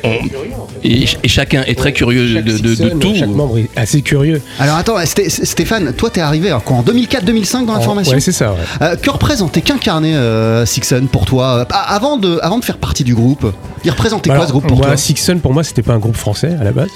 on- 0.04 0.79
et, 0.84 1.04
et 1.22 1.28
chacun 1.28 1.62
est 1.66 1.76
très 1.78 1.92
curieux 1.92 2.26
de, 2.34 2.40
de- 2.40 2.58
de 2.58 2.74
Sixen, 2.74 2.98
tout. 2.98 3.14
Chaque 3.14 3.28
membre 3.30 3.58
est 3.58 3.68
assez 3.76 4.02
curieux. 4.02 4.40
Alors 4.58 4.76
attends, 4.76 4.98
Sté- 5.00 5.28
Stéphane, 5.28 5.92
toi 5.92 6.10
t'es 6.10 6.20
arrivé 6.20 6.48
alors, 6.48 6.64
quoi, 6.64 6.76
en 6.78 6.82
2004-2005 6.82 7.66
dans 7.66 7.72
la 7.74 7.78
En- 7.78 7.82
formation 7.82 8.14
ouais, 8.14 8.20
c'est 8.20 8.32
ça, 8.32 8.52
ouais. 8.52 8.58
Euh, 8.82 8.96
que 8.96 9.10
représentait, 9.10 9.60
qu'incarnait 9.60 10.14
euh, 10.14 10.64
Sixen 10.66 11.08
pour 11.08 11.26
toi 11.26 11.58
euh, 11.58 11.64
ah, 11.70 11.94
avant, 11.94 12.16
de, 12.16 12.38
avant 12.42 12.58
de 12.58 12.64
faire 12.64 12.78
partie 12.78 13.04
du 13.04 13.14
groupe 13.14 13.52
Il 13.84 13.90
représentait 13.90 14.30
quoi 14.30 14.34
Alors, 14.36 14.46
ce 14.46 14.52
groupe 14.52 14.66
pour 14.66 14.76
moi, 14.78 14.86
toi? 14.86 14.96
Sixon, 14.96 15.38
pour 15.38 15.52
moi, 15.52 15.62
c'était 15.64 15.82
pas 15.82 15.94
un 15.94 15.98
groupe 15.98 16.16
français 16.16 16.56
à 16.60 16.64
la 16.64 16.72
base. 16.72 16.88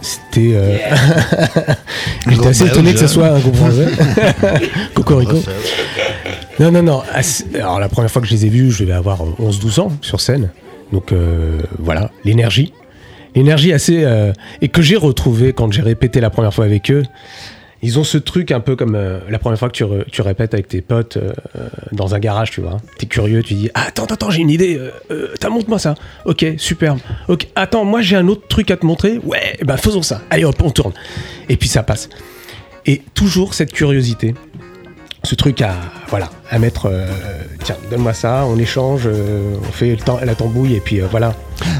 C'était. 0.00 0.52
euh, 0.54 0.76
J'étais 2.28 2.46
assez 2.46 2.66
étonné 2.66 2.92
que 2.92 3.00
ce 3.00 3.08
soit 3.08 3.28
un 3.28 3.38
groupe 3.40 3.56
français. 3.56 3.86
Cocorico. 4.94 5.38
Non, 6.60 6.70
non, 6.72 6.82
non. 6.82 7.02
assez- 7.12 7.44
Alors, 7.54 7.80
la 7.80 7.88
première 7.88 8.10
fois 8.10 8.22
que 8.22 8.28
je 8.28 8.32
les 8.34 8.46
ai 8.46 8.48
vus, 8.48 8.70
je 8.70 8.82
devais 8.84 8.92
avoir 8.94 9.18
11-12 9.40 9.80
ans 9.80 9.92
sur 10.00 10.20
scène. 10.20 10.50
Donc, 10.92 11.12
euh, 11.12 11.58
voilà, 11.78 12.10
l'énergie. 12.24 12.72
L'énergie 13.34 13.72
assez. 13.72 14.04
euh, 14.04 14.32
et 14.60 14.68
que 14.68 14.82
j'ai 14.82 14.96
retrouvé 14.96 15.52
quand 15.52 15.72
j'ai 15.72 15.82
répété 15.82 16.20
la 16.20 16.30
première 16.30 16.52
fois 16.54 16.64
avec 16.64 16.90
eux. 16.90 17.04
Ils 17.80 17.96
ont 17.96 18.02
ce 18.02 18.18
truc 18.18 18.50
un 18.50 18.58
peu 18.58 18.74
comme 18.74 18.96
euh, 18.96 19.20
la 19.30 19.38
première 19.38 19.56
fois 19.58 19.68
que 19.68 19.74
tu, 19.74 19.84
tu 20.10 20.20
répètes 20.20 20.52
avec 20.52 20.66
tes 20.66 20.80
potes 20.80 21.16
euh, 21.16 21.32
dans 21.92 22.14
un 22.16 22.18
garage, 22.18 22.50
tu 22.50 22.60
vois. 22.60 22.78
T'es 22.98 23.06
curieux, 23.06 23.42
tu 23.44 23.54
dis 23.54 23.70
ah, 23.74 23.84
Attends, 23.86 24.06
attends, 24.06 24.30
j'ai 24.30 24.40
une 24.40 24.50
idée. 24.50 24.80
T'as, 25.38 25.48
montre-moi 25.48 25.78
ça. 25.78 25.94
Ok, 26.24 26.44
superbe. 26.56 26.98
Ok, 27.28 27.46
attends, 27.54 27.84
moi 27.84 28.00
j'ai 28.00 28.16
un 28.16 28.26
autre 28.26 28.48
truc 28.48 28.72
à 28.72 28.76
te 28.76 28.84
montrer. 28.84 29.18
Ouais, 29.18 29.56
ben 29.64 29.76
faisons 29.76 30.02
ça. 30.02 30.22
Allez 30.30 30.44
hop, 30.44 30.60
on 30.60 30.70
tourne. 30.70 30.92
Et 31.48 31.56
puis 31.56 31.68
ça 31.68 31.84
passe. 31.84 32.08
Et 32.84 33.02
toujours 33.14 33.54
cette 33.54 33.72
curiosité. 33.72 34.34
Ce 35.22 35.34
truc 35.34 35.62
à, 35.62 35.74
voilà, 36.08 36.30
à 36.50 36.58
mettre. 36.58 36.86
euh, 36.86 37.06
tiens, 37.64 37.76
donne-moi 37.90 38.12
ça, 38.14 38.44
on 38.46 38.58
échange, 38.58 39.02
euh, 39.06 39.54
on 39.68 39.72
fait 39.72 39.90
le 39.90 39.96
temps, 39.98 40.18
la 40.24 40.34
tambouille 40.34 40.74
et 40.74 40.80
puis 40.80 41.00
euh, 41.00 41.06
voilà. 41.10 41.34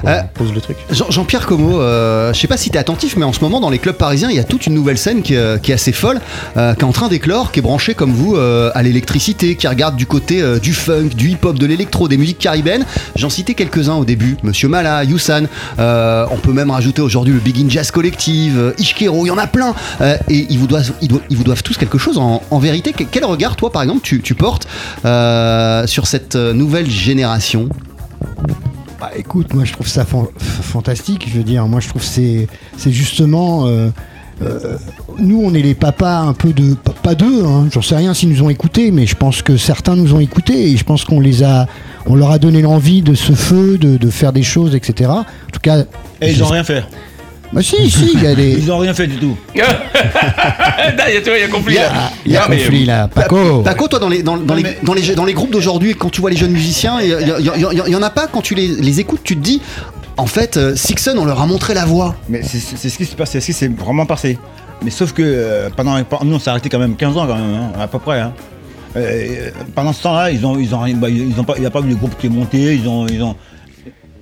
On 0.04 0.11
pose 0.35 0.52
le 0.52 0.61
truc. 0.61 0.76
Jean- 0.90 1.09
Jean-Pierre 1.09 1.46
Como, 1.46 1.81
je 1.81 2.33
sais 2.35 2.48
pas 2.48 2.57
si 2.57 2.68
t'es 2.68 2.78
attentif, 2.78 3.16
mais 3.16 3.24
en 3.24 3.33
ce 3.33 3.38
moment 3.40 3.61
dans 3.61 3.70
les 3.70 3.78
clubs 3.78 3.94
parisiens, 3.94 4.28
il 4.28 4.35
y 4.35 4.40
a 4.40 4.44
toute 4.44 4.66
une 4.66 4.74
nouvelle 4.74 4.98
scène 4.98 5.22
qui, 5.22 5.35
est- 5.35 5.61
qui 5.62 5.70
est 5.70 5.74
assez 5.74 5.92
folle, 5.92 6.20
qui 6.54 6.59
est 6.61 6.83
en 6.85 6.90
train 6.92 7.07
d'éclore, 7.07 7.52
qui 7.52 7.61
est 7.61 7.62
branchée 7.62 7.94
comme 7.94 8.12
vous 8.12 8.37
à 8.37 8.83
l'électricité, 8.83 9.54
qui 9.54 9.68
regarde 9.68 9.94
du 9.94 10.07
côté 10.07 10.42
du 10.61 10.72
funk, 10.74 11.11
du 11.16 11.31
hip-hop, 11.31 11.57
de 11.59 11.66
l'électro, 11.66 12.09
des 12.09 12.16
musiques 12.16 12.38
caribéennes. 12.40 12.85
J'en 13.14 13.31
citais 13.31 13.54
quelques-uns 13.54 13.94
au 13.94 14.04
début, 14.04 14.37
Monsieur 14.42 14.68
Mala, 14.68 15.04
Youssan, 15.04 15.46
on 15.78 16.37
peut 16.42 16.52
même 16.52 16.72
rajouter 16.72 17.00
aujourd'hui 17.02 17.33
le 17.35 17.40
Big 17.40 17.64
In 17.64 17.68
Jazz 17.68 17.92
Collective, 17.92 18.74
Ishkero, 18.78 19.26
il 19.26 19.28
y 19.28 19.33
en 19.33 19.38
a 19.38 19.46
plein, 19.46 19.74
et 20.28 20.46
ils 20.50 20.59
vous, 20.59 20.66
doivent, 20.66 20.90
ils, 21.00 21.09
doivent, 21.09 21.22
ils 21.31 21.37
vous 21.37 21.44
doivent 21.44 21.62
tous 21.62 21.76
quelque 21.76 21.98
chose 21.98 22.18
en, 22.18 22.42
en 22.50 22.59
vérité. 22.59 22.92
Que- 22.92 23.04
Quel 23.04 23.24
regard, 23.24 23.54
toi 23.54 23.70
par 23.70 23.83
exemple, 23.83 24.00
tu, 24.02 24.20
tu 24.22 24.35
portes 24.35 24.58
euh, 25.05 25.87
sur 25.87 26.07
cette 26.07 26.37
euh, 26.37 26.53
nouvelle 26.53 26.88
génération 26.90 27.68
Bah, 29.01 29.11
écoute, 29.16 29.55
moi 29.55 29.64
je 29.64 29.73
trouve 29.73 29.87
ça 29.88 30.05
fan- 30.05 30.27
fantastique. 30.38 31.27
Je 31.31 31.38
veux 31.38 31.44
dire, 31.44 31.66
moi 31.66 31.81
je 31.81 31.88
trouve 31.88 32.03
que 32.03 32.09
c'est 32.09 32.49
c'est 32.77 32.92
justement. 32.92 33.66
euh, 33.66 33.90
euh, 34.40 34.77
nous, 35.18 35.40
on 35.44 35.53
est 35.53 35.62
les 35.62 35.75
papas 35.75 36.18
un 36.21 36.33
peu 36.33 36.53
de. 36.53 36.75
Pas, 36.75 36.92
pas 36.92 37.14
d'eux, 37.16 37.44
hein, 37.44 37.66
j'en 37.73 37.83
sais 37.83 37.97
rien 37.97 38.14
s'ils 38.14 38.29
nous 38.29 38.42
ont 38.42 38.51
écoutés, 38.51 38.92
mais 38.92 39.05
je 39.05 39.16
pense 39.16 39.42
que 39.42 39.57
certains 39.57 39.97
nous 39.97 40.14
ont 40.14 40.21
écoutés 40.21 40.71
et 40.71 40.77
je 40.77 40.85
pense 40.85 41.05
qu'on 41.05 41.18
les 41.21 41.42
a. 41.42 41.66
On 42.07 42.14
leur 42.14 42.31
a 42.31 42.38
donné 42.38 42.62
l'envie 42.62 43.03
de 43.03 43.14
ce 43.14 43.33
feu, 43.33 43.79
de, 43.79 43.97
de 43.97 44.11
faire 44.11 44.33
des 44.33 44.44
choses, 44.44 44.75
etc. 44.77 45.11
En 45.11 45.25
tout 45.53 45.59
cas. 45.61 45.79
Et 46.21 46.31
ils 46.33 46.38
n'ont 46.38 46.47
rien 46.47 46.62
fait. 46.64 46.85
Bah, 47.52 47.62
si, 47.62 47.90
si, 47.90 48.11
il 48.14 48.22
y 48.22 48.26
a 48.26 48.34
des. 48.34 48.52
Ils 48.58 48.66
n'ont 48.66 48.78
rien 48.78 48.92
fait 48.94 49.06
du 49.06 49.16
tout. 49.16 49.37
Il 49.54 49.58
y 49.58 49.62
a- 49.62 51.44
a 51.44 51.48
conflit 51.48 51.74
là. 51.76 52.11
Il 52.26 52.32
y 52.32 52.37
a 52.37 52.40
Non, 52.42 52.46
mais- 52.50 52.56
conflit 52.58 52.84
là, 52.84 53.08
Paco. 53.08 53.62
Paco, 53.62 53.88
toi, 53.88 53.98
dans 53.98 54.08
les, 54.08 54.22
dans, 54.22 54.37
dans 54.37 54.54
les, 54.54 54.64
dans, 54.82 54.94
les, 54.94 55.14
dans 55.14 55.24
les 55.24 55.32
groupes 55.34 55.50
d'aujourd'hui, 55.52 55.94
quand 55.94 56.11
tu 56.11 56.20
vois 56.20 56.30
les 56.30 56.37
jeunes 56.37 56.52
musiciens, 56.52 57.00
il 57.00 57.06
y, 57.08 57.11
y- 57.11 57.88
y- 57.88 57.90
y 57.90 57.96
en 57.96 58.02
a 58.02 58.11
pas, 58.11 58.26
quand 58.26 58.42
tu 58.42 58.54
les, 58.54 58.66
les 58.68 59.00
écoutes, 59.00 59.20
tu 59.24 59.37
te 59.37 59.40
dis, 59.42 59.62
en 60.16 60.26
fait, 60.26 60.56
euh, 60.56 60.76
Sixon, 60.76 61.14
on 61.18 61.24
leur 61.24 61.40
a 61.40 61.46
montré 61.46 61.74
la 61.74 61.84
voie. 61.84 62.16
Mais 62.28 62.42
c'est 62.42 62.58
ce 62.88 62.96
qui 62.98 63.04
se 63.04 63.14
passe, 63.16 63.30
c'est 63.30 63.40
ce 63.40 63.46
qui 63.46 63.52
s'est 63.52 63.68
vraiment 63.68 64.04
passé. 64.06 64.38
Mais 64.84 64.90
sauf 64.90 65.12
que 65.12 65.22
euh, 65.24 65.70
pendant, 65.74 65.96
nous, 66.24 66.34
on 66.34 66.38
s'est 66.38 66.50
arrêté 66.50 66.68
quand 66.68 66.78
même 66.78 66.96
15 66.96 67.16
ans, 67.16 67.26
quand 67.26 67.34
même, 67.37 67.54
hein, 67.54 67.80
à 67.80 67.88
peu 67.88 67.98
près. 67.98 68.20
hein. 68.20 68.32
Euh, 68.96 69.50
pendant 69.74 69.92
ce 69.92 70.02
temps-là, 70.02 70.30
ils 70.30 70.44
ont, 70.46 70.58
ils 70.58 70.74
ont, 70.74 70.80
rien- 70.80 70.94
bah, 70.96 71.08
ils 71.11 71.38
ont 71.38 71.44
pas, 71.44 71.54
il 71.56 71.61
n'y 71.61 71.66
a 71.66 71.70
pas 71.70 71.80
eu 71.80 71.90
de 71.90 71.94
groupe 71.94 72.16
qui 72.18 72.26
est 72.26 72.30
monté, 72.30 72.74
ils 72.74 72.88
ont, 72.88 73.06
ils 73.06 73.22
ont, 73.22 73.37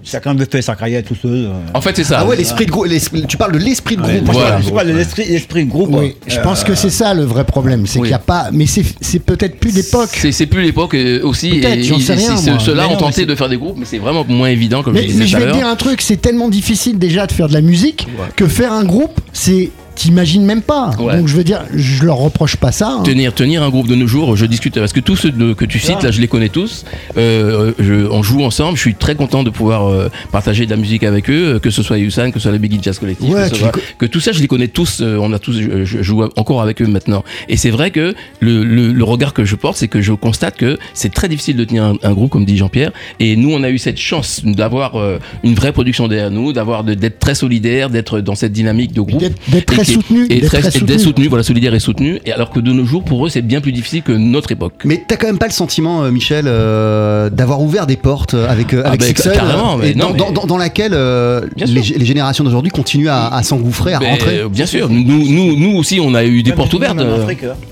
chacun 0.06 0.30
avait 0.30 0.46
fait 0.50 0.62
sa 0.62 0.74
carrière 0.76 1.02
tout 1.02 1.16
seul. 1.20 1.46
euh. 1.46 1.52
En 1.74 1.80
fait, 1.80 1.96
c'est 1.96 2.04
ça. 2.04 2.20
Ah 2.20 2.26
ouais, 2.26 2.36
l'esprit 2.36 2.64
de 2.66 2.70
groupe, 2.70 2.86
tu 3.28 3.36
parles 3.36 3.52
de 3.52 3.58
l'esprit 3.58 3.96
de 3.96 4.02
Ouais, 4.02 4.14
groupe. 4.18 4.26
je 4.28 4.32
voilà. 4.32 4.50
parle- 4.52 4.62
je 4.64 4.70
parle 4.70 4.86
de 4.88 4.92
l'esprit, 4.92 5.24
l'esprit 5.28 5.64
de 5.64 5.70
groupe. 5.70 5.90
Oui, 5.92 6.14
je 6.26 6.38
Euh, 6.38 6.42
pense 6.42 6.62
que 6.64 6.74
c'est 6.74 6.90
ça 6.90 7.12
le 7.14 7.24
vrai 7.24 7.44
problème, 7.44 7.86
c'est 7.86 7.98
oui. 7.98 8.02
qu'il 8.04 8.10
n'y 8.10 8.14
a 8.14 8.18
pas. 8.20 8.50
Mais 8.52 8.66
c'est 8.66 8.84
c'est 9.00 9.18
peut-être 9.18 9.58
plus 9.58 9.74
l'époque. 9.74 10.10
C'est 10.12 10.32
c'est 10.32 10.46
plus 10.46 10.62
l'époque 10.62 10.94
euh, 10.94 11.20
aussi. 11.24 11.50
Peut-être. 11.50 11.82
Ceux-là 11.84 12.84
Mais 12.88 12.94
ont 12.94 12.96
mais 12.96 12.96
tenté 12.98 13.26
de 13.26 13.34
faire 13.34 13.48
des 13.48 13.56
groupes, 13.56 13.76
mais 13.78 13.84
c'est 13.84 13.98
vraiment 13.98 14.24
moins 14.28 14.48
évident, 14.48 14.82
comme 14.82 14.94
Mais, 14.94 15.02
je 15.02 15.06
mais 15.08 15.12
disais 15.12 15.26
je 15.26 15.36
tout 15.36 15.42
à 15.42 15.46
vais 15.46 15.52
te 15.52 15.56
dire 15.58 15.66
un 15.66 15.76
truc, 15.76 16.00
c'est 16.00 16.20
tellement 16.20 16.48
difficile 16.48 16.98
déjà 16.98 17.26
de 17.26 17.32
faire 17.32 17.48
de 17.48 17.54
la 17.54 17.60
musique 17.60 18.06
que 18.36 18.46
faire 18.46 18.72
un 18.72 18.84
groupe, 18.84 19.20
c'est 19.32 19.70
t'imagines 19.96 20.44
même 20.44 20.62
pas. 20.62 20.92
Ouais. 21.00 21.16
Donc 21.18 21.26
je 21.26 21.34
veux 21.36 21.42
dire, 21.44 21.64
je 21.74 22.04
leur 22.04 22.18
reproche 22.18 22.56
pas 22.56 22.70
ça. 22.70 22.98
hein. 23.00 23.02
Tenir, 23.02 23.34
tenir 23.34 23.62
un 23.62 23.70
groupe 23.70 23.88
de 23.88 23.94
nos 23.96 24.06
jours, 24.06 24.36
je 24.36 24.46
discute 24.46 24.78
parce 24.78 24.92
que 24.92 25.00
tous 25.00 25.16
ceux 25.16 25.30
de- 25.32 25.52
que 25.54 25.64
tu 25.64 25.78
cites, 25.80 26.02
là, 26.02 26.10
je 26.10 26.20
les 26.20 26.28
connais 26.28 26.48
tous. 26.50 26.84
Euh, 27.16 27.72
je- 27.78 28.06
on 28.10 28.22
joue 28.22 28.42
ensemble. 28.44 28.76
Je 28.76 28.82
suis 28.82 28.94
très 28.94 29.14
content 29.14 29.42
de 29.42 29.50
pouvoir 29.50 29.88
euh, 29.88 30.08
partager 30.30 30.66
de 30.66 30.70
la 30.70 30.76
musique 30.76 31.02
avec 31.02 31.28
eux, 31.30 31.54
euh, 31.54 31.58
que 31.58 31.70
ce 31.70 31.82
soit 31.82 31.98
Yusan, 31.98 32.30
que 32.30 32.38
ce 32.38 32.44
soit 32.44 32.52
les 32.52 32.58
Biggie 32.58 32.78
Jazz 32.82 32.98
Collective, 32.98 33.30
Ouais, 33.32 33.48
que, 33.50 33.56
soit- 33.56 34.08
tout 34.08 34.20
ça, 34.20 34.32
je 34.32 34.40
les 34.40 34.46
connais 34.48 34.68
tous. 34.68 35.00
euh, 35.00 35.18
on 35.20 35.32
a 35.32 35.38
tous, 35.38 35.54
je, 35.60 35.84
je 35.84 36.02
joue 36.02 36.22
encore 36.36 36.62
avec 36.62 36.80
eux 36.82 36.86
maintenant. 36.86 37.24
Et 37.48 37.56
c'est 37.56 37.70
vrai 37.70 37.90
que 37.90 38.14
le, 38.40 38.64
le- 38.64 38.92
le 38.92 39.04
regard 39.04 39.32
que 39.32 39.44
je 39.44 39.56
porte, 39.56 39.76
c'est 39.78 39.88
que 39.88 40.00
je 40.02 40.12
constate 40.12 40.56
que 40.56 40.78
c'est 40.94 41.12
très 41.12 41.28
difficile 41.28 41.56
de 41.56 41.64
tenir 41.64 41.84
un, 41.84 41.94
un 42.02 42.12
groupe, 42.12 42.30
comme 42.30 42.44
dit 42.44 42.56
Jean-Pierre. 42.56 42.92
Et 43.20 43.36
nous, 43.36 43.52
on 43.52 43.62
a 43.62 43.70
eu 43.70 43.78
cette 43.78 43.98
chance 43.98 44.42
d'avoir 44.44 44.94
une 45.42 45.54
vraie 45.54 45.72
production 45.72 46.08
derrière 46.08 46.30
nous, 46.30 46.52
d'avoir 46.52 46.84
d'être 46.84 47.18
très 47.18 47.34
solidaire, 47.34 47.88
d'être 47.90 48.20
dans 48.20 48.34
cette 48.34 48.52
dynamique 48.52 48.92
de 48.92 49.00
groupe, 49.00 49.22
d'être 49.48 49.66
très 49.66 49.82
Et 49.82 49.84
qui- 49.86 49.92
soutenu, 49.94 50.28
très, 50.28 50.60
très 50.60 50.70
soutenu. 50.70 50.98
soutenu, 50.98 51.28
voilà, 51.28 51.42
solidaire 51.42 51.74
et 51.74 51.80
soutenu. 51.80 52.20
Et 52.26 52.32
alors 52.32 52.50
que 52.50 52.60
de 52.60 52.72
nos 52.72 52.84
jours, 52.84 53.04
pour 53.04 53.26
eux, 53.26 53.28
c'est 53.28 53.42
bien 53.42 53.60
plus 53.60 53.72
difficile 53.72 54.02
que 54.02 54.12
notre 54.12 54.52
époque. 54.52 54.74
Mais 54.84 55.04
t'as 55.06 55.16
quand 55.16 55.26
même 55.26 55.38
pas 55.38 55.46
le 55.46 55.52
sentiment, 55.52 56.02
euh, 56.04 56.10
Michel, 56.10 56.44
euh, 56.48 57.30
d'avoir 57.30 57.60
ouvert 57.62 57.86
des 57.86 57.96
portes 57.96 58.34
euh, 58.34 58.48
avec, 58.48 58.74
euh, 58.74 58.82
Ah 58.84 58.88
avec 58.88 59.00
bah, 59.00 59.06
Sixel, 59.06 59.32
carrément, 59.32 59.76
mais 59.76 59.90
et 59.90 59.94
non, 59.94 60.06
dans, 60.08 60.12
mais- 60.12 60.18
dans- 60.18 60.32
dans- 60.32 60.46
dans 60.46 60.58
laquelle 60.58 60.92
euh, 60.94 61.42
les, 61.56 61.82
générations 62.04 62.44
d'aujourd'hui 62.44 62.70
continuent 62.70 63.08
à, 63.08 63.28
à 63.34 63.42
s'engouffrer, 63.42 63.94
à 63.94 63.98
Ben, 63.98 64.10
rentrer. 64.10 64.42
bien 64.50 64.66
sûr, 64.66 64.88
nous, 64.88 65.02
nous, 65.30 65.56
nous 65.56 65.76
aussi, 65.76 66.00
on 66.00 66.14
a 66.14 66.24
eu 66.24 66.42
des 66.42 66.52
portes 66.52 66.72
ouvertes. 66.74 66.98
hein. 66.98 67.26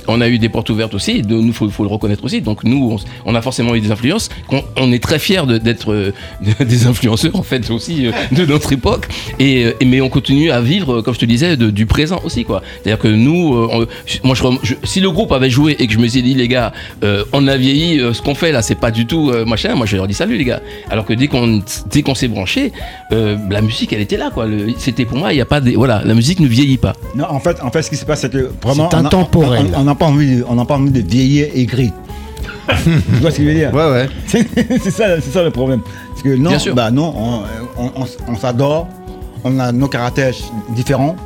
On 0.08 0.20
a 0.20 0.28
eu 0.28 0.38
des 0.38 0.48
portes 0.48 0.70
ouvertes 0.70 0.94
aussi. 0.94 1.22
de- 1.22 1.34
Nous, 1.34 1.52
faut, 1.52 1.68
faut 1.70 1.82
le 1.82 1.88
reconnaître 1.88 2.24
aussi. 2.24 2.40
Donc 2.40 2.64
nous, 2.64 2.96
on, 3.24 3.34
a 3.34 3.42
forcément 3.42 3.74
eu 3.74 3.80
des 3.80 3.90
influences. 3.90 4.28
On, 4.76 4.92
est 4.92 5.02
très 5.02 5.18
fiers 5.18 5.46
de- 5.46 5.58
d'être 5.58 5.92
euh, 5.92 6.12
des 6.60 6.86
influenceurs 6.86 7.34
en 7.36 7.42
fait 7.42 7.70
aussi 7.70 8.06
euh, 8.06 8.12
de 8.32 8.44
notre 8.46 8.72
époque. 8.72 9.08
Et, 9.38 9.64
euh, 9.66 9.72
et- 9.80 9.84
mais 9.84 10.00
on 10.00 10.08
continue 10.08 10.50
à 10.50 10.60
vivre, 10.60 11.00
comme 11.02 11.14
je 11.14 11.18
te 11.20 11.24
disais, 11.24 11.56
de- 11.56 11.70
du 11.70 11.86
présent 12.04 12.20
aussi 12.24 12.44
quoi. 12.44 12.62
C'est-à-dire 12.82 12.98
que 13.02 13.08
nous, 13.08 13.54
euh, 13.54 13.68
on- 13.72 14.26
moi, 14.26 14.34
je, 14.34 14.42
je- 14.62 14.74
si 14.84 15.00
le 15.00 15.10
groupe 15.10 15.32
avait 15.32 15.50
joué 15.50 15.76
et 15.78 15.86
que 15.86 15.92
je 15.92 15.98
me 15.98 16.06
suis 16.06 16.22
dit 16.22 16.34
les 16.34 16.48
gars, 16.48 16.72
euh, 17.02 17.24
on 17.32 17.46
a 17.48 17.56
vieilli, 17.56 18.00
euh, 18.00 18.12
ce 18.12 18.20
qu'on 18.22 18.34
fait 18.34 18.52
là, 18.52 18.62
c'est 18.62 18.74
pas 18.74 18.90
du 18.90 19.06
tout 19.06 19.30
euh, 19.30 19.44
machin. 19.44 19.74
Moi, 19.74 19.86
je 19.86 19.96
leur 19.96 20.06
dis 20.06 20.14
salut 20.14 20.36
les 20.36 20.44
gars. 20.44 20.60
Alors 20.90 21.04
que 21.04 21.12
dès 21.14 21.28
qu'on 21.28 21.62
dès 21.90 22.02
qu'on 22.02 22.14
s'est 22.14 22.28
branché, 22.28 22.72
euh, 23.12 23.36
la 23.50 23.60
musique, 23.62 23.92
elle 23.92 24.00
était 24.02 24.16
là 24.18 24.30
quoi. 24.32 24.46
Le- 24.46 24.74
C'était 24.78 25.04
pour 25.04 25.16
moi, 25.18 25.32
il 25.32 25.36
y 25.36 25.40
a 25.40 25.46
pas 25.46 25.60
des 25.60 25.76
voilà, 25.76 26.02
la 26.04 26.14
musique 26.14 26.40
ne 26.40 26.46
vieillit 26.48 26.78
pas. 26.78 26.94
Non, 27.16 27.24
en 27.28 27.40
fait, 27.40 27.56
en 27.62 27.70
fait, 27.70 27.82
ce 27.82 27.90
qui 27.90 27.96
se 27.96 28.04
passe, 28.04 28.20
c'est 28.20 28.32
que 28.32 28.50
vraiment. 28.62 28.88
C'est 28.90 28.96
intemporel. 28.96 29.66
On 29.76 29.84
n'a 29.84 29.94
pas 29.94 30.06
envie, 30.06 30.36
de- 30.36 30.44
on 30.48 30.54
n'a 30.56 30.64
pas 30.64 30.74
envie 30.76 30.90
de 30.90 31.00
vieillir 31.00 31.46
aigri. 31.54 31.90
tu 32.68 32.90
vois 33.20 33.30
ce 33.30 33.36
que 33.38 33.42
je 33.44 33.48
veux 33.48 33.54
dire? 33.54 33.72
Ouais, 33.74 33.90
ouais. 33.90 34.08
C'est 34.26 34.46
c'est 34.82 34.90
ça, 34.90 35.20
c'est 35.20 35.30
ça 35.32 35.42
le 35.42 35.50
problème. 35.50 35.80
Parce 36.10 36.22
que 36.22 36.34
non, 36.36 36.50
Bien 36.50 36.58
sûr. 36.58 36.74
bah 36.74 36.90
non, 36.90 37.14
on, 37.16 37.82
on- 37.82 37.90
on- 38.02 38.32
on 38.32 38.36
s'adore, 38.36 38.88
on 39.44 39.58
a 39.58 39.70
nos 39.72 39.88
caractères 39.88 40.32
différents. 40.74 41.16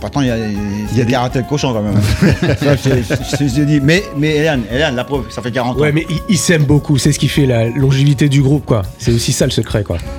Pourtant, 0.00 0.20
il 0.20 0.28
y 0.28 0.30
a, 0.30 0.36
il 0.36 0.98
y 0.98 1.00
a 1.00 1.04
des 1.04 1.12
caractères 1.12 1.46
cochons 1.46 1.72
quand 1.72 1.82
même. 1.82 2.00
Ça, 2.58 2.76
je- 2.76 3.02
je- 3.02 3.14
je- 3.44 3.48
je 3.56 3.62
dis, 3.62 3.80
mais, 3.80 4.02
mais 4.16 4.36
Hélène, 4.36 4.62
Hélène, 4.70 4.94
la 4.96 5.04
preuve, 5.04 5.24
ça 5.30 5.40
fait 5.42 5.50
40 5.52 5.76
ans. 5.76 5.80
Ouais, 5.80 5.92
mais 5.92 6.06
ils- 6.28 6.38
s'aiment 6.38 6.64
beaucoup, 6.64 6.98
c'est 6.98 7.12
ce 7.12 7.18
qui 7.18 7.28
fait 7.28 7.46
la 7.46 7.66
longévité 7.68 8.28
du 8.28 8.42
groupe, 8.42 8.66
quoi. 8.66 8.82
C'est 8.98 9.12
aussi 9.12 9.32
ça 9.32 9.44
le 9.44 9.50
secret, 9.52 9.82
quoi. 9.84 9.98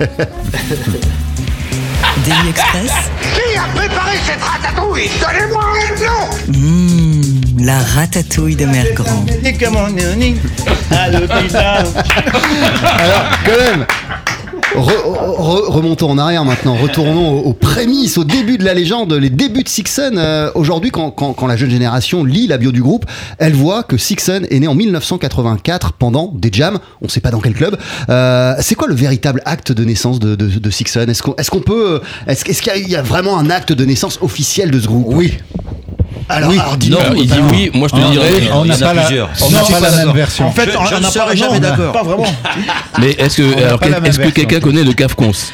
Daily 2.24 2.48
Express. 2.50 2.92
Qui 3.34 3.58
a 3.58 3.64
préparé 3.74 4.12
cette 4.24 4.40
ratatouille? 4.40 5.10
Donnez-moi 5.20 5.62
un 5.64 5.94
nom 6.04 6.58
Mmh, 6.58 7.64
la 7.64 7.78
ratatouille 7.80 8.56
de 8.56 8.66
Mère 8.66 8.86
Grand. 8.94 9.24
à 10.90 11.10
l'hôpital. 11.10 11.86
Alors, 12.98 13.24
quand 13.44 13.58
même, 13.76 13.86
re- 14.74 15.38
re- 15.38 15.70
remontons 15.70 16.10
en 16.10 16.18
arrière 16.18 16.44
maintenant, 16.44 16.74
retournons 16.74 17.38
aux, 17.40 17.52
prémices, 17.52 18.18
au 18.18 18.24
début 18.24 18.58
de 18.58 18.64
la 18.64 18.74
légende, 18.74 19.12
les 19.12 19.30
débuts 19.30 19.62
de 19.62 19.68
Sixen. 19.68 20.16
Euh, 20.18 20.50
Aujourd'hui, 20.54 20.90
quand, 20.90 21.10
quand- 21.10 21.32
quand 21.32 21.46
la 21.46 21.56
jeune 21.56 21.70
génération 21.70 22.24
lit 22.24 22.46
la 22.46 22.58
bio 22.58 22.72
du 22.72 22.82
groupe, 22.82 23.04
elle 23.38 23.54
voit 23.54 23.82
que 23.82 23.96
Sixen 23.96 24.46
est 24.50 24.60
né 24.60 24.68
en 24.68 24.74
1984 24.74 25.92
pendant 25.92 26.32
des 26.34 26.50
jams, 26.52 26.78
on 27.02 27.08
sait 27.08 27.20
pas 27.20 27.30
dans 27.30 27.40
quel 27.40 27.54
club. 27.54 27.76
Euh, 28.08 28.54
c'est 28.60 28.74
quoi 28.74 28.88
le 28.88 28.94
véritable 28.94 29.42
acte 29.44 29.72
de 29.72 29.84
naissance 29.84 30.18
de, 30.18 30.34
de, 30.34 30.46
de 30.46 30.70
Sixen 30.70 31.08
Est-ce 31.08 31.22
qu'on 31.22 31.34
est-ce 31.36 31.50
qu'on 31.50 31.60
peut. 31.60 32.00
Est-ce 32.26 32.44
est-ce 32.48 32.62
qu'il 32.62 32.86
y, 32.88 32.90
y 32.92 32.96
a 32.96 33.02
vraiment 33.02 33.38
un 33.38 33.50
acte 33.50 33.72
de 33.72 33.84
naissance 33.84 34.18
officiel 34.22 34.70
de 34.70 34.80
ce 34.80 34.86
groupe? 34.86 35.06
Oui. 35.08 35.34
Alors, 36.28 36.50
alors 36.52 36.76
dis-nous. 36.76 36.96
Non, 36.96 37.14
il 37.16 37.26
dit 37.26 37.38
oui, 37.50 37.70
moi 37.74 37.88
je 37.90 37.96
te 37.96 38.00
Non, 38.00 38.10
dirais. 38.10 38.26
on 38.52 38.64
il 38.64 38.66
y 38.66 38.70
n'a 38.70 38.76
en 38.76 38.80
a 38.80 38.84
pas 38.88 38.94
la, 38.94 39.02
plusieurs. 39.02 39.30
on 39.42 39.50
n'a 39.50 39.60
Non, 39.60 39.66
pas 39.66 39.80
la 39.80 39.90
c'est 39.90 39.96
même 40.06 40.14
version. 40.14 40.46
En 40.46 40.52
fait, 40.52 40.70
Je- 40.70 40.76
on 40.78 40.84
je 40.86 40.94
on 40.94 40.98
ne 40.98 41.02
n'a 41.02 41.10
pas, 41.10 41.34
jamais 41.34 41.60
d'accord. 41.60 41.92
Pas 41.92 42.02
vraiment. 42.02 42.26
Mais 42.98 43.10
est-ce 43.12 43.36
que, 43.36 44.06
est-ce 44.08 44.18
que 44.18 44.28
quelqu'un 44.30 44.60
connaît 44.60 44.84
le 44.84 44.92
CAFCONS? 44.94 45.52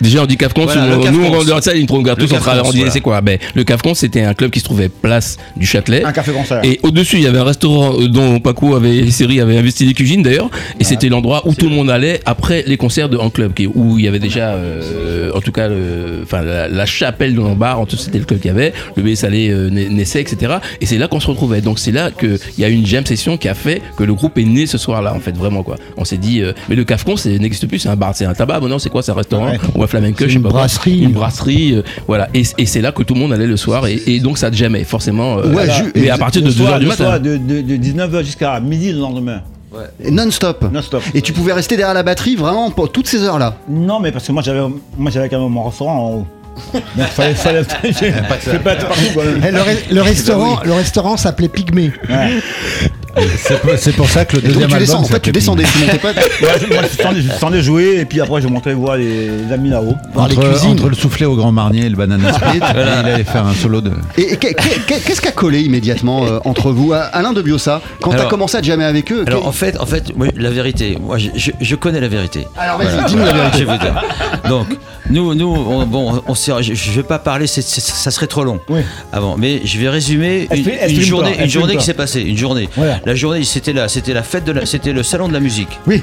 Déjà, 0.00 0.22
on 0.22 0.26
dit 0.26 0.36
CAFCONS, 0.36 0.64
Voilà, 0.64 0.96
nous, 0.96 1.02
CAFCONS. 1.02 1.52
on 1.56 1.60
ça, 1.60 1.74
ils 1.74 1.86
nous 1.88 1.94
regardent 1.96 2.20
Le 2.20 2.26
tous 2.26 2.34
en 2.34 2.38
train 2.38 2.52
CAFCONS, 2.56 2.68
on 2.68 2.76
voilà. 2.76 2.90
c'est 2.90 3.00
quoi 3.00 3.20
ben, 3.20 3.38
Le 3.54 3.64
CAFCONS, 3.64 3.94
c'était 3.94 4.22
un 4.22 4.34
club 4.34 4.50
qui 4.50 4.60
se 4.60 4.64
trouvait 4.64 4.88
place 4.88 5.36
du 5.56 5.66
Châtelet. 5.66 6.04
Un 6.04 6.12
café 6.12 6.32
concert. 6.32 6.60
Et 6.64 6.80
au-dessus, 6.82 7.16
il 7.16 7.22
y 7.22 7.26
avait 7.26 7.38
un 7.38 7.44
restaurant 7.44 7.94
euh, 8.00 8.08
dont 8.08 8.40
Paco 8.40 8.74
avait, 8.74 9.10
série 9.10 9.40
avait 9.40 9.56
investi 9.56 9.86
des 9.86 9.94
cuisines 9.94 10.22
d'ailleurs. 10.22 10.50
Et 10.80 10.84
c'était 10.84 11.08
l'endroit 11.08 11.42
où 11.46 11.54
tout 11.54 11.68
le 11.68 11.74
monde 11.74 11.90
allait 11.90 12.20
après 12.26 12.64
les 12.66 12.76
concerts 12.76 13.08
de 13.08 13.16
En 13.16 13.30
Club, 13.30 13.52
où 13.74 13.98
il 13.98 14.04
y 14.04 14.08
avait 14.08 14.18
déjà, 14.18 14.50
euh, 14.54 15.30
en 15.34 15.40
tout 15.40 15.52
cas, 15.52 15.68
enfin, 16.22 16.42
la, 16.42 16.68
la 16.68 16.86
chapelle 16.86 17.32
de 17.34 17.40
Lombard, 17.40 17.80
en 17.80 17.86
tout 17.86 17.96
c'était 17.96 18.18
le 18.18 18.24
club 18.24 18.40
qu'il 18.40 18.48
y 18.50 18.54
avait, 18.54 18.72
le 18.96 19.02
B 19.02 19.14
Salé 19.14 19.50
euh, 19.50 19.70
na- 19.70 19.88
naissait, 19.88 20.20
etc. 20.20 20.54
Et 20.80 20.86
c'est 20.86 20.98
là 20.98 21.08
qu'on 21.08 21.20
se 21.20 21.26
retrouvait. 21.28 21.60
Donc 21.60 21.78
c'est 21.78 21.92
là 21.92 22.10
qu'il 22.10 22.38
y 22.58 22.64
a 22.64 22.68
une 22.68 22.84
jam 22.86 23.04
session 23.06 23.36
qui 23.36 23.48
a 23.48 23.54
fait 23.54 23.80
que 23.96 24.04
le 24.04 24.14
groupe 24.14 24.36
est 24.38 24.44
né 24.44 24.66
ce 24.66 24.78
soir-là, 24.78 25.14
en 25.14 25.20
fait, 25.20 25.36
vraiment 25.36 25.62
quoi. 25.62 25.76
On 25.96 26.04
s'est 26.04 26.16
dit, 26.16 26.42
euh, 26.42 26.52
mais 26.68 26.74
le 26.76 26.84
CAFCON, 26.84 27.16
c'est 27.16 27.38
n'existe 27.38 27.66
plus, 27.66 27.78
c'est 27.78 27.88
un 27.88 27.96
bar, 27.96 28.14
c'est 28.14 28.24
un 28.24 28.34
tabac, 28.34 28.60
bon, 28.60 28.68
non, 28.68 28.78
c'est 28.78 28.90
quoi, 28.90 29.02
c'est 29.02 29.12
un 29.12 29.14
restaurant, 29.14 29.44
Ouais. 29.46 29.58
Flamenco, 29.98 30.24
je 30.24 30.28
sais 30.28 30.34
une 30.36 30.42
pas 30.42 30.50
quoi. 30.50 30.58
brasserie. 30.60 30.98
Une 31.00 31.12
brasserie, 31.12 31.72
euh, 31.74 31.82
voilà. 32.06 32.28
Et, 32.34 32.42
et 32.58 32.66
c'est 32.66 32.80
là 32.80 32.92
que 32.92 33.02
tout 33.02 33.14
le 33.14 33.20
monde 33.20 33.32
allait 33.32 33.46
le 33.46 33.56
soir, 33.56 33.86
et, 33.86 34.00
et 34.06 34.20
donc 34.20 34.38
ça 34.38 34.50
jamais, 34.52 34.84
forcément. 34.84 35.38
euh, 35.38 35.52
Ouais, 35.54 35.66
mais 35.94 36.10
à 36.10 36.18
partir 36.18 36.42
de 36.42 36.46
Le 36.48 36.52
2h 36.52 36.56
soir- 36.56 36.78
du 36.78 36.86
matin. 36.86 37.18
de, 37.18 37.36
de, 37.36 37.60
de 37.60 37.76
19h 37.76 38.24
jusqu'à 38.24 38.60
midi 38.60 38.92
le 38.92 38.98
lendemain. 39.00 39.40
Non-stop. 40.08 40.66
Non-stop. 40.72 41.02
Et 41.14 41.20
tu 41.20 41.32
pouvais 41.32 41.52
rester 41.52 41.76
derrière 41.76 41.94
la 41.94 42.04
batterie 42.04 42.36
vraiment 42.36 42.70
pour 42.70 42.92
toutes 42.92 43.08
ces 43.08 43.22
heures-là. 43.22 43.56
Non, 43.68 43.98
mais 43.98 44.12
parce 44.12 44.26
que 44.26 44.32
moi 44.32 44.40
j'avais, 44.42 44.60
moi 44.96 45.10
j'avais 45.10 45.28
quand 45.28 45.40
même 45.40 45.48
mon 45.50 45.64
restaurant 45.64 45.96
en 45.98 46.12
haut. 46.18 46.26
Donc 46.96 47.06
fallait, 47.08 47.34
fallait, 47.34 47.62
pas 47.62 48.74
partout 48.76 48.94
le, 49.16 49.58
re- 49.58 49.76
le 49.94 50.02
restaurant, 50.02 50.60
le 50.64 50.72
restaurant 50.72 51.16
s'appelait 51.16 51.48
Pygmée. 51.48 51.92
Ouais. 52.08 52.40
C'est 53.36 53.94
pour- 53.94 54.08
ça 54.08 54.24
que 54.24 54.36
le 54.36 54.42
deuxième 54.42 54.68
tu 54.68 54.76
descends, 54.78 54.94
album. 54.94 55.04
en 55.04 55.14
fait, 55.14 55.20
tu 55.20 55.30
descendais, 55.32 55.62
tu 55.64 55.78
montais 55.78 55.98
pas. 55.98 56.08
Ouais, 56.14 56.48
je- 56.60 56.66
moi 56.72 56.82
je 57.14 57.20
descendais- 57.28 57.62
jouer 57.62 57.98
et 58.00 58.04
puis 58.04 58.20
après 58.20 58.40
je 58.42 58.48
montais 58.48 58.72
voir 58.72 58.96
les, 58.96 59.28
les 59.28 59.52
amis 59.52 59.70
là-haut. 59.70 59.94
Entre, 60.16 60.88
le 60.88 60.94
soufflet 60.96 61.24
au 61.26 61.36
Grand 61.36 61.52
Marnier 61.52 61.86
et 61.86 61.88
le 61.88 61.96
banana 61.96 62.32
split, 62.32 62.58
et 62.58 62.60
il 62.60 63.06
allait 63.08 63.24
faire 63.24 63.46
un 63.46 63.54
solo 63.54 63.80
de. 63.80 63.92
Et, 64.18 64.32
et 64.32 64.36
qu'est- 64.36 64.54
qu'est- 64.54 65.00
qu'est-ce 65.04 65.20
qui 65.20 65.28
a 65.28 65.32
collé 65.32 65.60
immédiatement 65.60 66.24
euh, 66.26 66.38
entre 66.44 66.72
vous? 66.72 66.92
Alain 66.92 67.32
de 67.32 67.40
Biossa, 67.40 67.80
quand 68.00 68.10
t'as 68.10 68.26
commencé 68.26 68.56
à 68.56 68.62
jammer 68.62 68.84
avec 68.84 69.12
eux 69.12 69.24
Alors 69.26 69.46
en 69.46 69.52
fait, 69.52 69.78
en 69.80 69.86
fait, 69.86 70.16
moi, 70.16 70.26
la 70.36 70.50
vérité, 70.50 70.98
moi 71.00 71.18
je, 71.18 71.28
je- 71.36 71.52
je 71.60 71.74
connais 71.76 72.00
la 72.00 72.08
vérité. 72.08 72.46
Alors, 72.58 72.78
vas-y, 72.78 73.04
dis-nous 73.06 73.24
la 73.24 73.32
vérité. 73.32 73.58
Je 73.60 73.64
vais 73.64 73.72
vous 73.72 73.78
dire. 73.78 74.02
Donc 74.48 74.66
nous, 75.10 75.34
nous, 75.34 75.46
on, 75.54 75.86
bon, 75.86 76.20
on 76.26 76.34
je, 76.46 76.74
je 76.74 76.90
vais 76.92 77.02
pas 77.02 77.18
parler, 77.18 77.46
ça 77.46 78.10
serait 78.10 78.26
trop 78.26 78.44
long. 78.44 78.60
Oui. 78.68 78.80
Avant, 79.12 79.36
mais 79.36 79.60
je 79.64 79.78
vais 79.78 79.88
résumer 79.88 80.48
une, 80.52 80.68
une 80.90 81.00
journée, 81.00 81.36
une 81.42 81.48
journée 81.48 81.76
qui 81.76 81.84
s'est 81.84 81.94
passée, 81.94 82.20
une 82.22 82.36
journée. 82.38 82.68
Voilà. 82.76 83.00
La 83.04 83.14
journée, 83.14 83.42
c'était 83.44 83.72
la, 83.72 83.88
c'était 83.88 84.12
la 84.12 84.22
fête 84.22 84.44
de 84.44 84.52
la, 84.52 84.66
c'était 84.66 84.92
le 84.92 85.02
salon 85.02 85.28
de 85.28 85.32
la 85.32 85.40
musique. 85.40 85.78
Oui. 85.86 86.02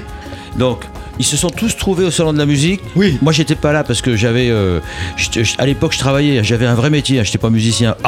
Donc, 0.57 0.83
ils 1.19 1.25
se 1.25 1.37
sont 1.37 1.49
tous 1.49 1.77
trouvés 1.77 2.05
au 2.05 2.11
salon 2.11 2.33
de 2.33 2.37
la 2.37 2.45
musique. 2.45 2.81
Oui. 2.95 3.17
Moi, 3.21 3.31
j'étais 3.33 3.55
pas 3.55 3.71
là 3.71 3.83
parce 3.83 4.01
que 4.01 4.15
j'avais, 4.15 4.49
euh, 4.49 4.79
à 5.57 5.65
l'époque, 5.65 5.93
je 5.93 5.99
travaillais, 5.99 6.43
j'avais 6.43 6.65
un 6.65 6.75
vrai 6.75 6.89
métier, 6.89 7.19
hein, 7.19 7.23
j'étais 7.23 7.37
pas 7.37 7.49
musicien. 7.49 7.95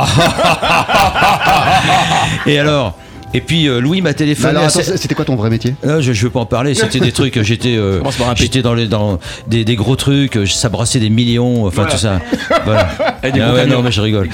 Et 2.47 2.59
alors, 2.59 2.97
et 3.33 3.41
puis 3.41 3.67
euh, 3.67 3.79
Louis 3.79 4.01
m'a 4.01 4.13
téléphoné. 4.13 4.59
c'était 4.69 5.15
quoi 5.15 5.25
ton 5.25 5.35
vrai 5.35 5.49
métier? 5.49 5.75
Non, 5.85 6.01
je, 6.01 6.13
je 6.13 6.23
veux 6.25 6.29
pas 6.29 6.39
en 6.41 6.45
parler. 6.45 6.73
C'était 6.75 6.99
des 6.99 7.11
trucs. 7.11 7.41
J'étais, 7.41 7.75
euh, 7.77 8.01
j'étais 8.35 8.61
dans 8.61 8.73
les, 8.73 8.87
dans 8.87 9.19
des, 9.47 9.65
des 9.65 9.75
gros 9.75 9.95
trucs. 9.95 10.37
euh, 10.37 10.45
Ça 10.45 10.69
brassait 10.69 10.99
des 10.99 11.09
millions. 11.09 11.65
Enfin 11.65 11.85
tout 11.89 11.97
ça. 11.97 12.19
Voilà. 12.65 12.89
Et 13.23 13.31
des 13.31 13.39
Ah 13.41 13.45
gros 13.47 13.55
ouais, 13.55 13.61
camions. 13.63 13.77
non, 13.77 13.83
mais 13.83 13.91
je 13.91 14.01
rigole. 14.01 14.29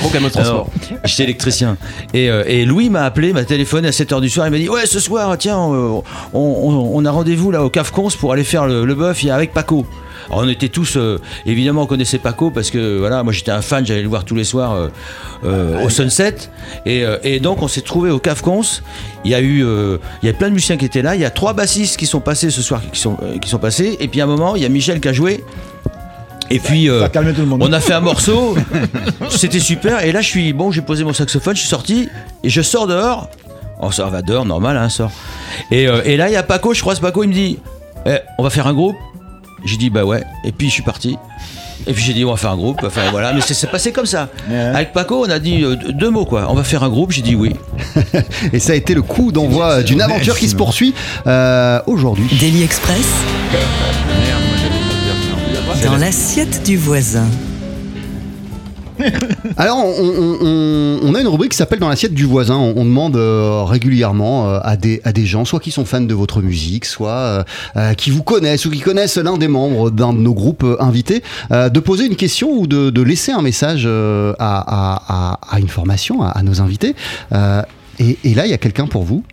J'étais 1.06 1.24
électricien. 1.24 1.78
Et, 2.14 2.30
euh, 2.30 2.44
et 2.48 2.66
Louis 2.66 2.90
m'a 2.90 3.04
appelé, 3.06 3.34
m'a 3.34 3.44
téléphoné 3.44 3.88
à 3.88 3.92
7h 3.92 4.22
du 4.22 4.30
soir. 4.30 4.48
Il 4.48 4.52
m'a 4.52 4.58
dit 4.58 4.70
Ouais, 4.70 4.86
ce 4.86 5.00
soir, 5.00 5.38
tiens, 5.38 5.58
euh, 5.60 6.00
on, 6.34 6.40
on- 6.40 6.92
on 6.96 7.06
a 7.06 7.12
rendez-vous 7.12 7.52
là 7.52 7.64
au 7.64 7.70
CAF 7.70 7.92
Cons 7.92 8.10
pour 8.20 8.34
aller 8.34 8.44
faire 8.44 8.68
le, 8.68 8.86
le 8.86 8.96
bœuf 8.96 9.24
il 9.24 9.28
y 9.28 9.30
a 9.30 9.36
avec 9.36 9.54
Paco. 9.54 9.86
Alors, 10.30 10.44
on 10.44 10.50
était 10.50 10.70
tous, 10.70 10.96
euh, 10.98 11.20
évidemment, 11.46 11.84
on 11.84 11.86
connaissait 11.86 12.20
Paco 12.20 12.52
parce 12.52 12.70
que 12.70 13.00
voilà, 13.00 13.24
moi 13.24 13.34
j'étais 13.34 13.52
un 13.52 13.62
fan, 13.62 13.86
j'allais 13.86 14.02
le 14.02 14.08
voir 14.08 14.26
tous 14.26 14.36
les 14.36 14.44
soirs 14.44 14.74
euh, 14.74 14.88
euh, 15.44 15.84
au 15.84 15.90
Sunset. 15.90 16.36
Et, 16.86 17.04
et 17.24 17.40
donc 17.40 17.62
on 17.62 17.68
s'est 17.68 17.82
trouvé 17.82 18.12
au 18.12 18.20
CAF 18.20 18.42
Cons. 18.42 18.62
Il 19.26 19.32
y 19.32 19.36
a 19.36 19.42
eu, 19.42 19.66
il 20.22 20.26
y 20.26 20.30
a 20.30 20.34
plein 20.34 20.50
de 20.50 20.54
musiciens 20.54 20.78
qui 20.78 20.86
étaient 20.86 21.02
là. 21.02 21.16
Il 21.16 21.22
y 21.22 21.26
a 21.26 21.30
trois 21.30 21.54
bassistes 21.54 21.98
qui 21.98 22.06
sont 22.06 22.20
passés 22.20 22.50
ce 22.52 22.62
soir, 22.62 22.82
qui 22.92 23.00
sont, 23.00 23.18
qui 23.42 23.50
sont 23.50 23.58
passés. 23.58 23.98
Et 24.00 24.08
puis 24.08 24.22
à 24.22 24.26
un 24.26 24.28
moment, 24.28 24.56
il 24.56 24.62
y 24.62 24.66
a 24.66 24.70
Michel 24.70 25.00
qui 25.00 25.08
a 25.08 25.14
joué. 25.14 25.44
Et 26.52 26.60
puis 26.60 26.90
euh, 26.90 27.08
on 27.60 27.72
a 27.74 27.80
fait 27.80 27.94
un 27.94 28.00
morceau, 28.00 28.56
c'était 29.30 29.60
super. 29.60 30.04
Et 30.04 30.12
là, 30.12 30.22
je 30.22 30.28
suis 30.28 30.54
bon, 30.54 30.72
j'ai 30.72 30.82
posé 30.82 31.04
mon 31.04 31.14
saxophone, 31.14 31.56
je 31.56 31.62
suis 31.62 31.70
sorti 31.70 32.10
et 32.44 32.50
je 32.50 32.62
sors 32.62 32.88
dehors. 32.88 33.30
On 33.80 33.92
sort, 33.92 34.10
va 34.10 34.22
dehors, 34.22 34.46
normal, 34.46 34.76
hein, 34.76 34.90
sort. 34.90 35.12
Et, 35.72 35.88
euh, 35.88 36.02
et 36.04 36.18
là, 36.18 36.28
il 36.28 36.34
y 36.34 36.38
a 36.38 36.44
Paco, 36.44 36.74
je 36.74 36.82
croise 36.82 37.00
Paco, 37.00 37.24
il 37.24 37.30
me 37.30 37.34
dit, 37.34 37.60
Eh, 38.06 38.18
on 38.38 38.44
va 38.44 38.50
faire 38.50 38.68
un 38.68 38.74
groupe. 38.74 38.96
J'ai 39.64 39.78
dit 39.78 39.90
bah 39.90 40.04
ouais. 40.04 40.24
Et 40.44 40.52
puis 40.52 40.68
je 40.68 40.74
suis 40.74 40.84
parti. 40.84 41.18
Et 41.88 41.94
puis 41.94 42.04
j'ai 42.04 42.14
dit 42.14 42.26
on 42.26 42.32
va 42.32 42.38
faire 42.38 42.52
un 42.52 42.58
groupe. 42.58 42.82
Enfin 42.84 43.10
voilà, 43.12 43.34
mais 43.34 43.42
c'est 43.42 43.70
passé 43.70 43.92
comme 43.92 44.06
ça. 44.06 44.30
Avec 44.74 44.94
Paco, 44.94 45.26
on 45.26 45.30
a 45.30 45.40
dit 45.40 45.64
euh, 45.64 45.76
deux 45.76 46.10
mots 46.10 46.26
quoi. 46.26 46.48
On 46.50 46.54
va 46.54 46.64
faire 46.64 46.84
un 46.84 46.90
groupe. 46.90 47.12
J'ai 47.12 47.22
dit 47.22 47.36
oui. 47.36 47.56
Et 48.54 48.60
ça 48.60 48.74
a 48.74 48.76
été 48.76 48.94
le 48.94 49.02
coup 49.02 49.32
d'envoi 49.32 49.84
d'une 49.84 50.02
aventure 50.02 50.38
qui 50.38 50.50
se 50.50 50.56
poursuit 50.56 50.94
euh, 51.28 51.82
aujourd'hui. 51.88 52.28
Daily 52.40 52.64
Express. 52.64 53.08
Dans 55.84 55.98
l'assiette 55.98 56.64
du 56.66 56.78
voisin. 56.78 57.26
Alors, 59.58 59.78
on, 59.78 61.14
a 61.16 61.22
une 61.22 61.28
rubrique 61.28 61.52
qui 61.52 61.58
s'appelle 61.58 61.80
Dans 61.80 61.90
l'assiette 61.90 62.14
du 62.14 62.26
voisin. 62.26 62.56
On, 62.56 62.84
demande 62.84 63.16
euh, 63.16 63.64
régulièrement 63.64 64.50
euh, 64.50 64.60
à, 64.64 64.78
des, 64.78 65.02
à 65.04 65.12
des 65.12 65.26
gens, 65.26 65.46
soit 65.46 65.60
qui 65.60 65.72
sont 65.72 65.86
fans 65.86 66.02
de 66.02 66.14
votre 66.14 66.42
musique, 66.42 66.86
soit 66.86 67.46
euh, 67.76 67.94
qui 67.94 68.10
vous 68.12 68.24
connaissent 68.24 68.66
ou 68.66 68.72
qui 68.72 68.80
connaissent 68.80 69.18
l'un 69.18 69.38
des 69.38 69.48
membres 69.48 69.90
d'un 69.92 70.14
de 70.14 70.20
nos 70.20 70.34
groupes 70.34 70.66
invités, 70.80 71.24
de 71.52 71.80
poser 71.80 72.06
une 72.06 72.16
question 72.16 72.52
ou 72.52 72.68
de, 72.68 72.90
de 72.90 73.02
laisser 73.02 73.32
un 73.32 73.42
message 73.42 73.88
à, 73.88 75.38
à- 75.52 75.60
une 75.60 75.68
formation, 75.68 76.22
à, 76.22 76.42
nos 76.44 76.62
invités. 76.62 76.96
Et 78.00 78.34
là, 78.34 78.46
il 78.46 78.50
y 78.50 78.54
a 78.54 78.58
quelqu'un 78.58 78.88
pour 78.88 79.04
vous. 79.04 79.24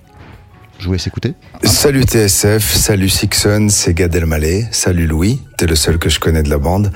Je 0.78 0.86
vous 0.86 0.92
laisse 0.92 1.06
écouter. 1.06 1.32
Salut 1.64 2.02
TSF, 2.02 2.74
salut 2.74 3.08
Sixon, 3.08 3.68
c'est 3.70 3.94
Gad 3.94 4.14
Elmaleh, 4.14 4.66
salut 4.70 5.06
Louis, 5.06 5.40
t'es 5.56 5.66
le 5.66 5.74
seul 5.74 5.98
que 5.98 6.08
je 6.08 6.20
connais 6.20 6.42
de 6.42 6.50
la 6.50 6.58
bande. 6.58 6.92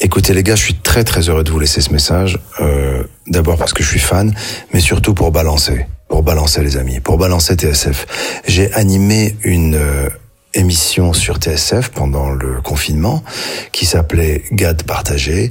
Écoutez 0.00 0.32
les 0.32 0.42
gars, 0.42 0.56
je 0.56 0.62
suis 0.62 0.74
très 0.74 1.04
très 1.04 1.28
heureux 1.28 1.44
de 1.44 1.50
vous 1.50 1.58
laisser 1.58 1.80
ce 1.80 1.92
message. 1.92 2.38
Euh, 2.60 3.04
D'abord 3.26 3.56
parce 3.58 3.72
que 3.72 3.82
je 3.82 3.88
suis 3.88 4.00
fan, 4.00 4.34
mais 4.72 4.80
surtout 4.80 5.14
pour 5.14 5.30
balancer, 5.30 5.86
pour 6.08 6.22
balancer 6.22 6.62
les 6.62 6.76
amis, 6.76 6.98
pour 7.00 7.18
balancer 7.18 7.54
TSF. 7.54 8.06
J'ai 8.46 8.72
animé 8.72 9.36
une 9.44 9.76
euh, 9.76 10.08
émission 10.54 11.12
sur 11.12 11.36
TSF 11.36 11.90
pendant 11.90 12.30
le 12.30 12.60
confinement 12.60 13.22
qui 13.70 13.86
s'appelait 13.86 14.42
Gad 14.50 14.82
partagé 14.84 15.50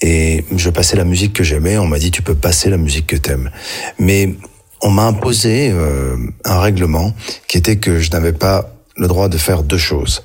et 0.00 0.44
je 0.56 0.70
passais 0.70 0.96
la 0.96 1.04
musique 1.04 1.34
que 1.34 1.44
j'aimais. 1.44 1.76
On 1.76 1.86
m'a 1.86 1.98
dit 1.98 2.10
tu 2.10 2.22
peux 2.22 2.34
passer 2.34 2.70
la 2.70 2.78
musique 2.78 3.06
que 3.06 3.16
t'aimes, 3.16 3.50
mais 3.98 4.34
on 4.82 4.90
m'a 4.90 5.04
imposé 5.04 5.70
euh, 5.70 6.16
un 6.44 6.60
règlement 6.60 7.14
qui 7.48 7.58
était 7.58 7.76
que 7.76 7.98
je 7.98 8.10
n'avais 8.10 8.32
pas 8.32 8.70
le 8.96 9.08
droit 9.08 9.28
de 9.28 9.38
faire 9.38 9.62
deux 9.62 9.78
choses. 9.78 10.24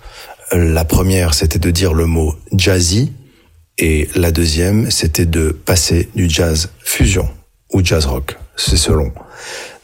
La 0.52 0.86
première, 0.86 1.34
c'était 1.34 1.60
de 1.60 1.72
dire 1.72 1.94
le 1.94 2.06
mot 2.06 2.36
jazzy, 2.54 3.12
et 3.78 4.08
la 4.16 4.32
deuxième, 4.32 4.90
c'était 4.90 5.26
de 5.26 5.50
passer 5.50 6.10
du 6.16 6.30
jazz 6.30 6.70
fusion 6.80 7.28
ou 7.74 7.84
jazz 7.84 8.06
rock, 8.06 8.38
c'est 8.56 8.78
selon. 8.78 9.12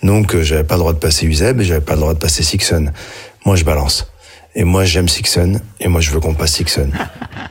Donc, 0.02 0.34
euh, 0.34 0.44
j'avais 0.44 0.64
pas 0.64 0.76
le 0.76 0.80
droit 0.80 0.94
de 0.94 0.98
passer 1.00 1.26
Uzeb 1.26 1.60
et 1.60 1.66
j'avais 1.66 1.82
pas 1.82 1.96
le 1.96 2.00
droit 2.00 2.14
de 2.14 2.20
passer 2.20 2.42
Sixon. 2.42 2.92
Moi, 3.46 3.58
je 3.58 3.66
balance. 3.66 4.10
Et 4.56 4.64
moi, 4.64 4.86
j'aime 4.86 5.10
Sixon 5.10 5.60
et 5.80 5.90
moi, 5.90 6.00
je 6.00 6.12
veux 6.12 6.22
qu'on 6.22 6.34
passe 6.34 6.54
Sixon. 6.54 6.90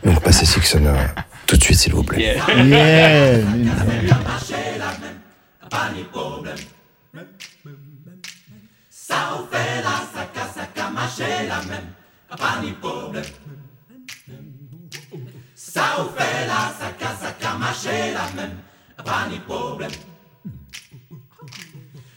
Donc, 0.05 0.23
passez 0.23 0.47
Sixon 0.47 0.87
euh, 0.87 0.95
tout 1.47 1.59
de 1.59 1.63
suite, 1.63 1.79
s'il 1.79 1.93
vous 1.93 2.05
plaît. 2.05 2.37
Yeah. 2.59 3.41
ça 9.11 9.47
fela, 9.51 9.51
fait 9.51 9.83
la 9.83 9.97
saca 10.13 10.45
saca 10.55 10.91
maché 10.91 11.47
la 11.49 11.63
même, 11.69 11.93
pas 12.39 12.61
ni 12.63 12.73
problème. 12.73 13.25
Ça 15.55 15.85
on 15.99 16.09
fait 16.17 16.47
la 16.47 16.63
saca 16.79 17.11
saca 17.21 17.59
maché 17.59 18.13
la 18.15 18.27
même, 18.37 18.57
pas 19.05 19.27
ni 19.29 19.39
problème. 19.41 19.91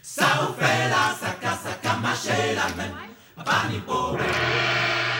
Ça 0.01 0.27
on 0.47 0.53
fait 0.53 0.89
la 0.93 1.15
saca 1.21 1.57
saca 1.63 1.93
marcher 1.97 2.55
la 2.55 2.67
même, 2.77 2.95
pas 3.43 3.63
ni 3.69 3.79
problème. 3.79 5.12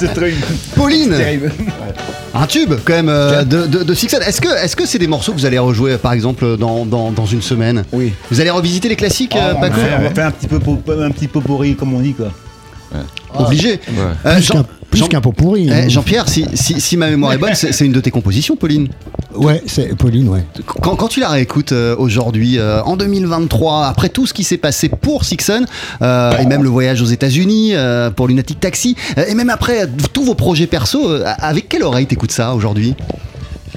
C'est 0.00 0.74
Pauline 0.74 1.10
terrible. 1.10 1.52
Un 2.34 2.46
tube 2.46 2.74
quand 2.84 2.92
même 2.94 3.08
euh, 3.08 3.42
de, 3.44 3.66
de, 3.66 3.82
de. 3.82 3.92
Est-ce 3.92 4.40
que 4.40 4.48
est-ce 4.64 4.76
que 4.76 4.86
c'est 4.86 4.98
des 4.98 5.06
morceaux 5.06 5.32
que 5.32 5.38
vous 5.38 5.46
allez 5.46 5.58
rejouer 5.58 5.96
par 5.98 6.12
exemple 6.12 6.56
dans, 6.56 6.84
dans, 6.86 7.10
dans 7.10 7.26
une 7.26 7.42
semaine? 7.42 7.84
Oui. 7.92 8.12
Vous 8.30 8.40
allez 8.40 8.50
revisiter 8.50 8.88
les 8.88 8.96
classiques, 8.96 9.34
Ah, 9.34 9.48
euh, 9.48 9.54
on, 9.56 9.60
va 9.60 9.68
Paco 9.68 9.80
faire, 9.80 9.96
on 10.00 10.02
va 10.04 10.10
faire 10.10 10.26
un 10.26 10.30
petit 10.30 10.46
peu 10.48 10.58
po- 10.58 10.78
un 10.88 11.10
petit 11.10 11.26
pot 11.28 11.40
pourri 11.40 11.74
comme 11.74 11.94
on 11.94 12.00
dit 12.00 12.14
quoi. 12.14 12.30
Obligé. 13.38 13.80
Euh, 14.26 14.34
Plus 14.34 14.42
Jean- 14.42 14.54
qu'un 14.54 14.64
plus 14.90 15.00
Jean- 15.00 15.06
qu'un 15.08 15.20
pot 15.20 15.32
pourri. 15.32 15.68
Eh, 15.68 15.72
hein. 15.72 15.88
Jean-Pierre, 15.88 16.28
si, 16.28 16.46
si, 16.54 16.80
si 16.80 16.96
ma 16.96 17.08
mémoire 17.10 17.32
est 17.34 17.38
bonne, 17.38 17.54
c'est 17.54 17.72
c'est 17.72 17.84
une 17.84 17.92
de 17.92 18.00
tes 18.00 18.10
compositions, 18.10 18.56
Pauline. 18.56 18.88
Ouais, 19.34 19.62
c'est 19.66 19.94
Pauline, 19.94 20.28
ouais. 20.28 20.44
Quand, 20.66 20.96
quand 20.96 21.08
tu 21.08 21.20
la 21.20 21.28
réécoutes 21.28 21.72
euh, 21.72 21.94
aujourd'hui, 21.98 22.58
euh, 22.58 22.82
en 22.84 22.96
2023, 22.96 23.86
après 23.86 24.08
tout 24.08 24.26
ce 24.26 24.32
qui 24.32 24.42
s'est 24.44 24.56
passé 24.56 24.88
pour 24.88 25.24
Sixon, 25.24 25.64
euh, 26.00 26.32
et 26.38 26.46
même 26.46 26.62
le 26.62 26.70
voyage 26.70 27.02
aux 27.02 27.06
États-Unis 27.06 27.72
euh, 27.74 28.10
pour 28.10 28.26
Lunatic 28.28 28.58
Taxi, 28.60 28.96
euh, 29.18 29.24
et 29.28 29.34
même 29.34 29.50
après 29.50 29.82
euh, 29.82 29.86
tous 30.14 30.24
vos 30.24 30.34
projets 30.34 30.66
perso, 30.66 31.08
euh, 31.10 31.24
avec 31.38 31.68
quelle 31.68 31.82
oreille 31.82 32.06
t'écoutes 32.06 32.32
ça 32.32 32.54
aujourd'hui? 32.54 32.94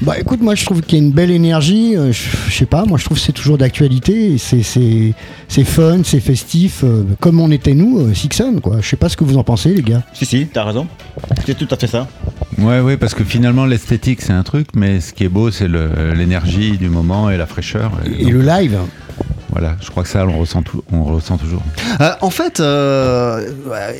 Bah 0.02 0.18
écoute, 0.20 0.42
moi 0.42 0.56
je 0.56 0.66
trouve 0.66 0.82
qu'il 0.82 0.98
y 0.98 1.02
a 1.02 1.06
une 1.06 1.12
belle 1.12 1.30
énergie. 1.30 1.96
euh, 1.96 2.12
je, 2.12 2.24
je 2.50 2.56
sais 2.56 2.66
pas, 2.66 2.86
moi 2.86 2.98
je 2.98 3.06
trouve 3.06 3.20
que 3.20 3.24
c'est 3.24 3.32
toujours 3.34 3.60
d'actualité. 3.60 4.38
C'est 4.40 4.64
c'est 4.64 5.14
c'est 5.48 5.64
fun, 5.64 6.00
c'est 6.04 6.20
festif, 6.20 6.84
euh, 6.84 7.04
comme 7.20 7.40
on 7.40 7.52
était 7.52 7.76
nous, 7.76 8.00
euh, 8.00 8.14
Sixon 8.16 8.60
quoi. 8.64 8.78
Je 8.82 8.88
sais 8.88 8.96
pas 8.98 9.10
ce 9.10 9.16
que 9.18 9.24
vous 9.24 9.38
en 9.38 9.44
pensez 9.44 9.74
les 9.76 9.84
gars. 9.84 10.02
Si 10.14 10.26
si, 10.26 10.48
t'as 10.48 10.64
raison. 10.64 10.88
C'est 11.46 11.56
tout 11.56 11.68
à 11.70 11.76
fait 11.78 11.86
ça. 11.88 12.08
Ouais, 12.58 12.80
ouais, 12.80 12.98
parce 12.98 13.14
que 13.14 13.24
finalement 13.24 13.66
l'esthétique 13.66 14.22
c'est 14.24 14.34
un 14.34 14.42
truc, 14.44 14.70
mais 14.76 15.02
ce 15.02 15.14
qui 15.14 15.24
est 15.24 15.30
beau 15.30 15.52
c'est 15.52 15.68
le- 15.68 16.14
l'énergie 16.16 16.78
du 16.80 16.90
moment 16.90 17.30
et 17.30 17.38
la 17.38 17.46
fraîcheur. 17.46 17.92
Et 18.20 18.26
le 18.26 18.42
live. 18.42 18.80
Voilà, 19.52 19.76
je 19.82 19.90
crois 19.90 20.04
que 20.04 20.10
ça 20.10 20.26
on 20.26 20.38
ressent, 20.40 20.62
tout- 20.62 20.84
on 20.92 21.04
ressent 21.04 21.38
toujours. 21.38 21.62
Euh, 22.00 22.12
en 22.22 22.30
fait, 22.30 22.60
euh, 22.60 23.46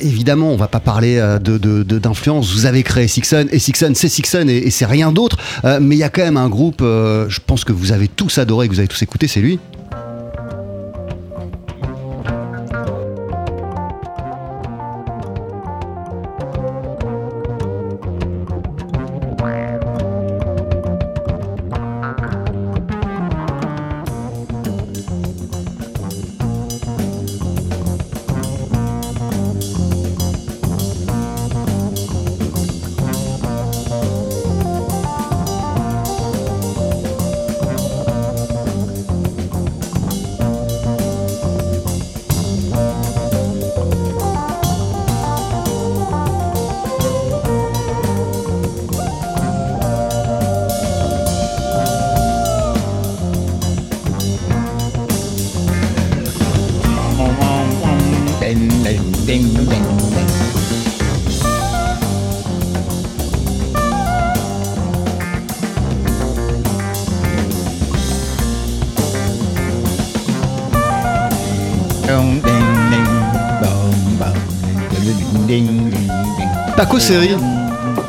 évidemment, 0.00 0.50
on 0.50 0.56
va 0.56 0.68
pas 0.68 0.80
parler 0.80 1.18
euh, 1.18 1.38
de 1.38 1.58
d'influence. 1.98 2.52
Vous 2.52 2.66
avez 2.66 2.82
créé 2.82 3.06
Sixon 3.08 3.46
et 3.50 3.58
Sixon, 3.58 3.92
c'est 3.94 4.08
Sixon 4.08 4.46
et, 4.48 4.70
c'est 4.70 4.86
rien 4.86 5.12
d'autre. 5.12 5.36
Mais 5.80 5.96
il 5.96 5.98
y 5.98 6.02
a 6.04 6.08
quand 6.08 6.22
même 6.22 6.36
un 6.36 6.48
groupe, 6.48 6.80
je 6.80 7.38
pense 7.46 7.64
que 7.64 7.72
vous 7.72 7.92
avez 7.92 8.08
tous 8.08 8.38
adoré, 8.38 8.68
que 8.68 8.72
vous 8.72 8.78
avez 8.80 8.88
tous 8.88 9.02
écouté, 9.02 9.28
c'est 9.28 9.40
lui. 9.40 9.58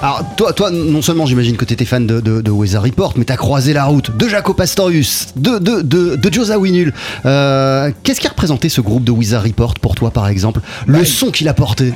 Alors, 0.02 0.24
toi, 0.38 0.54
toi, 0.54 0.70
non 0.70 1.02
seulement 1.02 1.26
j'imagine 1.26 1.58
que 1.58 1.66
tu 1.66 1.74
étais 1.74 1.86
fan 1.86 2.06
de, 2.06 2.20
de, 2.20 2.42
de 2.42 2.52
Weather 2.52 2.84
Report, 2.84 3.14
mais 3.18 3.26
tu 3.26 3.34
as 3.34 3.38
croisé 3.38 3.74
la 3.74 3.86
route 3.86 4.16
de 4.16 4.28
Jaco 4.28 4.54
Pastorius, 4.54 5.30
de, 5.36 5.58
de, 5.58 5.82
de, 5.82 6.16
de 6.16 6.34
Joe 6.34 6.48
Zawinul. 6.48 6.94
Euh, 7.26 7.92
Qu'est-ce 8.04 8.20
qui 8.22 8.28
a 8.28 8.30
représenté 8.30 8.70
ce 8.70 8.82
groupe 8.82 9.04
de 9.04 9.12
Weather 9.12 9.42
Report 9.42 9.74
pour 9.76 9.96
toi, 9.96 10.12
par 10.12 10.28
exemple 10.28 10.62
Le 10.86 11.04
son 11.06 11.32
qu'il 11.32 11.48
a 11.48 11.56
porté 11.56 11.94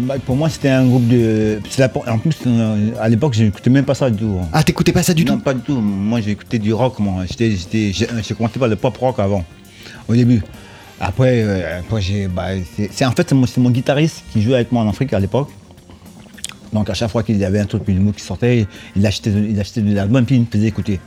Bah, 0.00 0.16
Pour 0.26 0.34
moi, 0.34 0.48
c'était 0.48 0.70
un 0.70 0.84
groupe 0.84 1.06
de. 1.06 1.60
En 2.08 2.18
plus, 2.18 2.34
euh, 2.46 2.90
à 3.00 3.08
l'époque, 3.08 3.34
je 3.34 3.44
n'écoutais 3.44 3.70
même 3.70 3.84
pas 3.84 3.94
ça 3.94 4.10
du 4.10 4.18
tout. 4.18 4.40
Ah, 4.52 4.64
t'écoutais 4.64 4.92
pas 4.92 5.04
ça 5.04 5.14
du 5.14 5.24
non, 5.24 5.36
tout 5.36 5.40
pas 5.44 5.54
du 5.54 5.60
tout. 5.60 5.80
Moi, 5.80 6.20
j'ai 6.22 6.32
écouté 6.32 6.58
du 6.58 6.72
rock. 6.74 6.98
Moi, 6.98 7.24
j'ai 7.38 8.34
commencé 8.36 8.58
par 8.58 8.68
le 8.68 8.76
pop 8.76 8.96
rock 8.96 9.20
avant, 9.20 9.44
au 10.08 10.14
début. 10.14 10.42
Après, 11.00 11.42
euh, 11.42 11.78
après 11.80 12.00
j'ai. 12.02 12.26
bah, 12.26 12.48
c'est 12.92 13.04
en 13.06 13.12
fait, 13.12 13.28
c'est 13.28 13.34
mon, 13.34 13.46
c'est 13.46 13.60
mon 13.60 13.70
guitariste 13.70 14.22
qui 14.32 14.42
jouait 14.42 14.56
avec 14.56 14.72
moi 14.72 14.82
en 14.82 14.88
Afrique 14.88 15.12
à 15.12 15.20
l'époque. 15.20 15.48
Donc, 16.72 16.88
à 16.90 16.94
chaque 16.94 17.10
fois 17.10 17.22
qu'il 17.22 17.36
y 17.36 17.44
avait 17.44 17.58
un 17.60 17.64
truc 17.66 17.84
plus 17.84 17.94
nouveau 17.94 18.12
qui 18.12 18.22
sortait, 18.22 18.66
il 18.96 19.06
achetait, 19.06 19.30
de- 19.30 19.44
il 19.50 19.58
achetait 19.58 19.80
de 19.80 19.94
l'album 19.94 20.24
puis 20.24 20.36
il 20.36 20.42
me 20.42 20.46
faisait 20.50 20.68
écouter. 20.68 21.00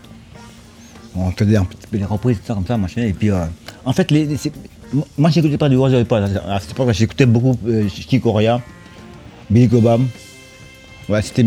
On 1.16 1.32
faisait 1.32 1.58
un 1.58 1.64
petit 1.66 1.88
peu 1.90 1.98
des 1.98 2.06
reprises, 2.06 2.38
tout 2.38 2.44
ça 2.48 2.54
comme 2.56 2.66
ça, 2.66 2.76
machin. 2.78 3.04
Et 3.04 3.14
puis, 3.14 3.30
euh, 3.30 3.46
en 3.86 3.94
fait, 3.94 4.10
les, 4.12 4.26
les- 4.26 4.38
moi, 5.18 5.30
j'écoutais 5.30 5.58
pas 5.58 5.70
du 5.70 5.76
j'avais 5.78 6.06
pas. 6.06 6.20
À 6.50 6.60
cette 6.60 6.72
époque, 6.72 6.92
j'écoutais 6.92 7.26
beaucoup 7.26 7.58
euh, 7.68 7.88
Chico 7.90 8.32
Corea, 8.32 8.62
Billy 9.50 9.70
Cobham. 9.70 10.08
Ouais, 11.10 11.22
c'était 11.22 11.44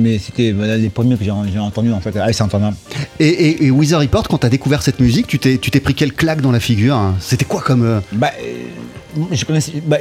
voilà, 0.53 0.77
les 0.77 0.91
premiers 0.91 1.17
que 1.17 1.25
j'ai 1.25 1.31
entendus 1.59 1.91
en 1.93 2.01
fait. 2.01 2.15
Ah, 2.19 2.27
c'est 2.27 2.35
Santana. 2.35 2.75
Et, 3.19 3.27
et, 3.27 3.65
et 3.67 3.71
Weather 3.71 4.01
Report, 4.01 4.29
quand 4.29 4.37
t'as 4.39 4.51
découvert 4.51 4.83
cette 4.83 5.01
musique, 5.01 5.27
tu 5.27 5.39
t'es 5.39 5.57
tu 5.57 5.71
pris 5.81 5.95
quelle 5.95 6.13
claque 6.13 6.43
dans 6.43 6.53
la 6.53 6.61
figure 6.61 6.95
hein? 6.95 7.15
C'était 7.21 7.47
quoi 7.47 7.63
comme. 7.63 7.83
euh, 7.83 8.01
Bah, 8.13 8.33
euh, 8.39 9.23
je 9.33 9.45
connaissais. 9.47 9.73
bah, 9.87 9.97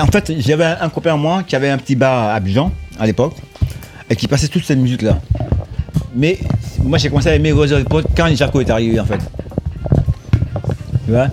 en 0.00 0.06
fait, 0.06 0.32
j'avais 0.38 0.64
un, 0.64 0.76
un 0.80 0.88
copain 0.90 1.14
à 1.14 1.16
moi 1.16 1.42
qui 1.42 1.56
avait 1.56 1.70
un 1.70 1.78
petit 1.78 1.96
bar 1.96 2.28
à 2.28 2.34
Abidjan 2.34 2.72
à 3.00 3.06
l'époque 3.06 3.34
et 4.08 4.14
qui 4.16 4.28
passait 4.28 4.48
toute 4.48 4.64
cette 4.64 4.78
musique 4.78 5.02
là. 5.02 5.18
Mais 6.14 6.38
moi, 6.82 6.98
j'ai 6.98 7.08
commencé 7.08 7.28
à 7.28 7.34
aimer 7.34 7.52
Weather 7.52 7.78
Report 7.78 8.02
quand 8.16 8.34
Jaco 8.34 8.60
est 8.60 8.70
arrivé 8.70 8.98
en 9.00 9.04
fait. 9.04 9.18
Tu 11.06 11.10
vois? 11.12 11.28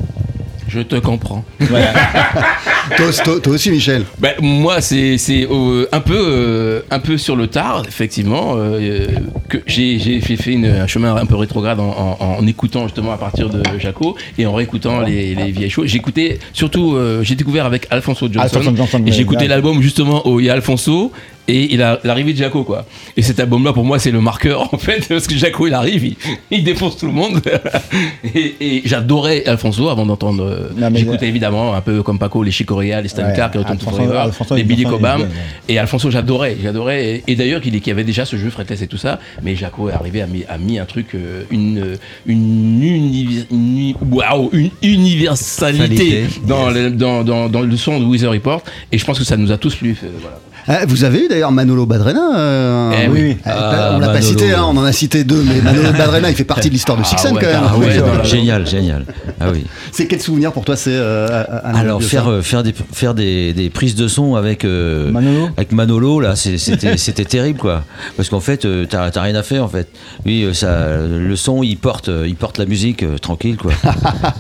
Je 0.68 0.82
te 0.82 0.96
comprends. 0.98 1.46
Voilà. 1.62 1.94
toi, 2.98 3.06
toi- 3.24 3.40
toi 3.40 3.54
aussi, 3.54 3.72
Michel 3.72 4.04
Ben, 4.20 4.34
moi, 4.42 4.82
c'est 4.82 5.18
c'est, 5.18 5.48
euh, 5.50 5.88
un, 5.94 6.02
peu, 6.02 6.18
euh, 6.18 6.82
un 6.92 7.00
peu 7.00 7.18
sur 7.18 7.38
le 7.38 7.48
tard, 7.48 7.84
effectivement, 7.88 8.56
euh, 8.58 9.08
que 9.48 9.60
j'ai 9.66 9.98
j'ai 9.98 10.20
fait, 10.20 10.36
fait 10.36 10.52
une- 10.52 10.66
un 10.66 10.88
chemin 10.88 11.16
un 11.16 11.26
peu 11.26 11.36
rétrograde 11.38 11.80
en, 11.80 12.18
en- 12.20 12.38
en 12.40 12.46
écoutant 12.48 12.84
justement 12.84 13.14
à 13.14 13.18
partir 13.18 13.50
de 13.50 13.64
Jaco 13.80 14.18
et 14.38 14.46
en 14.46 14.54
réécoutant 14.54 15.00
les, 15.02 15.36
les 15.36 15.52
vieilles 15.52 15.70
choses. 15.70 15.88
J'écoutais 15.88 16.38
surtout, 16.52 16.96
euh, 16.96 17.24
j'ai 17.24 17.36
découvert 17.36 17.66
avec 17.66 17.88
Alfonso 17.90 18.28
Johnson, 18.32 18.42
Alfonso 18.58 18.76
Johnson, 18.76 19.02
et 19.06 19.12
j'ai 19.14 19.22
écouté 19.22 19.48
l'album 19.48 19.82
justement 19.82 20.28
où 20.28 20.42
il 20.42 20.48
y 20.48 20.50
a 20.50 20.54
Alfonso 20.54 21.14
et 21.48 21.74
il 21.74 21.82
a 21.82 22.00
l'arrivée 22.04 22.34
de 22.34 22.38
Jaco 22.38 22.64
quoi. 22.64 22.86
Et 23.16 23.22
cet 23.22 23.40
album-là 23.40 23.74
pour 23.74 23.84
moi 23.86 24.00
c'est 24.00 24.12
le 24.12 24.22
marqueur 24.22 24.74
en 24.74 24.78
fait 24.78 25.08
parce 25.08 25.28
que 25.28 25.36
Jaco 25.36 25.68
il 25.68 25.74
arrive, 25.74 26.06
il, 26.06 26.16
il 26.52 26.64
défonce 26.64 26.98
tout 26.98 27.06
le 27.08 27.12
monde 27.14 27.42
et, 28.36 28.56
et 28.60 28.82
j'adorais 28.86 29.46
Alfonso 29.46 29.90
avant 29.90 30.06
d'entendre. 30.06 30.44
euh, 30.44 30.90
J'écoutais 30.96 31.28
évidemment 31.28 31.74
un 31.74 31.82
peu 31.82 32.04
comme 32.04 32.20
Paco 32.20 32.44
les 32.44 32.52
Chicoria, 32.52 33.02
les 33.02 33.08
Stan 33.08 33.24
Ouais, 33.24 33.34
Clark, 33.34 33.54
to 33.54 33.60
Alfonso- 33.60 34.12
Alfonso, 34.12 34.56
les 34.56 34.64
Billy 34.64 34.84
Cobham 34.84 35.28
et 35.70 35.78
Alfonso 35.80 36.10
j'adorais, 36.12 36.58
j'adorais 36.62 37.06
et, 37.06 37.24
et 37.32 37.36
d'ailleurs 37.36 37.62
qu'il 37.62 37.76
y 37.88 37.92
avait 37.92 38.04
déjà 38.04 38.26
ce 38.26 38.36
jeu 38.38 38.50
fretless 38.50 38.82
et 38.82 38.88
tout 38.88 38.98
ça, 38.98 39.20
mais 39.44 39.56
Jaco 39.56 39.90
est 39.90 39.94
arrivé 39.94 40.22
à 40.22 40.28
mis, 40.28 40.44
a 40.48 40.58
mis 40.58 40.80
un 40.80 40.86
truc 40.86 41.08
euh, 41.16 41.44
une 41.52 41.98
une 42.26 42.82
univer- 42.82 43.46
une, 43.52 43.94
waouh, 44.12 44.50
une 44.54 44.70
universalité 44.82 45.98
Salité. 45.98 46.24
dans, 46.48 46.70
le, 46.70 46.90
dans, 46.92 47.24
dans, 47.24 47.50
dans 47.50 47.62
le 47.62 47.78
son 47.78 48.00
de 48.00 48.06
Weather 48.06 48.32
Report 48.32 48.62
et 48.92 48.98
je 48.98 49.06
pense 49.06 49.18
que 49.20 49.26
ça 49.26 49.38
nous 49.38 49.52
a 49.52 49.58
tous 49.58 49.76
plu. 49.76 49.98
euh, 50.04 50.08
voilà. 50.22 50.40
Ah, 50.68 50.80
Vous 50.88 51.04
avez 51.04 51.26
eu 51.26 51.28
d'ailleurs 51.30 51.52
Manolo 51.52 51.86
Badrena 51.86 52.38
euh, 52.38 52.92
Eh 53.04 53.08
oui, 53.08 53.20
oui. 53.22 53.38
Euh, 53.48 53.52
Ah, 53.54 53.92
on 53.96 54.00
l'a 54.00 54.10
pas 54.10 54.22
cité, 54.22 54.52
hein, 54.54 54.64
on 54.68 54.76
en 54.78 54.84
a 54.84 54.92
cité 54.92 55.24
deux, 55.24 55.42
mais 55.44 55.62
Manolo 55.62 55.92
Badrena, 55.98 56.30
il 56.30 56.36
fait 56.36 56.44
partie 56.44 56.68
de 56.68 56.74
l'histoire 56.74 56.98
de 56.98 57.04
Ah 57.06 57.08
Sixen 57.08 57.34
ouais, 57.36 57.42
quand 57.42 57.48
même. 57.48 57.62
ah 57.70 57.78
ouais, 57.78 58.00
Oui, 58.00 58.20
Génial, 58.30 58.68
génial. 58.68 59.06
Ah 59.40 59.46
oui. 59.54 59.66
C'est 59.92 60.08
quel 60.08 60.22
souvenir 60.22 60.52
pour 60.52 60.66
toi 60.66 60.76
c'est 60.76 60.92
euh, 60.94 61.44
Alors 61.64 62.04
faire 62.04 62.30
euh, 62.30 62.42
faire 62.42 62.64
des 62.64 62.74
faire 62.94 63.14
des, 63.14 63.54
des 63.54 63.70
prises 63.70 63.96
de 63.96 64.08
son 64.08 64.36
avec 64.36 64.66
euh, 64.66 65.10
Manolo 65.12 65.50
avec 65.58 65.72
Manolo 65.72 66.20
là 66.20 66.36
c'est- 66.36 66.58
c'était 66.58 66.98
c'était 66.98 67.26
terrible 67.26 67.58
quoi 67.60 67.84
parce 68.16 68.30
qu'en 68.30 68.40
fait 68.40 68.66
euh, 68.66 68.86
t'as 68.88 69.10
t'as 69.12 69.22
rien 69.22 69.36
à 69.36 69.44
faire 69.44 69.64
en 69.64 69.68
fait 69.68 69.88
oui 70.26 70.44
euh, 70.44 70.54
ça 70.54 70.98
le 71.08 71.36
son 71.36 71.64
il 71.64 71.78
porte 71.78 72.10
euh, 72.10 72.26
il 72.28 72.36
porte 72.36 72.58
la 72.58 72.66
musique 72.66 73.04
euh, 73.04 73.18
tranquille 73.18 73.58
quoi 73.58 73.72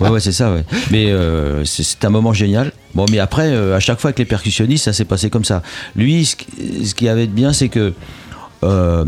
ouais 0.01 0.09
ouais 0.09 0.19
c'est 0.19 0.31
ça 0.31 0.51
ouais 0.51 0.63
mais 0.91 1.11
euh, 1.11 1.63
c'est 1.65 1.83
c'est 1.83 2.03
un 2.05 2.09
moment 2.09 2.33
génial 2.33 2.71
bon 2.97 3.05
mais 3.11 3.19
après 3.19 3.47
euh, 3.49 3.77
à 3.77 3.79
chaque 3.79 3.99
fois 3.99 4.09
avec 4.09 4.19
les 4.19 4.25
percussionnistes 4.25 4.85
ça 4.85 4.91
s'est 4.93 5.05
passé 5.05 5.29
comme 5.29 5.45
ça 5.45 5.61
lui 5.95 6.25
ce, 6.25 6.35
qui- 6.95 7.07
avait 7.07 7.27
de 7.27 7.31
bien 7.31 7.53
c'est 7.53 7.69
que 7.69 7.93
euh, 8.63 9.05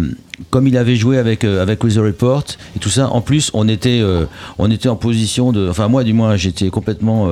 comme 0.51 0.67
il 0.67 0.77
avait 0.77 0.95
joué 0.95 1.17
avec 1.17 1.43
euh, 1.43 1.61
avec 1.63 1.83
Weather 1.83 2.03
Report 2.03 2.43
et 2.75 2.79
tout 2.79 2.91
ça, 2.91 3.09
en 3.09 3.19
plus 3.19 3.49
on 3.55 3.67
était 3.67 3.99
euh, 3.99 4.25
on 4.59 4.69
était 4.69 4.89
en 4.89 4.95
position 4.95 5.51
de, 5.51 5.67
enfin 5.67 5.87
moi 5.87 6.03
du 6.03 6.13
moins 6.13 6.35
j'étais 6.37 6.69
complètement 6.69 7.27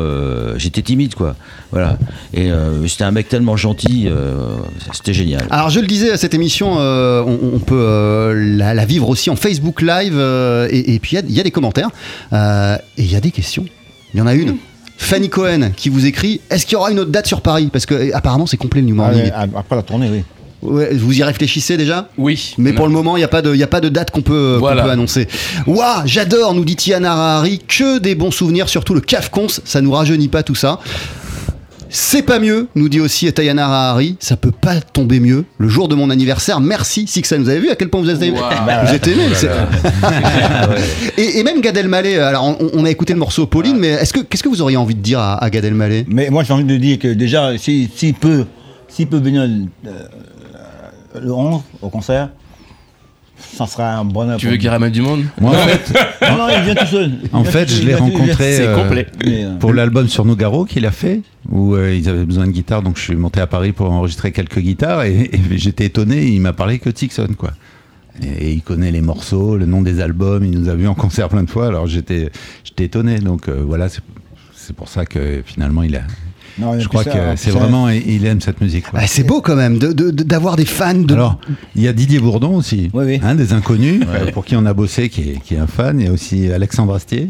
j'étais 0.57 0.81
timide 0.81 1.13
quoi, 1.13 1.35
voilà. 1.71 1.99
Et 2.33 2.49
c'était 2.87 3.03
un 3.03 3.11
mec 3.11 3.29
tellement 3.29 3.55
gentil, 3.55 4.09
c'était 4.93 5.13
génial. 5.13 5.45
Alors 5.51 5.69
je 5.69 5.79
le 5.79 5.85
disais 5.85 6.09
à 6.11 6.17
cette 6.17 6.33
émission, 6.33 6.73
on, 6.77 7.59
peut 7.59 8.33
la, 8.35 8.85
vivre 8.85 9.07
aussi 9.09 9.29
en 9.29 9.35
Facebook 9.35 9.83
Live 9.83 10.19
et, 10.71 10.99
puis 10.99 11.17
il 11.17 11.35
y 11.35 11.39
a- 11.39 11.43
des 11.43 11.51
commentaires 11.51 11.91
et 12.33 13.03
il 13.03 13.11
y 13.11 13.15
a 13.15 13.21
des 13.21 13.31
questions. 13.31 13.65
Il 14.13 14.19
y 14.19 14.21
en 14.23 14.27
a 14.27 14.33
une. 14.33 14.57
Fanny 14.97 15.29
Cohen 15.29 15.71
qui 15.75 15.89
vous 15.89 16.05
écrit 16.05 16.41
Est-ce 16.49 16.65
qu'il 16.65 16.73
y 16.73 16.75
aura 16.75 16.91
une 16.91 16.99
autre 16.99 17.11
date 17.11 17.27
sur 17.27 17.41
Paris? 17.41 17.69
Parce 17.71 17.85
que 17.85 17.93
euh, 17.93 18.09
apparemment 18.15 18.45
c'est 18.47 18.57
complet 18.57 18.81
le 18.81 18.87
New 18.87 18.95
Ah, 18.99 19.03
Morning. 19.11 19.23
ouais, 19.25 19.31
après 19.55 19.75
la 19.75 19.83
tournée, 19.83 20.09
oui. 20.11 20.23
Ouais, 20.63 20.91
vous 20.95 21.15
y 21.17 21.21
réfléchissez 21.23 21.77
déjà? 21.77 22.09
Oui. 22.17 22.55
Mais 22.57 22.73
pour 22.73 22.87
le 22.87 22.91
moment, 22.91 23.15
il 23.15 23.19
n'y 23.19 23.23
a, 23.23 23.27
pas 23.27 23.43
de- 23.43 23.53
il 23.53 23.59
y 23.59 23.63
a 23.63 23.67
pas 23.67 23.79
de 23.79 23.89
date 23.89 24.09
qu'on 24.09 24.23
peut, 24.23 24.57
peut 24.59 24.89
annoncer. 24.89 25.27
Ouah, 25.67 26.01
j'adore, 26.05 26.55
nous 26.55 26.65
dit 26.65 26.75
Tiana 26.75 27.11
Harari. 27.13 27.59
Que 27.59 27.99
des 27.99 28.15
bons 28.15 28.31
souvenirs, 28.31 28.67
surtout 28.67 28.95
le 28.95 29.01
CAF 29.01 29.29
Cons. 29.29 29.47
Ça 29.63 29.81
nous 29.81 29.91
rajeunit 29.91 30.29
pas 30.29 30.41
tout 30.41 30.55
ça. 30.55 30.79
C'est 31.89 32.21
pas 32.23 32.39
mieux, 32.39 32.67
nous 32.75 32.89
dit 32.89 32.99
aussi 32.99 33.31
Tayana 33.31 33.65
Harari. 33.65 34.17
Ça 34.19 34.35
peut 34.37 34.51
pas 34.51 34.81
tomber 34.81 35.19
mieux. 35.19 35.45
Le 35.57 35.67
jour 35.69 35.87
de 35.87 35.95
mon 35.95 36.09
anniversaire, 36.09 36.59
merci 36.59 37.07
Sixen. 37.07 37.41
Vous 37.43 37.49
avez 37.49 37.59
vu 37.59 37.69
à 37.69 37.75
quel 37.75 37.89
point 37.89 38.01
vous 38.01 38.09
êtes 38.09 38.21
aimé 38.21 38.39
Vous 38.85 38.93
êtes 38.93 39.07
aimé. 39.07 39.23
c'est- 39.33 39.49
et, 41.17 41.39
et 41.39 41.43
même 41.43 41.61
Gad 41.61 41.77
Elmaleh. 41.77 42.17
Alors, 42.19 42.43
on, 42.59 42.69
on 42.73 42.85
a 42.85 42.89
écouté 42.89 43.13
le 43.13 43.19
morceau 43.19 43.47
Pauline, 43.47 43.77
mais 43.77 43.87
est-ce 43.89 44.13
que 44.13 44.19
qu'est-ce 44.19 44.43
que 44.43 44.49
vous 44.49 44.61
auriez 44.61 44.77
envie 44.77 44.95
de 44.95 45.01
dire 45.01 45.19
à, 45.19 45.43
à 45.43 45.49
Gad 45.49 45.63
Elmaleh? 45.65 46.05
Mais 46.07 46.29
moi, 46.29 46.43
j'ai 46.43 46.53
envie 46.53 46.63
de 46.63 46.77
dire 46.77 46.99
que 46.99 47.07
déjà, 47.13 47.57
s'il 47.57 47.87
si, 47.87 47.91
s'il 47.95 48.13
peut, 48.13 48.45
s'il 48.87 49.07
peut 49.07 49.19
venir 49.19 49.43
euh, 49.43 49.91
le 51.21 51.31
11 51.31 51.61
au 51.81 51.89
concert, 51.89 52.29
ça 53.39 53.67
sera 53.67 53.95
un 53.95 54.05
bon 54.05 54.35
Tu 54.37 54.47
veux 54.47 54.57
qu'il 54.57 54.69
ramène 54.69 54.91
du 54.91 55.01
monde 55.01 55.23
Moi, 55.39 55.51
en 55.51 55.53
fait, 55.67 55.93
Non, 56.29 56.37
non, 56.37 56.47
il 56.55 56.63
vient 56.63 56.75
tout 56.75 56.85
seul. 56.85 57.11
Il 57.23 57.29
En 57.35 57.41
vient 57.41 57.51
fait, 57.51 57.65
tout 57.65 57.73
je 57.73 57.81
l'ai 57.83 57.95
rencontré 57.95 58.59
euh, 58.61 58.75
complet. 58.75 59.07
Euh, 59.25 59.55
pour 59.57 59.73
l'album 59.73 60.07
sur 60.07 60.25
Nougaro 60.25 60.65
qu'il 60.65 60.85
a 60.85 60.91
fait, 60.91 61.21
où 61.49 61.75
euh, 61.75 61.93
ils 61.95 62.09
avaient 62.09 62.25
besoin 62.25 62.47
de 62.47 62.51
guitare, 62.51 62.81
donc 62.81 62.97
je 62.97 63.03
suis 63.03 63.15
monté 63.15 63.39
à 63.39 63.47
Paris 63.47 63.71
pour 63.71 63.91
enregistrer 63.91 64.31
quelques 64.31 64.59
guitares 64.59 65.03
et, 65.03 65.29
et 65.33 65.57
j'étais 65.57 65.85
étonné, 65.85 66.25
il 66.25 66.41
m'a 66.41 66.53
parlé 66.53 66.79
que 66.79 66.89
de 66.89 66.97
Sixon, 66.97 67.29
quoi. 67.37 67.51
Et, 68.23 68.53
il 68.53 68.61
connaît 68.61 68.91
les 68.91 69.01
morceaux, 69.01 69.57
le 69.57 69.65
nom 69.65 69.81
des 69.81 70.01
albums, 70.01 70.43
il 70.43 70.59
nous 70.59 70.69
a 70.69 70.75
vus 70.75 70.87
en 70.87 70.95
concert 70.95 71.29
plein 71.29 71.43
de 71.43 71.49
fois, 71.49 71.67
alors 71.67 71.87
j'étais 71.87 72.31
j'étais 72.63 72.85
étonné, 72.85 73.19
donc 73.19 73.47
euh, 73.47 73.63
voilà, 73.65 73.89
c'est 73.89 74.01
c'est 74.55 74.75
pour 74.75 74.89
ça 74.89 75.05
que 75.05 75.41
finalement 75.45 75.83
il 75.83 75.95
a. 75.95 76.01
Non, 76.59 76.79
je 76.79 76.87
crois 76.87 77.03
ça, 77.03 77.11
que 77.11 77.17
c'est 77.35 77.51
vraiment, 77.51 77.89
il 77.89 78.25
aime 78.25 78.41
cette 78.41 78.59
musique. 78.61 78.85
Ah, 78.93 79.05
C'est 79.07 79.23
beau 79.23 79.41
quand 79.41 79.55
même 79.55 79.77
de- 79.77 79.93
de- 79.93 80.09
de- 80.11 80.23
d'avoir 80.23 80.55
des 80.55 80.65
fans 80.65 80.93
de. 80.95 81.13
Alors, 81.13 81.39
il 81.75 81.83
y 81.83 81.87
a 81.87 81.93
Didier 81.93 82.19
Bourdon 82.19 82.55
aussi, 82.55 82.89
Oui, 82.93 83.03
oui. 83.05 83.19
hein, 83.23 83.35
des 83.35 83.53
inconnus, 83.53 84.01
pour 84.33 84.43
qui 84.45 84.55
on 84.55 84.65
a 84.65 84.73
bossé, 84.73 85.09
qui 85.09 85.21
est, 85.31 85.39
qui 85.43 85.53
est 85.55 85.59
un 85.59 85.67
fan. 85.67 85.99
Il 85.99 86.05
y 86.07 86.09
a 86.09 86.11
aussi 86.11 86.51
Alexandre 86.51 86.95
Astier, 86.95 87.29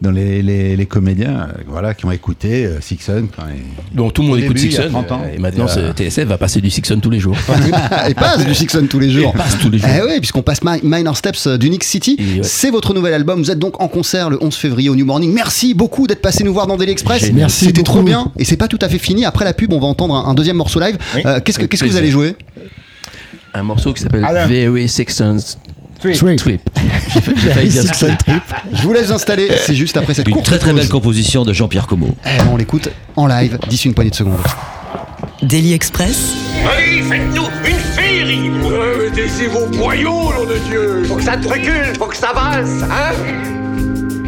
dans 0.00 0.10
les, 0.10 0.42
les, 0.42 0.76
les 0.76 0.86
comédiens 0.86 1.48
euh, 1.50 1.62
voilà, 1.66 1.94
qui 1.94 2.04
ont 2.04 2.10
écouté 2.10 2.66
euh, 2.66 2.80
Sixon. 2.80 3.26
quand 3.34 3.44
il- 3.48 3.96
Donc 3.96 4.12
tout 4.12 4.22
le 4.22 4.28
monde 4.28 4.38
écoute 4.38 4.56
début, 4.56 4.70
Sixon 4.70 4.88
30 4.90 5.12
ans. 5.12 5.22
et 5.34 5.38
maintenant 5.38 5.66
euh, 5.76 5.92
TSF 5.92 6.24
va 6.26 6.36
passer 6.38 6.60
du 6.60 6.70
Sixon 6.70 6.98
tous 7.00 7.10
les 7.10 7.20
jours. 7.20 7.36
Il 8.08 8.14
passe 8.14 8.44
du 8.44 8.54
Sixon 8.54 8.86
tous 8.88 8.98
les 8.98 9.10
jours. 9.10 9.32
Il 9.34 9.38
passe 9.38 9.58
tous 9.58 9.70
les 9.70 9.78
jours. 9.78 9.88
Eh 9.96 10.02
oui, 10.02 10.18
puisqu'on 10.20 10.42
passe 10.42 10.62
Mi- 10.62 10.80
Minor 10.82 11.16
Steps 11.16 11.46
euh, 11.46 11.56
d'Unix 11.58 11.86
City. 11.86 12.16
Ouais. 12.18 12.40
C'est 12.42 12.70
votre 12.70 12.92
nouvel 12.94 13.14
album. 13.14 13.40
Vous 13.42 13.50
êtes 13.50 13.58
donc 13.58 13.80
en 13.80 13.88
concert 13.88 14.30
le 14.30 14.38
11 14.42 14.54
février 14.54 14.88
au 14.90 14.96
New 14.96 15.06
Morning. 15.06 15.32
Merci 15.32 15.74
beaucoup 15.74 16.06
d'être 16.06 16.20
passé 16.22 16.44
nous 16.44 16.52
voir 16.52 16.66
dans 16.66 16.76
Daily 16.76 16.92
Express. 16.92 17.30
Merci 17.32 17.66
C'était 17.66 17.82
trop 17.82 18.02
bien. 18.02 18.32
Et 18.38 18.44
c'est 18.44 18.56
pas 18.56 18.68
tout 18.68 18.78
à 18.82 18.88
fait 18.88 18.98
fini. 18.98 19.24
Après 19.24 19.44
la 19.44 19.54
pub, 19.54 19.72
on 19.72 19.80
va 19.80 19.86
entendre 19.86 20.14
un, 20.14 20.26
un 20.28 20.34
deuxième 20.34 20.56
morceau 20.56 20.80
live. 20.80 20.96
Oui. 21.14 21.22
Euh, 21.24 21.40
qu'est-ce 21.44 21.58
que, 21.58 21.66
qu'est-ce 21.66 21.84
que 21.84 21.88
vous 21.88 21.96
allez 21.96 22.10
jouer? 22.10 22.34
Un 23.56 23.62
morceau 23.62 23.92
qui 23.92 24.02
s'appelle 24.02 24.24
Alain. 24.24 24.46
Very 24.46 24.88
Sixons 24.88 25.36
Trip. 26.12 26.36
Trip. 26.36 26.60
Very 27.54 27.70
Sixon 27.70 28.14
Trip. 28.18 28.42
Je 28.72 28.82
vous 28.82 28.92
laisse 28.92 29.10
installer. 29.10 29.48
C'est 29.64 29.74
juste 29.74 29.96
après 29.96 30.12
cette 30.14 30.28
Une 30.28 30.34
courte 30.34 30.46
très 30.46 30.58
très 30.58 30.70
pause. 30.70 30.80
belle 30.80 30.88
composition 30.88 31.44
de 31.44 31.52
Jean-Pierre 31.52 31.86
Como. 31.86 32.14
Eh, 32.26 32.42
on 32.52 32.56
l'écoute 32.56 32.88
en 33.16 33.26
live 33.26 33.58
d'ici 33.68 33.88
une 33.88 33.94
poignée 33.94 34.10
de 34.10 34.14
secondes. 34.16 34.36
Daily 35.42 35.72
Express, 35.72 36.34
Allez, 36.76 37.02
faites-nous 37.02 37.44
une 37.66 37.76
féerie 37.76 38.50
Ouais, 38.50 39.10
mais 39.10 39.10
taisez 39.14 39.46
vos 39.48 39.66
boyaux, 39.66 40.10
nom 40.32 40.44
de 40.44 40.58
Dieu 40.68 41.04
Faut 41.06 41.16
que 41.16 41.22
ça 41.22 41.36
te 41.36 41.48
recule, 41.48 41.92
faut 41.98 42.06
que 42.06 42.16
ça 42.16 42.28
avance, 42.30 42.82
hein? 42.84 43.12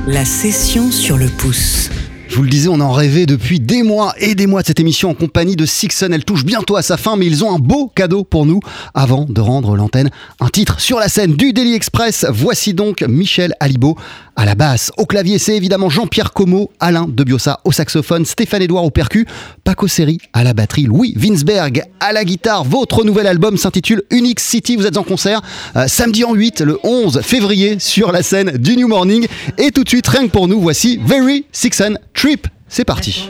La 0.06 0.24
session 0.24 0.90
sur 0.90 1.16
le 1.16 1.26
pouce. 1.28 1.90
Je 2.28 2.34
vous 2.34 2.42
le 2.42 2.50
disais, 2.50 2.68
on 2.68 2.80
en 2.80 2.90
rêvait 2.90 3.24
depuis 3.24 3.60
des 3.60 3.82
mois 3.82 4.12
et 4.18 4.34
des 4.34 4.46
mois 4.46 4.62
de 4.62 4.66
cette 4.66 4.80
émission 4.80 5.10
en 5.10 5.14
compagnie 5.14 5.54
de 5.54 5.64
Sixon. 5.64 6.08
Elle 6.12 6.24
touche 6.24 6.44
bientôt 6.44 6.76
à 6.76 6.82
sa 6.82 6.96
fin, 6.96 7.16
mais 7.16 7.26
ils 7.26 7.44
ont 7.44 7.54
un 7.54 7.58
beau 7.58 7.86
cadeau 7.94 8.24
pour 8.24 8.46
nous 8.46 8.60
avant 8.94 9.26
de 9.28 9.40
rendre 9.40 9.76
l'antenne. 9.76 10.10
Un 10.40 10.48
titre 10.48 10.80
sur 10.80 10.98
la 10.98 11.08
scène 11.08 11.36
du 11.36 11.52
Daily 11.52 11.74
Express. 11.74 12.26
Voici 12.28 12.74
donc 12.74 13.02
Michel 13.02 13.54
Alibo 13.60 13.96
à 14.36 14.44
la 14.44 14.54
basse. 14.54 14.92
Au 14.96 15.06
clavier, 15.06 15.38
c'est 15.38 15.56
évidemment 15.56 15.88
Jean-Pierre 15.88 16.32
Como, 16.32 16.70
Alain 16.78 17.06
Debiosa 17.08 17.60
au 17.64 17.72
saxophone, 17.72 18.24
Stéphane 18.24 18.62
Edouard 18.62 18.84
au 18.84 18.90
percu, 18.90 19.26
Paco 19.64 19.88
Seri 19.88 20.18
à 20.32 20.44
la 20.44 20.54
batterie, 20.54 20.84
Louis 20.84 21.14
Winsberg 21.16 21.82
à 22.00 22.12
la 22.12 22.24
guitare. 22.24 22.64
Votre 22.64 23.04
nouvel 23.04 23.26
album 23.26 23.56
s'intitule 23.56 24.02
Unique 24.10 24.40
City. 24.40 24.76
Vous 24.76 24.86
êtes 24.86 24.98
en 24.98 25.02
concert 25.02 25.42
euh, 25.76 25.88
samedi 25.88 26.24
en 26.24 26.34
8, 26.34 26.60
le 26.60 26.78
11 26.84 27.20
février, 27.22 27.78
sur 27.78 28.12
la 28.12 28.22
scène 28.22 28.58
du 28.58 28.76
New 28.76 28.88
Morning. 28.88 29.26
Et 29.58 29.70
tout 29.70 29.84
de 29.84 29.88
suite, 29.88 30.06
rien 30.06 30.26
que 30.26 30.32
pour 30.32 30.48
nous, 30.48 30.60
voici 30.60 31.00
Very 31.02 31.46
Sixon 31.50 31.96
Trip. 32.14 32.46
C'est 32.68 32.84
parti. 32.84 33.28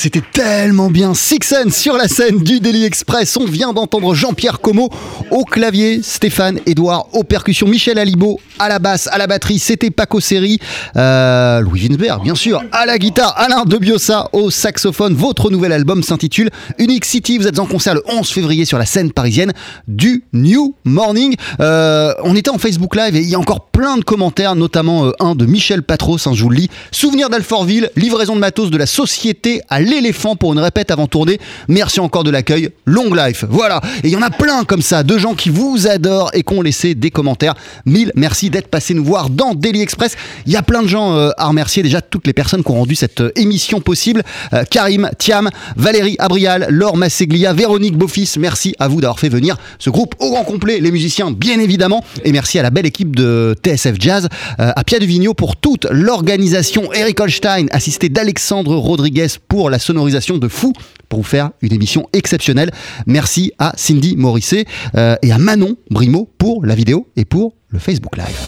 C'était 0.00 0.22
tellement 0.32 0.90
bien. 0.90 1.12
Sixen 1.12 1.70
sur 1.70 1.98
la 1.98 2.08
scène 2.08 2.38
du 2.38 2.58
Daily 2.58 2.86
Express. 2.86 3.36
On 3.36 3.44
vient 3.44 3.74
d'entendre 3.74 4.14
Jean-Pierre 4.14 4.60
Como 4.60 4.88
au 5.30 5.44
clavier, 5.44 6.00
Stéphane 6.02 6.58
Edouard 6.64 7.08
aux 7.12 7.22
percussions, 7.22 7.66
Michel 7.66 7.98
Alibo 7.98 8.40
à 8.60 8.68
la 8.68 8.78
basse, 8.78 9.08
à 9.10 9.18
la 9.18 9.26
batterie. 9.26 9.58
C'était 9.58 9.90
Paco 9.90 10.20
Seri, 10.20 10.58
euh, 10.96 11.60
Louis 11.60 11.88
Winsberg, 11.88 12.22
bien 12.22 12.34
sûr, 12.34 12.62
à 12.72 12.84
la 12.86 12.98
guitare, 12.98 13.34
Alain 13.36 13.64
Debiosa 13.64 14.28
au 14.32 14.50
saxophone. 14.50 15.14
Votre 15.14 15.50
nouvel 15.50 15.72
album 15.72 16.02
s'intitule 16.02 16.50
Unique 16.78 17.06
City. 17.06 17.38
Vous 17.38 17.48
êtes 17.48 17.58
en 17.58 17.66
concert 17.66 17.94
le 17.94 18.02
11 18.06 18.28
février 18.28 18.66
sur 18.66 18.78
la 18.78 18.84
scène 18.84 19.12
parisienne 19.12 19.52
du 19.88 20.24
New 20.34 20.74
Morning. 20.84 21.34
Euh, 21.60 22.12
on 22.22 22.36
était 22.36 22.50
en 22.50 22.58
Facebook 22.58 22.94
Live 22.94 23.16
et 23.16 23.20
il 23.20 23.28
y 23.28 23.34
a 23.34 23.38
encore 23.38 23.66
plein 23.70 23.96
de 23.96 24.04
commentaires, 24.04 24.54
notamment 24.54 25.06
euh, 25.06 25.12
un 25.20 25.34
de 25.34 25.46
Michel 25.46 25.82
Patros, 25.82 26.26
hein, 26.26 26.32
je 26.34 26.42
vous 26.42 26.50
le 26.50 26.56
lis. 26.56 26.70
Souvenir 26.90 27.30
d'Alfortville, 27.30 27.90
livraison 27.96 28.34
de 28.34 28.40
matos 28.40 28.70
de 28.70 28.76
la 28.76 28.86
société 28.86 29.62
à 29.70 29.80
l'éléphant 29.80 30.36
pour 30.36 30.52
une 30.52 30.58
répète 30.58 30.90
avant 30.90 31.06
tournée. 31.06 31.40
Merci 31.68 32.00
encore 32.00 32.24
de 32.24 32.30
l'accueil. 32.30 32.68
Long 32.84 33.14
life. 33.14 33.44
Voilà. 33.48 33.80
Et 34.04 34.08
il 34.08 34.10
y 34.10 34.16
en 34.16 34.22
a 34.22 34.30
plein 34.30 34.64
comme 34.64 34.82
ça, 34.82 35.02
de 35.02 35.16
gens 35.16 35.34
qui 35.34 35.48
vous 35.48 35.86
adorent 35.88 36.30
et 36.34 36.42
qui 36.42 36.52
ont 36.52 36.60
laissé 36.60 36.94
des 36.94 37.10
commentaires. 37.10 37.54
Mille 37.86 38.12
merci 38.14 38.49
d'être 38.50 38.68
passé 38.68 38.94
nous 38.94 39.04
voir 39.04 39.30
dans 39.30 39.54
Daily 39.54 39.80
Express. 39.80 40.16
Il 40.46 40.52
y 40.52 40.56
a 40.56 40.62
plein 40.62 40.82
de 40.82 40.88
gens 40.88 41.14
euh, 41.14 41.30
à 41.36 41.46
remercier. 41.46 41.82
Déjà, 41.82 42.00
toutes 42.00 42.26
les 42.26 42.32
personnes 42.32 42.62
qui 42.62 42.70
ont 42.70 42.74
rendu 42.74 42.94
cette 42.94 43.20
euh, 43.20 43.32
émission 43.36 43.80
possible. 43.80 44.22
Euh, 44.52 44.64
Karim, 44.68 45.10
Thiam, 45.18 45.50
Valérie 45.76 46.16
Abrial, 46.18 46.66
Laure 46.68 46.96
Masseglia, 46.96 47.52
Véronique 47.52 47.96
Beaufils. 47.96 48.38
Merci 48.38 48.74
à 48.78 48.88
vous 48.88 49.00
d'avoir 49.00 49.18
fait 49.18 49.28
venir 49.28 49.56
ce 49.78 49.90
groupe 49.90 50.14
au 50.18 50.30
grand 50.30 50.44
complet. 50.44 50.80
Les 50.80 50.90
musiciens, 50.90 51.30
bien 51.30 51.58
évidemment. 51.60 52.04
Et 52.24 52.32
merci 52.32 52.58
à 52.58 52.62
la 52.62 52.70
belle 52.70 52.86
équipe 52.86 53.14
de 53.16 53.56
TSF 53.64 53.96
Jazz, 53.98 54.28
à 54.58 54.84
Pia 54.84 54.98
de 54.98 55.04
Vigneault 55.04 55.34
pour 55.34 55.56
toute 55.56 55.86
l'organisation. 55.90 56.92
Eric 56.92 57.20
Holstein, 57.20 57.66
assisté 57.70 58.08
d'Alexandre 58.08 58.76
Rodriguez 58.76 59.28
pour 59.48 59.70
la 59.70 59.78
sonorisation 59.78 60.38
de 60.38 60.48
Fou 60.48 60.72
pour 61.10 61.18
vous 61.18 61.28
faire 61.28 61.50
une 61.60 61.74
émission 61.74 62.08
exceptionnelle. 62.14 62.70
Merci 63.06 63.52
à 63.58 63.74
Cindy 63.76 64.16
Morisset 64.16 64.64
euh, 64.94 65.16
et 65.20 65.32
à 65.32 65.36
Manon 65.36 65.76
Brimo 65.90 66.30
pour 66.38 66.64
la 66.64 66.74
vidéo 66.74 67.06
et 67.16 67.26
pour 67.26 67.52
le 67.68 67.78
Facebook 67.78 68.16
Live. 68.16 68.46